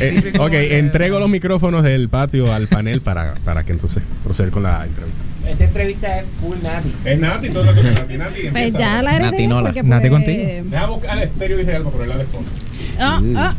[0.00, 4.62] Eh, ok, entrego los micrófonos del patio al panel para, para que entonces proceder con
[4.62, 5.18] la entrevista.
[5.48, 6.92] Esta entrevista es full Nati.
[7.04, 8.40] Es Nati, solo que Nati, Nati.
[8.50, 9.68] Pues ya la heredé Natinola.
[9.72, 10.42] porque Nati pues, contigo.
[10.64, 12.50] Deja buscar el estéreo y real para ponerla de fondo.
[12.98, 13.54] Ah, ah,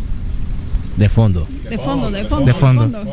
[0.97, 1.47] De fondo.
[1.69, 2.45] de fondo, de fondo.
[2.45, 3.03] De fondo.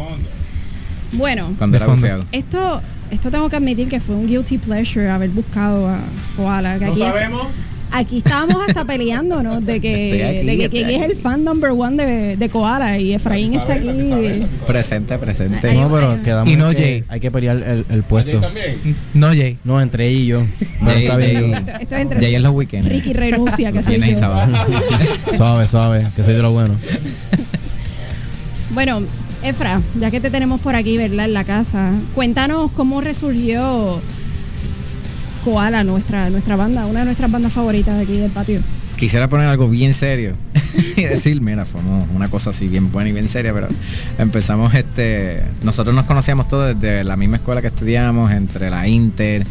[1.13, 2.07] Bueno, Cuando era fondo.
[2.33, 2.81] esto,
[3.11, 5.99] esto tengo que admitir que fue un guilty pleasure haber buscado a
[6.37, 6.79] Koala.
[6.79, 7.47] que No aquí, sabemos.
[7.91, 11.11] Aquí estábamos hasta peleándonos de que, aquí, de que quién es aquí.
[11.13, 13.89] el fan number one de, de Koala y Efraín está aquí.
[14.67, 15.69] Presente, presente.
[15.69, 17.05] Ay, No, pero quedamos Y no que Jay.
[17.09, 18.41] Hay que pelear el, el puesto.
[18.41, 18.77] también.
[19.15, 19.57] No, Jay.
[19.65, 20.43] No, entre ella y yo.
[20.81, 21.35] Jay, está bien.
[21.35, 21.53] Jay.
[21.53, 22.89] Esto, esto es entre Ya en los weekends.
[22.89, 24.17] Ricky renuncia, que soy yo.
[25.37, 26.75] Suave, suave, que soy de lo bueno.
[28.73, 29.01] Bueno,
[29.43, 31.27] Efra, ya que te tenemos por aquí, ¿verdad?
[31.27, 34.01] En la casa, cuéntanos cómo resurgió
[35.45, 38.61] Koala, nuestra, nuestra banda, una de nuestras bandas favoritas de aquí del patio.
[38.97, 40.35] Quisiera poner algo bien serio
[40.97, 43.69] y decir, mira, formó una cosa así bien buena y bien seria, pero
[44.19, 49.45] empezamos este, nosotros nos conocíamos todos desde la misma escuela que estudiamos, entre la Inter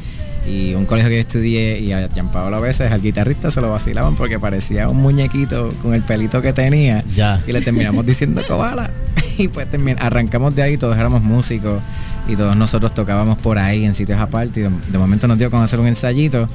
[0.47, 3.71] y un colegio que yo estudié y a Gianpaolo a veces al guitarrista se lo
[3.71, 7.39] vacilaban porque parecía un muñequito con el pelito que tenía Ya.
[7.47, 8.89] y le terminamos diciendo Koala
[9.37, 11.81] y pues termin- arrancamos de ahí, todos éramos músicos
[12.27, 15.51] y todos nosotros tocábamos por ahí en sitios aparte y de, de momento nos dio
[15.51, 16.47] con hacer un ensayito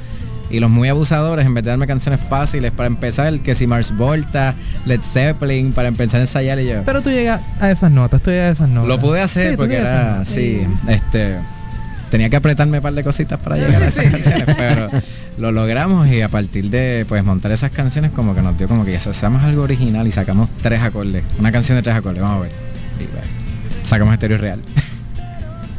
[0.50, 3.94] y los muy abusadores, en vez de darme canciones fáciles para empezar, que si Mars
[3.94, 4.55] Volta,
[4.86, 6.82] Led Zeppelin, para empezar a ensayar y yo.
[6.86, 8.88] Pero tú llegas a esas notas, tú llegas a esas notas.
[8.88, 11.36] Lo pude hacer Sí, porque era así, este
[12.10, 14.88] tenía que apretarme un par de cositas para llegar a esas canciones, pero
[15.36, 18.86] lo logramos y a partir de pues montar esas canciones como que nos dio como
[18.86, 22.38] que ya hacemos algo original y sacamos tres acordes, una canción de tres acordes, vamos
[22.38, 22.68] a ver.
[23.00, 23.26] Y, bueno,
[23.84, 24.60] sacamos estéreo real.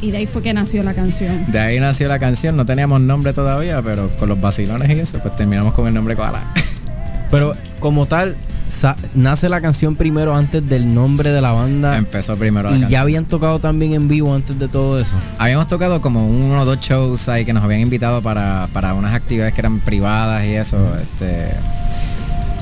[0.02, 1.44] Y de ahí fue que nació la canción.
[1.50, 5.18] De ahí nació la canción, no teníamos nombre todavía, pero con los vacilones y eso,
[5.18, 6.42] pues terminamos con el nombre Koala.
[7.30, 8.34] Pero como tal,
[9.14, 11.96] nace la canción primero antes del nombre de la banda.
[11.96, 12.90] Empezó primero la y canción.
[12.90, 15.16] ya habían tocado también en vivo antes de todo eso.
[15.38, 19.14] Habíamos tocado como uno o dos shows ahí que nos habían invitado para, para unas
[19.14, 20.76] actividades que eran privadas y eso.
[21.00, 21.50] Este,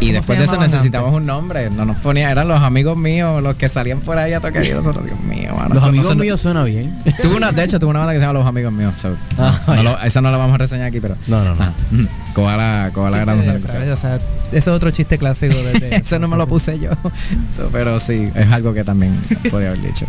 [0.00, 1.70] y ¿Cómo después de eso necesitamos un nombre.
[1.70, 4.70] No nos ponía, eran los amigos míos los que salían por ahí a tocar y
[4.70, 6.96] nosotros, Dios mío, mano, Los no amigos míos suena bien.
[7.22, 8.94] Tuve una, de hecho, tuve una banda que se llama Los Amigos Míos.
[8.96, 11.16] so, Ah, no lo- esa no la vamos a reseñar aquí, pero.
[11.26, 11.72] No, no, no.
[12.34, 14.20] Koala, Koala Gran o sea, eso
[14.52, 16.90] es otro chiste clásico de, de- Eso no me lo puse yo.
[17.54, 19.14] So, pero sí, es algo que también
[19.50, 20.06] podría haber dicho.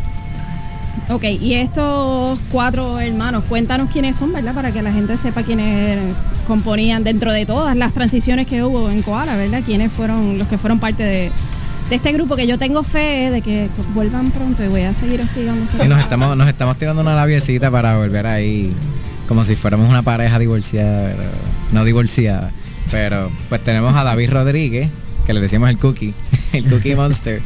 [1.09, 4.53] Ok, y estos cuatro hermanos, cuéntanos quiénes son, ¿verdad?
[4.53, 6.13] Para que la gente sepa quiénes
[6.47, 9.61] componían dentro de todas las transiciones que hubo en Koala, ¿verdad?
[9.65, 11.31] Quiénes fueron los que fueron parte de,
[11.89, 15.65] este grupo que yo tengo fe de que vuelvan pronto y voy a seguir hostigando.
[15.79, 18.71] Sí, nos estamos, nos estamos tirando una labiecita para volver ahí
[19.27, 21.13] como si fuéramos una pareja divorciada,
[21.71, 22.51] no divorciada.
[22.91, 24.89] Pero pues tenemos a David Rodríguez,
[25.25, 26.13] que le decimos el Cookie,
[26.53, 27.41] el Cookie Monster.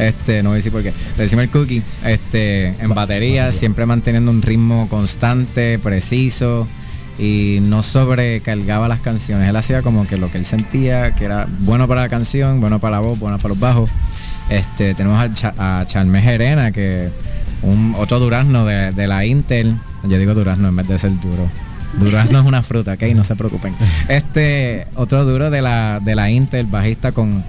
[0.00, 0.92] Este, no voy a decir por qué.
[1.16, 6.66] Le decimos el Cookie, este, en batería, siempre manteniendo un ritmo constante, preciso
[7.18, 9.48] y no sobrecargaba las canciones.
[9.48, 12.78] Él hacía como que lo que él sentía que era bueno para la canción, bueno
[12.80, 13.90] para la voz, bueno para los bajos.
[14.48, 17.08] Este, tenemos a, Cha- a Charme Gerena, que
[17.62, 19.76] un otro durazno de, de la Intel.
[20.04, 21.46] Yo digo durazno en vez de ser duro.
[21.98, 23.74] Durazno es una fruta, ok, no se preocupen.
[24.08, 27.38] Este, otro duro de la, de la Intel, bajista con.
[27.38, 27.42] O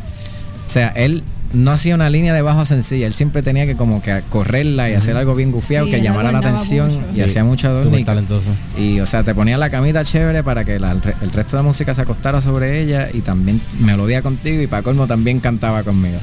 [0.67, 1.23] sea, él
[1.53, 4.93] no hacía una línea de bajo sencilla, él siempre tenía que como que correrla y
[4.93, 7.03] hacer algo bien gufiado Sí, que llamara la atención mucho.
[7.11, 8.05] y Sí, hacía adornico.
[8.05, 8.49] talentoso.
[8.77, 11.57] Y, o sea, te ponía la camita chévere para que la- el, re- el resto
[11.57, 15.39] de la música se acostara sobre ella y también melodía contigo y para colmo también
[15.39, 16.19] cantaba conmigo.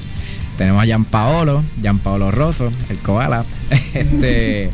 [0.56, 3.44] tenemos a Gianpaolo, Gianpaolo Rosso, el koala,
[3.94, 4.70] este,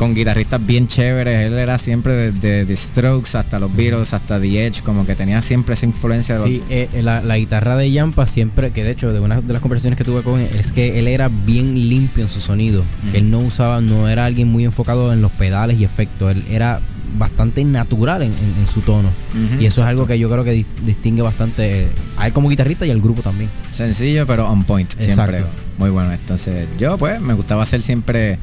[0.00, 1.46] con guitarristas bien chéveres.
[1.46, 5.42] Él era siempre desde The Strokes hasta los Beatles, hasta The Edge, como que tenía
[5.42, 8.92] siempre esa influencia de Sí, eh, eh, la, la guitarra de Yampa siempre, que de
[8.92, 11.88] hecho de una de las conversaciones que tuve con él, es que él era bien
[11.90, 12.82] limpio en su sonido.
[13.12, 16.32] Que él no usaba, no era alguien muy enfocado en los pedales y efectos.
[16.32, 16.80] Él era
[17.18, 19.10] bastante natural en, en- en su tono.
[19.60, 22.86] Y eso es algo que yo creo que dis- distingue bastante a él como guitarrista
[22.86, 23.50] y al grupo también.
[23.70, 24.90] Sencillo, pero on point.
[24.98, 25.44] Siempre.
[25.76, 26.10] Muy bueno.
[26.12, 28.38] Entonces, yo pues me gustaba hacer siempre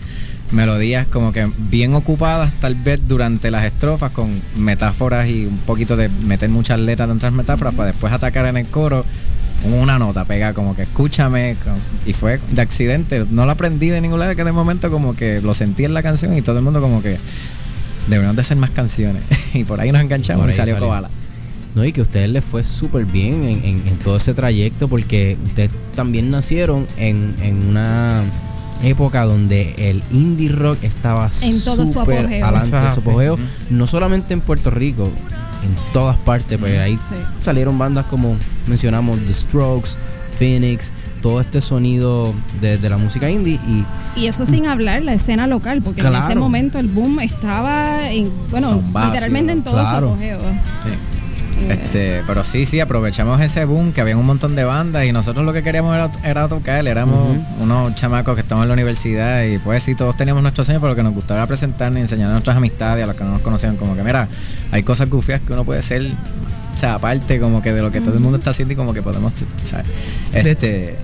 [0.52, 5.95] melodías como que bien ocupadas, tal vez durante las estrofas, con metáforas y un poquito
[5.98, 9.06] de meter muchas letras dentro de las metáforas, para después atacar en el coro
[9.65, 11.56] una nota pega como que escúchame
[12.06, 13.26] y fue de accidente.
[13.30, 16.03] No lo aprendí de ningún lado que de momento como que lo sentí en la
[16.03, 17.18] canción y todo el mundo como que
[18.07, 19.24] deberíamos de hacer más canciones.
[19.56, 20.88] Y por ahí nos enganchamos y salió salió.
[20.88, 21.10] Koala.
[21.74, 24.88] No, y que a ustedes les fue súper bien en, en- en todo ese trayecto
[24.88, 28.24] porque ustedes también nacieron en, en una
[28.84, 32.45] época donde el indie rock estaba En todo su súper apogeo.
[32.45, 33.38] adelante, su
[33.70, 35.06] no solamente en Puerto Rico,
[35.64, 37.16] en todas partes, pues ahí Sí.
[37.41, 38.36] salieron bandas como
[38.68, 39.91] mencionamos The Strokes,
[40.38, 40.91] Phoenix,
[41.22, 43.84] todo este sonido de, de la música indie y
[44.20, 48.32] Y eso sin hablar la escena local, porque en ese momento el boom estaba en,
[48.52, 50.08] bueno, literalmente en todo claro.
[50.10, 50.40] su apogeo.
[51.70, 55.46] Este, pero sí, sí, aprovechamos ese boom que había un montón de bandas y nosotros
[55.46, 59.58] lo que queríamos era, era tocar, éramos unos chamacos que estamos en la universidad y
[59.60, 62.30] pues sí, todos teníamos nuestros sueños, pero lo que nos gustaba era presentarnos y enseñar
[62.30, 64.28] a nuestras amistades, a los que no nos conocían, como que mira,
[64.72, 66.06] hay cosas gufias que uno puede ser,
[66.76, 68.94] o sea, aparte como que de lo que todo el mundo está haciendo y como
[68.94, 69.34] que podemos.
[70.34, 70.96] Este,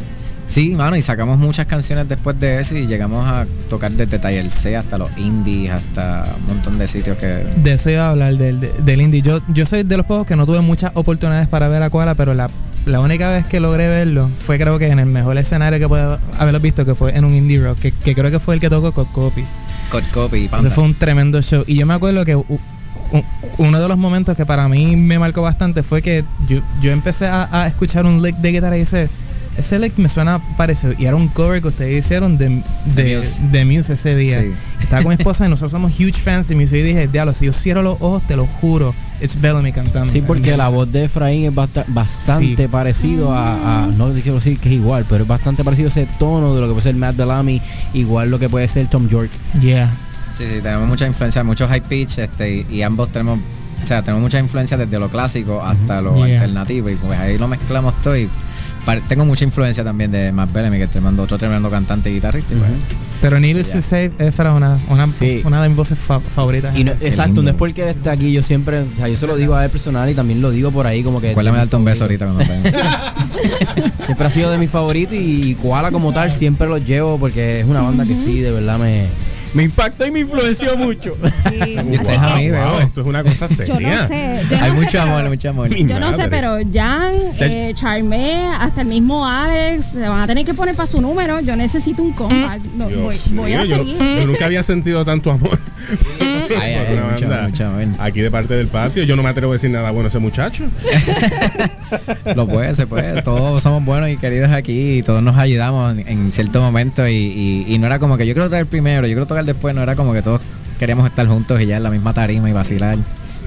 [0.53, 4.49] sí, mano, y sacamos muchas canciones después de eso y llegamos a tocar desde Taller
[4.51, 7.43] C hasta los indies, hasta un montón de sitios que...
[7.57, 9.21] De eso iba a hablar, del, de- del indie.
[9.21, 12.15] Yo, yo soy de los pocos que no tuve muchas oportunidades para ver a Koala,
[12.15, 12.49] pero la,
[12.85, 16.19] la única vez que logré verlo fue creo que en el mejor escenario que puedo
[16.37, 18.69] haberlo visto, que fue en un indie rock, que, que creo que fue el que
[18.69, 19.43] tocó con Copy.
[19.91, 20.69] Cod Copy Panda.
[20.71, 21.63] fue un tremendo show.
[21.67, 22.35] Y yo me acuerdo que
[23.57, 27.27] uno de los momentos que para mí me marcó bastante fue que yo, yo empecé
[27.27, 29.09] a, a escuchar un lick de guitarra y dice,
[29.57, 30.93] ese lick me suena parecido.
[30.97, 32.61] Y era un cover que ustedes hicieron de,
[32.95, 33.39] de, Muse.
[33.51, 34.41] de Muse ese día.
[34.41, 34.51] Sí.
[34.81, 36.77] Estaba con mi esposa y nosotros somos huge fans de Muse.
[36.79, 40.11] Y dije, diablo, si yo cierro los ojos, te lo juro, it's Bellamy cantando.
[40.11, 42.67] Sí, porque la voz de Efraín es basta- bastante Sí.
[42.67, 46.07] parecido a, a- No quiero decir que es igual, pero es bastante parecido a ese
[46.19, 47.61] tono de lo que puede ser Matt Bellamy,
[47.93, 49.29] igual lo que puede ser Tom York.
[49.61, 49.89] Yeah.
[50.35, 53.37] Sí, sí, tenemos mucha influencia, mucho high pitch, este, y, y ambos tenemos,
[53.83, 56.37] o sea, tenemos mucha influencia desde lo clásico hasta lo Yeah.
[56.41, 58.27] alternativo, y pues ahí lo mezclamos todo y
[59.07, 62.53] tengo mucha influencia también de Matt Bellamy, que es tremendo, otro tremendo cantante y guitarrista.
[62.53, 62.69] y pues,
[63.21, 65.07] Pero Needless to Say, esa era una, una,
[65.45, 66.77] una de mis voces fa- favoritas.
[66.77, 69.15] Y no- Qué exacto, no es porque él esté aquí, yo siempre, o sea, yo
[69.17, 71.29] se lo digo a él personal y también lo digo por ahí como que...
[71.29, 72.43] Recuérdame de darte un beso ahorita cuando.
[74.05, 77.65] Siempre ha sido de mis favoritos y Koala como tal siempre los llevo porque es
[77.65, 79.05] una banda que sí, de verdad me,
[79.53, 81.15] me impactó y me influenció mucho.
[81.49, 81.75] Sí,
[82.81, 85.49] esto es una cosa Yo no sé, yo Hay no sé, mucho pero- amor, mucho
[85.49, 85.69] amor.
[85.75, 90.45] Yo no sé, pero Jan, eh, Charmé, hasta el mismo Alex, se van a tener
[90.45, 91.39] que poner para su número.
[91.41, 92.61] Yo necesito un comeback.
[92.77, 93.97] No, voy, a yo, seguir.
[93.97, 95.59] yo nunca había sentido tanto amor.
[96.61, 98.01] Ay, ay, mucho, mucho.
[98.01, 100.19] Aquí de parte del patio, yo no me atrevo a decir nada bueno a ese
[100.19, 100.63] muchacho.
[102.35, 103.21] Lo puede, se puede.
[103.21, 107.07] Todos somos buenos y queridos aquí y todos nos ayudamos en, en cierto momento.
[107.07, 109.73] Y, y- y no era como que yo quiero tocar primero, yo quiero tocar después.
[109.75, 110.41] No era como que todos
[110.79, 112.97] queríamos estar juntos y ya en la misma tarima y vacilar,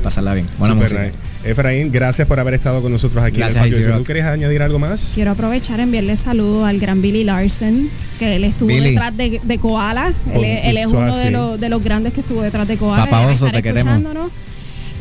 [0.02, 0.47] pasarla bien.
[0.59, 1.02] Buena Super música.
[1.05, 1.51] nice.
[1.51, 3.77] Efraín, gracias por haber estado con nosotros aquí Gracias, en el patio.
[3.77, 3.98] Easy Si Rock.
[4.01, 5.12] ¿Tú querías añadir algo más?
[5.14, 8.90] Quiero aprovechar enviarle saludos al gran Billy Larson, que él estuvo Billy.
[8.90, 10.12] detrás de, de Koala.
[10.35, 12.77] Oh, Él, es- él es uno de los, de los grandes que estuvo detrás de
[12.77, 13.05] Koala.
[13.05, 14.02] Papá Debe Oso, estar te queremos.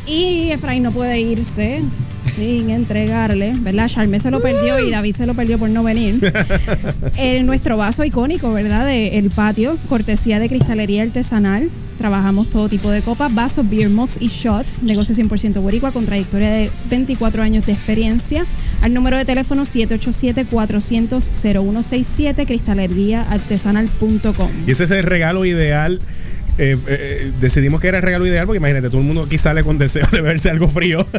[0.06, 1.82] Y Efraín no puede irse
[2.22, 3.88] sin entregarle, ¿verdad?
[3.88, 6.32] Charme se lo perdió y David se lo perdió por no venir.
[7.18, 8.84] Eh, nuestro vaso icónico, ¿verdad?
[8.84, 11.70] De El Patio, cortesía de cristalería artesanal.
[11.98, 14.82] Trabajamos todo tipo de copas, vasos, beer mugs y shots.
[14.82, 18.44] Negocio 100% boricua con trayectoria de 24 años de experiencia.
[18.82, 24.50] Al número de teléfono 787-400-0167, cristaleríaartesanal.com.
[24.66, 26.00] Y ese es el regalo ideal.
[26.58, 29.62] Eh, eh, decidimos que era el regalo ideal porque imagínate, todo el mundo aquí sale
[29.62, 31.06] con deseo de verse algo frío.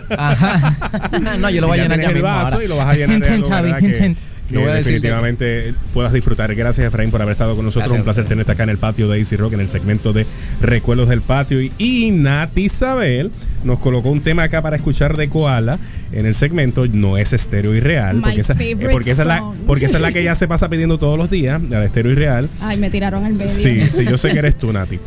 [1.39, 2.65] No, yo lo voy a llenar ya el mismo vaso ahora.
[2.65, 4.21] y lo vas a llenar de Hint, algo, Javi, hint, que.
[4.47, 6.53] Que No voy a decir definitivamente puedas disfrutar.
[6.55, 7.91] Gracias Efraín por haber estado con nosotros.
[7.91, 10.25] Gracias Un placer tenerte acá en el patio de Easy Rock, en el segmento de
[10.61, 11.61] Recuerdos del Patio.
[11.61, 13.31] Y, y Nati Isabel
[13.63, 15.77] nos colocó un tema acá para escuchar de Koala
[16.11, 18.21] en el segmento No es estéreo irreal.
[18.21, 20.69] Porque esa, eh, porque, esa es la, porque esa es la que ya se pasa
[20.69, 22.49] pidiendo todos los días, la de estéreo irreal.
[22.61, 23.47] Ay, me tiraron al medio.
[23.47, 24.99] Sí, sí, yo sé que eres tú, Nati.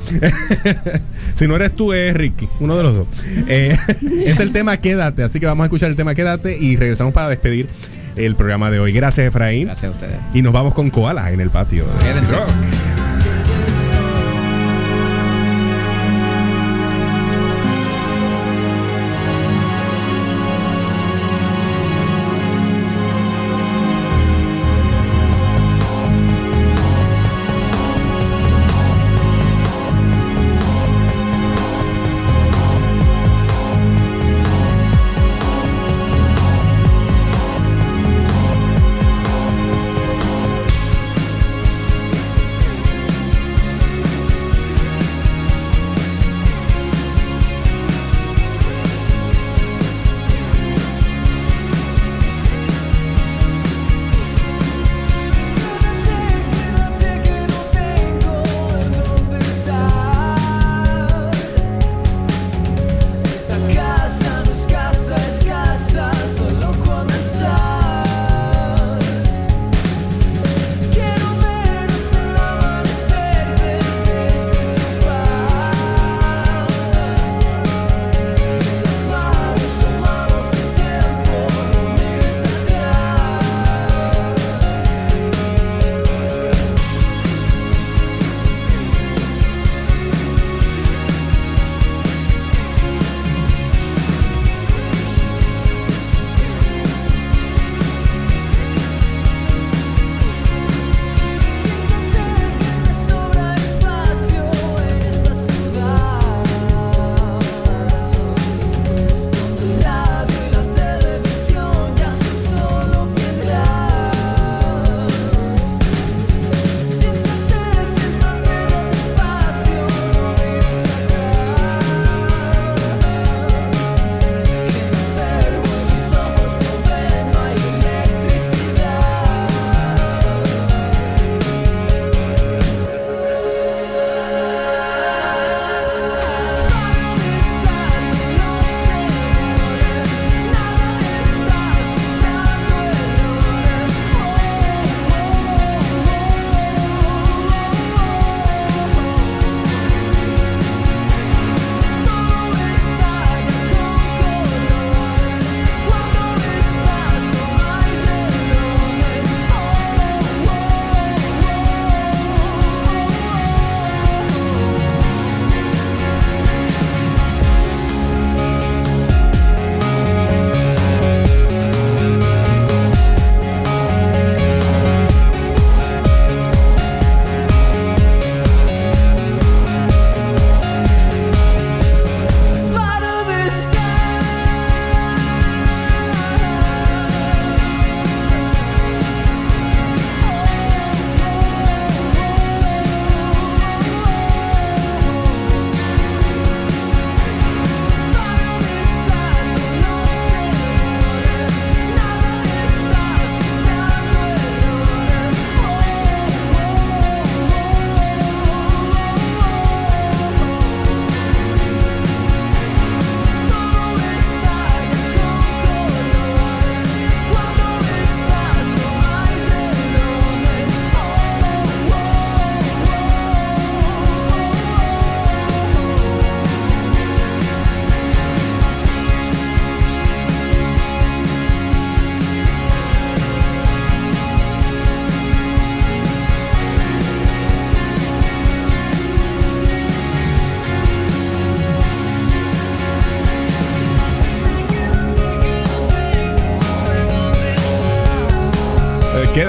[1.34, 3.06] si no eres tú, es Ricky, uno de los dos.
[3.48, 3.76] Eh,
[4.26, 7.28] es el tema Quédate, así que vamos a escuchar el tema Quédate y regresamos para
[7.28, 7.68] despedir
[8.16, 8.92] el programa de hoy.
[8.92, 9.66] Gracias, Efraín.
[9.66, 10.18] Gracias a ustedes.
[10.34, 11.84] Y nos vamos con Koala en el patio.
[12.00, 12.36] Quédense.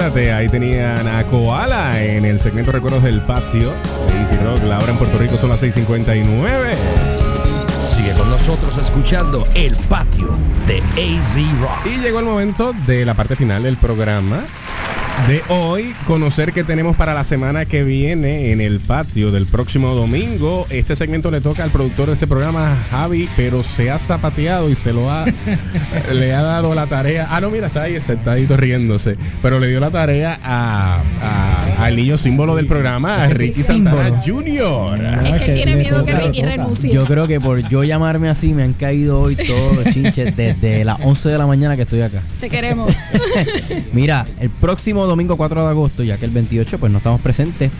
[0.01, 3.71] Quédate, ahí tenían a Koala en el segmento Recuerdos del Patio
[4.07, 4.63] de Easy Rock.
[4.63, 6.73] La hora en Puerto Rico son las 6:59.
[7.87, 11.85] Sigue con nosotros escuchando El Patio de AZ Rock.
[11.85, 14.39] Y llegó el momento de la parte final del programa.
[15.27, 19.93] De hoy, conocer qué tenemos para la semana que viene en el patio del próximo
[19.93, 20.65] domingo.
[20.71, 24.75] Este segmento le toca al productor de este programa, Javi, pero se ha zapateado y
[24.75, 25.25] se lo ha.
[26.11, 27.27] le ha dado la tarea.
[27.29, 29.15] Ah, no, mira, está ahí sentadito riéndose.
[29.43, 31.50] Pero le dio la tarea a, a-
[31.81, 35.25] al niño símbolo del programa, a Ricky Santana Jr.
[35.25, 36.93] Es que tiene miedo que Ricky renuncie.
[36.93, 40.85] Yo creo que por yo llamarme así me han caído hoy todos los chinches desde
[40.85, 42.21] las 11 de la mañana que estoy acá.
[42.39, 42.93] Te queremos.
[43.93, 47.71] Mira, el próximo domingo 4 de agosto, ya que el 28 pues no estamos presentes,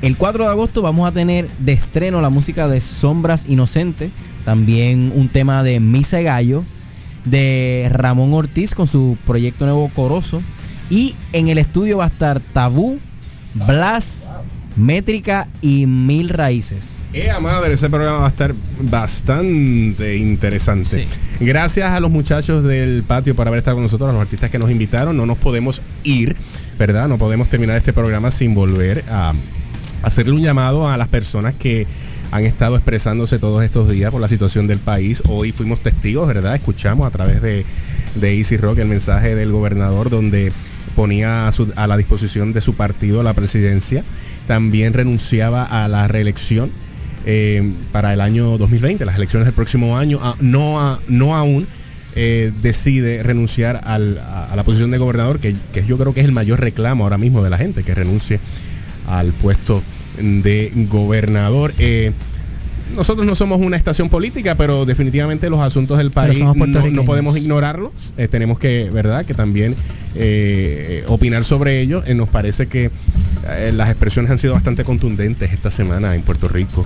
[0.00, 4.10] el 4 de agosto vamos a tener de estreno la música de Sombras Inocentes,
[4.46, 6.64] también un tema de Misa Gallo
[7.26, 10.40] de Ramón Ortiz con su proyecto nuevo Corozo.
[10.88, 12.98] Y en el estudio va a estar Tabú,
[13.64, 14.30] Blas,
[14.76, 17.06] Métrica y Mil Raíces.
[17.14, 17.74] ¡Eh, madre!
[17.74, 21.06] Ese programa va a estar bastante interesante.
[21.40, 24.58] Gracias a los muchachos del patio por haber estado con nosotros, a los artistas que
[24.58, 25.16] nos invitaron.
[25.16, 26.36] No nos podemos ir,
[26.78, 27.08] ¿verdad?
[27.08, 29.32] No podemos terminar este programa sin volver a
[30.02, 31.86] hacerle un llamado a las personas que
[32.32, 35.22] han estado expresándose todos estos días por la situación del país.
[35.28, 36.54] Hoy fuimos testigos, ¿verdad?
[36.54, 37.64] Escuchamos a través de,
[38.16, 40.52] de Easy Rock el mensaje del gobernador donde
[40.96, 44.02] ponía a, la disposición de su partido la presidencia.
[44.48, 46.70] También renunciaba a la reelección
[47.26, 50.18] eh, para el año 2020, las elecciones del próximo año.
[50.40, 51.66] No, a- no aún
[52.16, 56.20] eh, decide renunciar al- a, a la posición de gobernador, que, que yo creo que
[56.20, 58.40] es el mayor reclamo ahora mismo de la gente, que renuncie
[59.06, 59.82] al puesto
[60.18, 61.72] de gobernador.
[61.78, 62.12] Eh,
[62.94, 67.92] nosotros no somos una estación política, pero definitivamente los asuntos del país no, podemos ignorarlos.
[68.16, 69.24] Eh, tenemos que, ¿verdad?
[69.24, 69.74] Que también
[70.14, 72.02] eh, opinar sobre ello.
[72.06, 72.90] Eh, nos parece que
[73.72, 76.84] las expresiones han sido bastante contundentes esta semana en Puerto Rico,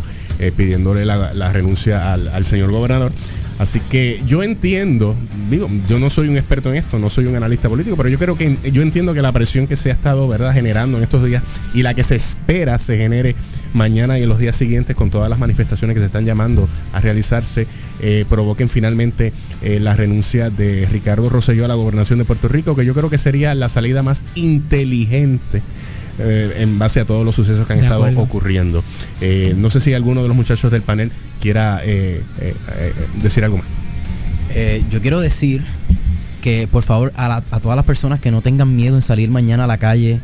[0.56, 3.12] pidiéndole la, la renuncia al, al señor gobernador.
[3.60, 5.14] Así que yo entiendo,
[5.50, 8.18] digo, yo no soy un experto en esto, no soy un analista político, pero yo
[8.18, 11.22] creo que yo entiendo que la presión que se ha estado, ¿verdad?, generando en estos
[11.22, 11.42] días
[11.74, 13.36] y la que se espera se genere
[13.74, 17.02] mañana y en los días siguientes con todas las manifestaciones que se están llamando a
[17.02, 17.66] realizarse,
[18.00, 19.30] eh, provoquen finalmente
[19.60, 23.10] eh, la renuncia de Ricardo Rosselló a la gobernación de Puerto Rico, que yo creo
[23.10, 25.60] que sería la salida más inteligente
[26.20, 28.20] eh, en base a todos los sucesos que han De estado acuerdo.
[28.22, 28.84] ocurriendo.
[29.20, 31.10] Eh, no sé si alguno de los muchachos del panel
[31.40, 32.92] quiera eh, eh, eh,
[33.22, 33.66] decir algo más.
[34.54, 35.64] Eh, yo quiero decir
[36.42, 39.30] que por favor a, la- a todas las personas que no tengan miedo en salir
[39.30, 40.20] mañana a la calle,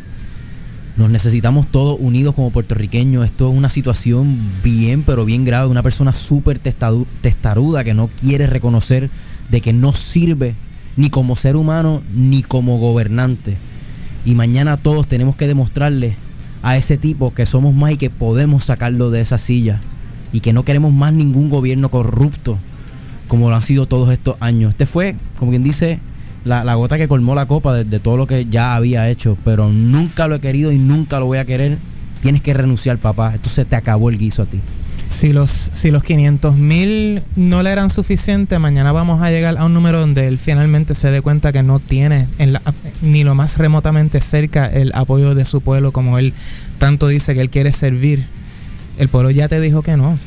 [0.96, 3.24] nos necesitamos todos unidos como puertorriqueños.
[3.24, 5.66] Esto es una situación bien, pero bien grave.
[5.68, 9.10] Una persona súper testaruda que no quiere reconocer
[9.50, 10.54] de que no sirve
[10.96, 13.58] ni como ser humano ni como gobernante.
[14.26, 16.16] Y mañana todos tenemos que demostrarle
[16.62, 19.80] a ese tipo que somos más y que podemos sacarlo de esa silla.
[20.32, 22.58] Y que no queremos más ningún gobierno corrupto
[23.28, 24.70] como lo han sido todos estos años.
[24.70, 26.00] Este fue, como quien dice,
[26.44, 29.38] la, la gota que colmó la copa de, de todo lo que ya había hecho,
[29.44, 31.78] pero nunca lo he querido y nunca lo voy a querer.
[32.20, 33.34] Tienes que renunciar, papá.
[33.34, 34.60] Esto se te acabó el guiso a ti.
[35.08, 39.64] Si los, si los 500 mil no le eran suficientes, mañana vamos a llegar a
[39.64, 42.26] un número donde él finalmente se dé cuenta que no tiene
[43.02, 46.34] ni lo más remotamente cerca el apoyo de su pueblo como él
[46.78, 48.24] tanto dice que él quiere servir.
[48.98, 50.18] El pueblo ya te dijo que no.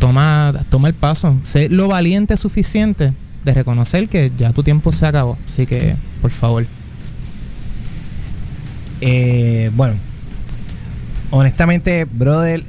[0.00, 1.36] Toma, toma el paso.
[1.44, 3.12] Sé lo valiente suficiente
[3.44, 5.38] de reconocer que ya tu tiempo se acabó.
[5.46, 6.66] Así que, por favor.
[9.00, 9.94] Eh, bueno,
[11.30, 12.64] honestamente, brother,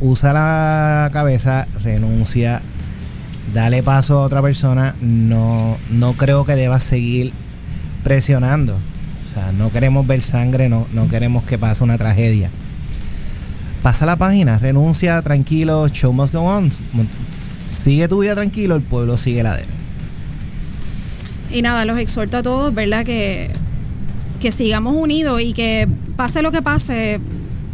[0.00, 2.62] usa la cabeza, renuncia,
[3.54, 4.94] dale paso a otra persona.
[5.00, 7.32] No, no creo que debas seguir
[8.02, 8.74] presionando.
[8.74, 12.50] O sea, no queremos ver sangre, no, no queremos que pase una tragedia.
[13.82, 16.70] Pasa la página, renuncia, tranquilo, show must go on.
[17.64, 19.68] Sigue tu vida tranquilo, el pueblo sigue la de él.
[21.52, 23.04] Y nada, los exhorto a todos, ¿verdad?
[23.04, 23.50] Que,
[24.40, 27.20] que sigamos unidos y que pase lo que pase,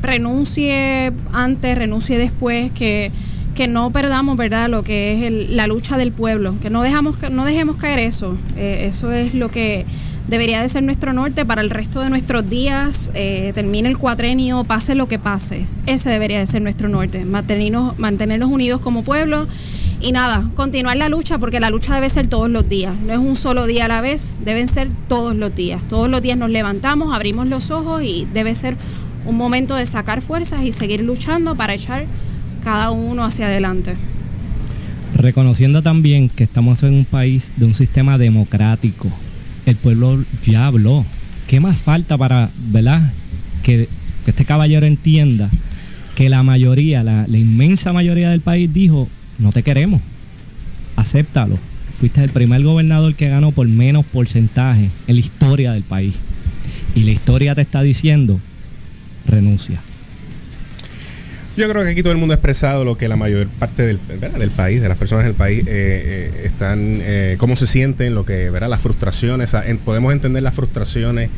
[0.02, 3.10] renuncie antes, renuncie después, que,
[3.54, 4.68] que no perdamos, ¿verdad?
[4.68, 8.36] Lo que es el- la lucha del pueblo, que no, dejamos, no dejemos caer eso.
[8.56, 9.84] Eh, eso es lo que
[10.28, 14.64] debería de ser nuestro norte para el resto de nuestros días, eh, termine el cuatrenio,
[14.64, 15.64] pase lo que pase.
[15.86, 19.46] Ese debería de ser nuestro norte, mantenernos, mantenernos unidos como pueblo.
[19.98, 23.18] Y nada, continuar la lucha porque la lucha debe ser todos los días, no es
[23.18, 25.88] un solo día a la vez, deben ser todos los días.
[25.88, 28.76] Todos los días nos levantamos, abrimos los ojos y debe ser
[29.26, 32.06] un momento de sacar fuerzas y seguir luchando para echar
[32.62, 33.94] cada uno hacia adelante.
[35.14, 39.08] reconociendo también que estamos en un país de un sistema democrático.
[39.64, 41.06] El pueblo ya habló.
[41.46, 43.12] ¿Qué más falta para, verdad?
[43.62, 43.88] Que,
[44.26, 45.48] este caballero entienda
[46.16, 49.08] que la mayoría, la, la inmensa mayoría del país dijo,
[49.38, 50.00] no te queremos,
[50.96, 51.58] acéptalo.
[51.98, 56.14] Fuiste el primer gobernador que ganó por menos porcentaje en la historia del país.
[56.94, 58.38] Y la historia te está diciendo,
[59.26, 59.80] renuncia.
[61.56, 63.98] Yo creo que aquí todo el mundo ha expresado lo que la mayor parte del,
[64.38, 68.26] del país, de las personas del país, eh, eh, están, eh, cómo se sienten, lo
[68.26, 68.68] que, ¿verdad?
[68.68, 71.30] Las frustraciones, ah, podemos entender las frustraciones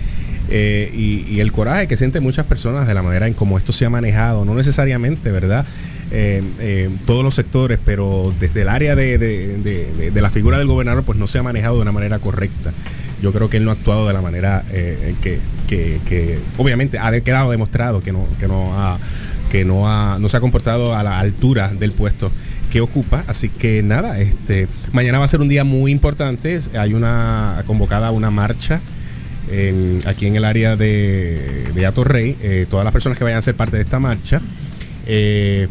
[0.50, 3.90] y, el coraje que sienten muchas personas de la manera en cómo esto se ha
[3.90, 5.64] manejado, no necesariamente, ¿verdad?
[7.06, 11.28] Todos los sectores, pero desde el área de- de la figura del gobernador, pues no
[11.28, 12.72] se ha manejado de una manera correcta.
[13.22, 15.38] Yo creo que él no ha actuado de la manera eh, que,
[15.68, 18.98] que- que obviamente ha quedado demostrado que no, que no ha
[19.50, 22.30] que no, ha, no se ha comportado a la altura del puesto
[22.70, 23.24] que ocupa.
[23.28, 26.58] Así que nada, este mañana va a ser un día muy importante.
[26.78, 28.80] Hay una convocada una marcha
[30.06, 32.36] aquí en el área de, de Atorrey.
[32.42, 34.40] Eh, todas las personas que vayan a ser parte de esta marcha.
[35.06, 35.68] eh,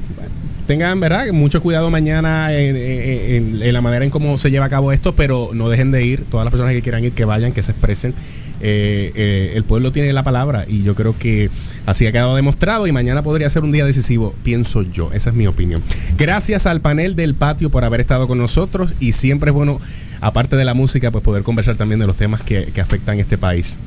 [0.68, 1.27] tengan, ¿verdad?
[1.31, 5.69] Mucho cuidado mañana en, la manera en cómo se lleva a cabo esto, pero no
[5.69, 6.26] dejen de ir.
[6.30, 8.14] Todas las personas que quieran ir, que vayan, que se expresen.
[8.60, 11.52] Eh, eh, el pueblo tiene la palabra y yo creo que
[11.85, 15.11] así ha quedado demostrado y mañana podría ser un día decisivo, pienso yo.
[15.14, 15.81] Esa es mi opinión.
[16.18, 19.80] Gracias al panel del patio por haber estado con nosotros y siempre es bueno,
[20.22, 23.38] aparte de la música, pues poder conversar también de los temas que, que afectan este
[23.38, 23.77] país.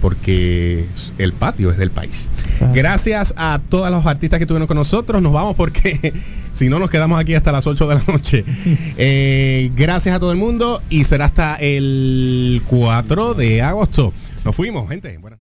[0.00, 0.86] Porque
[1.18, 2.30] el patio es del país.
[2.72, 5.20] Gracias a todos los artistas que estuvieron con nosotros.
[5.20, 6.14] Nos vamos porque
[6.52, 8.44] si no nos quedamos aquí hasta las 8 de la noche.
[9.02, 14.12] Eh, gracias a todo el mundo y será hasta el 4 de agosto.
[14.44, 15.16] Nos fuimos, gente.
[15.18, 15.49] Buenas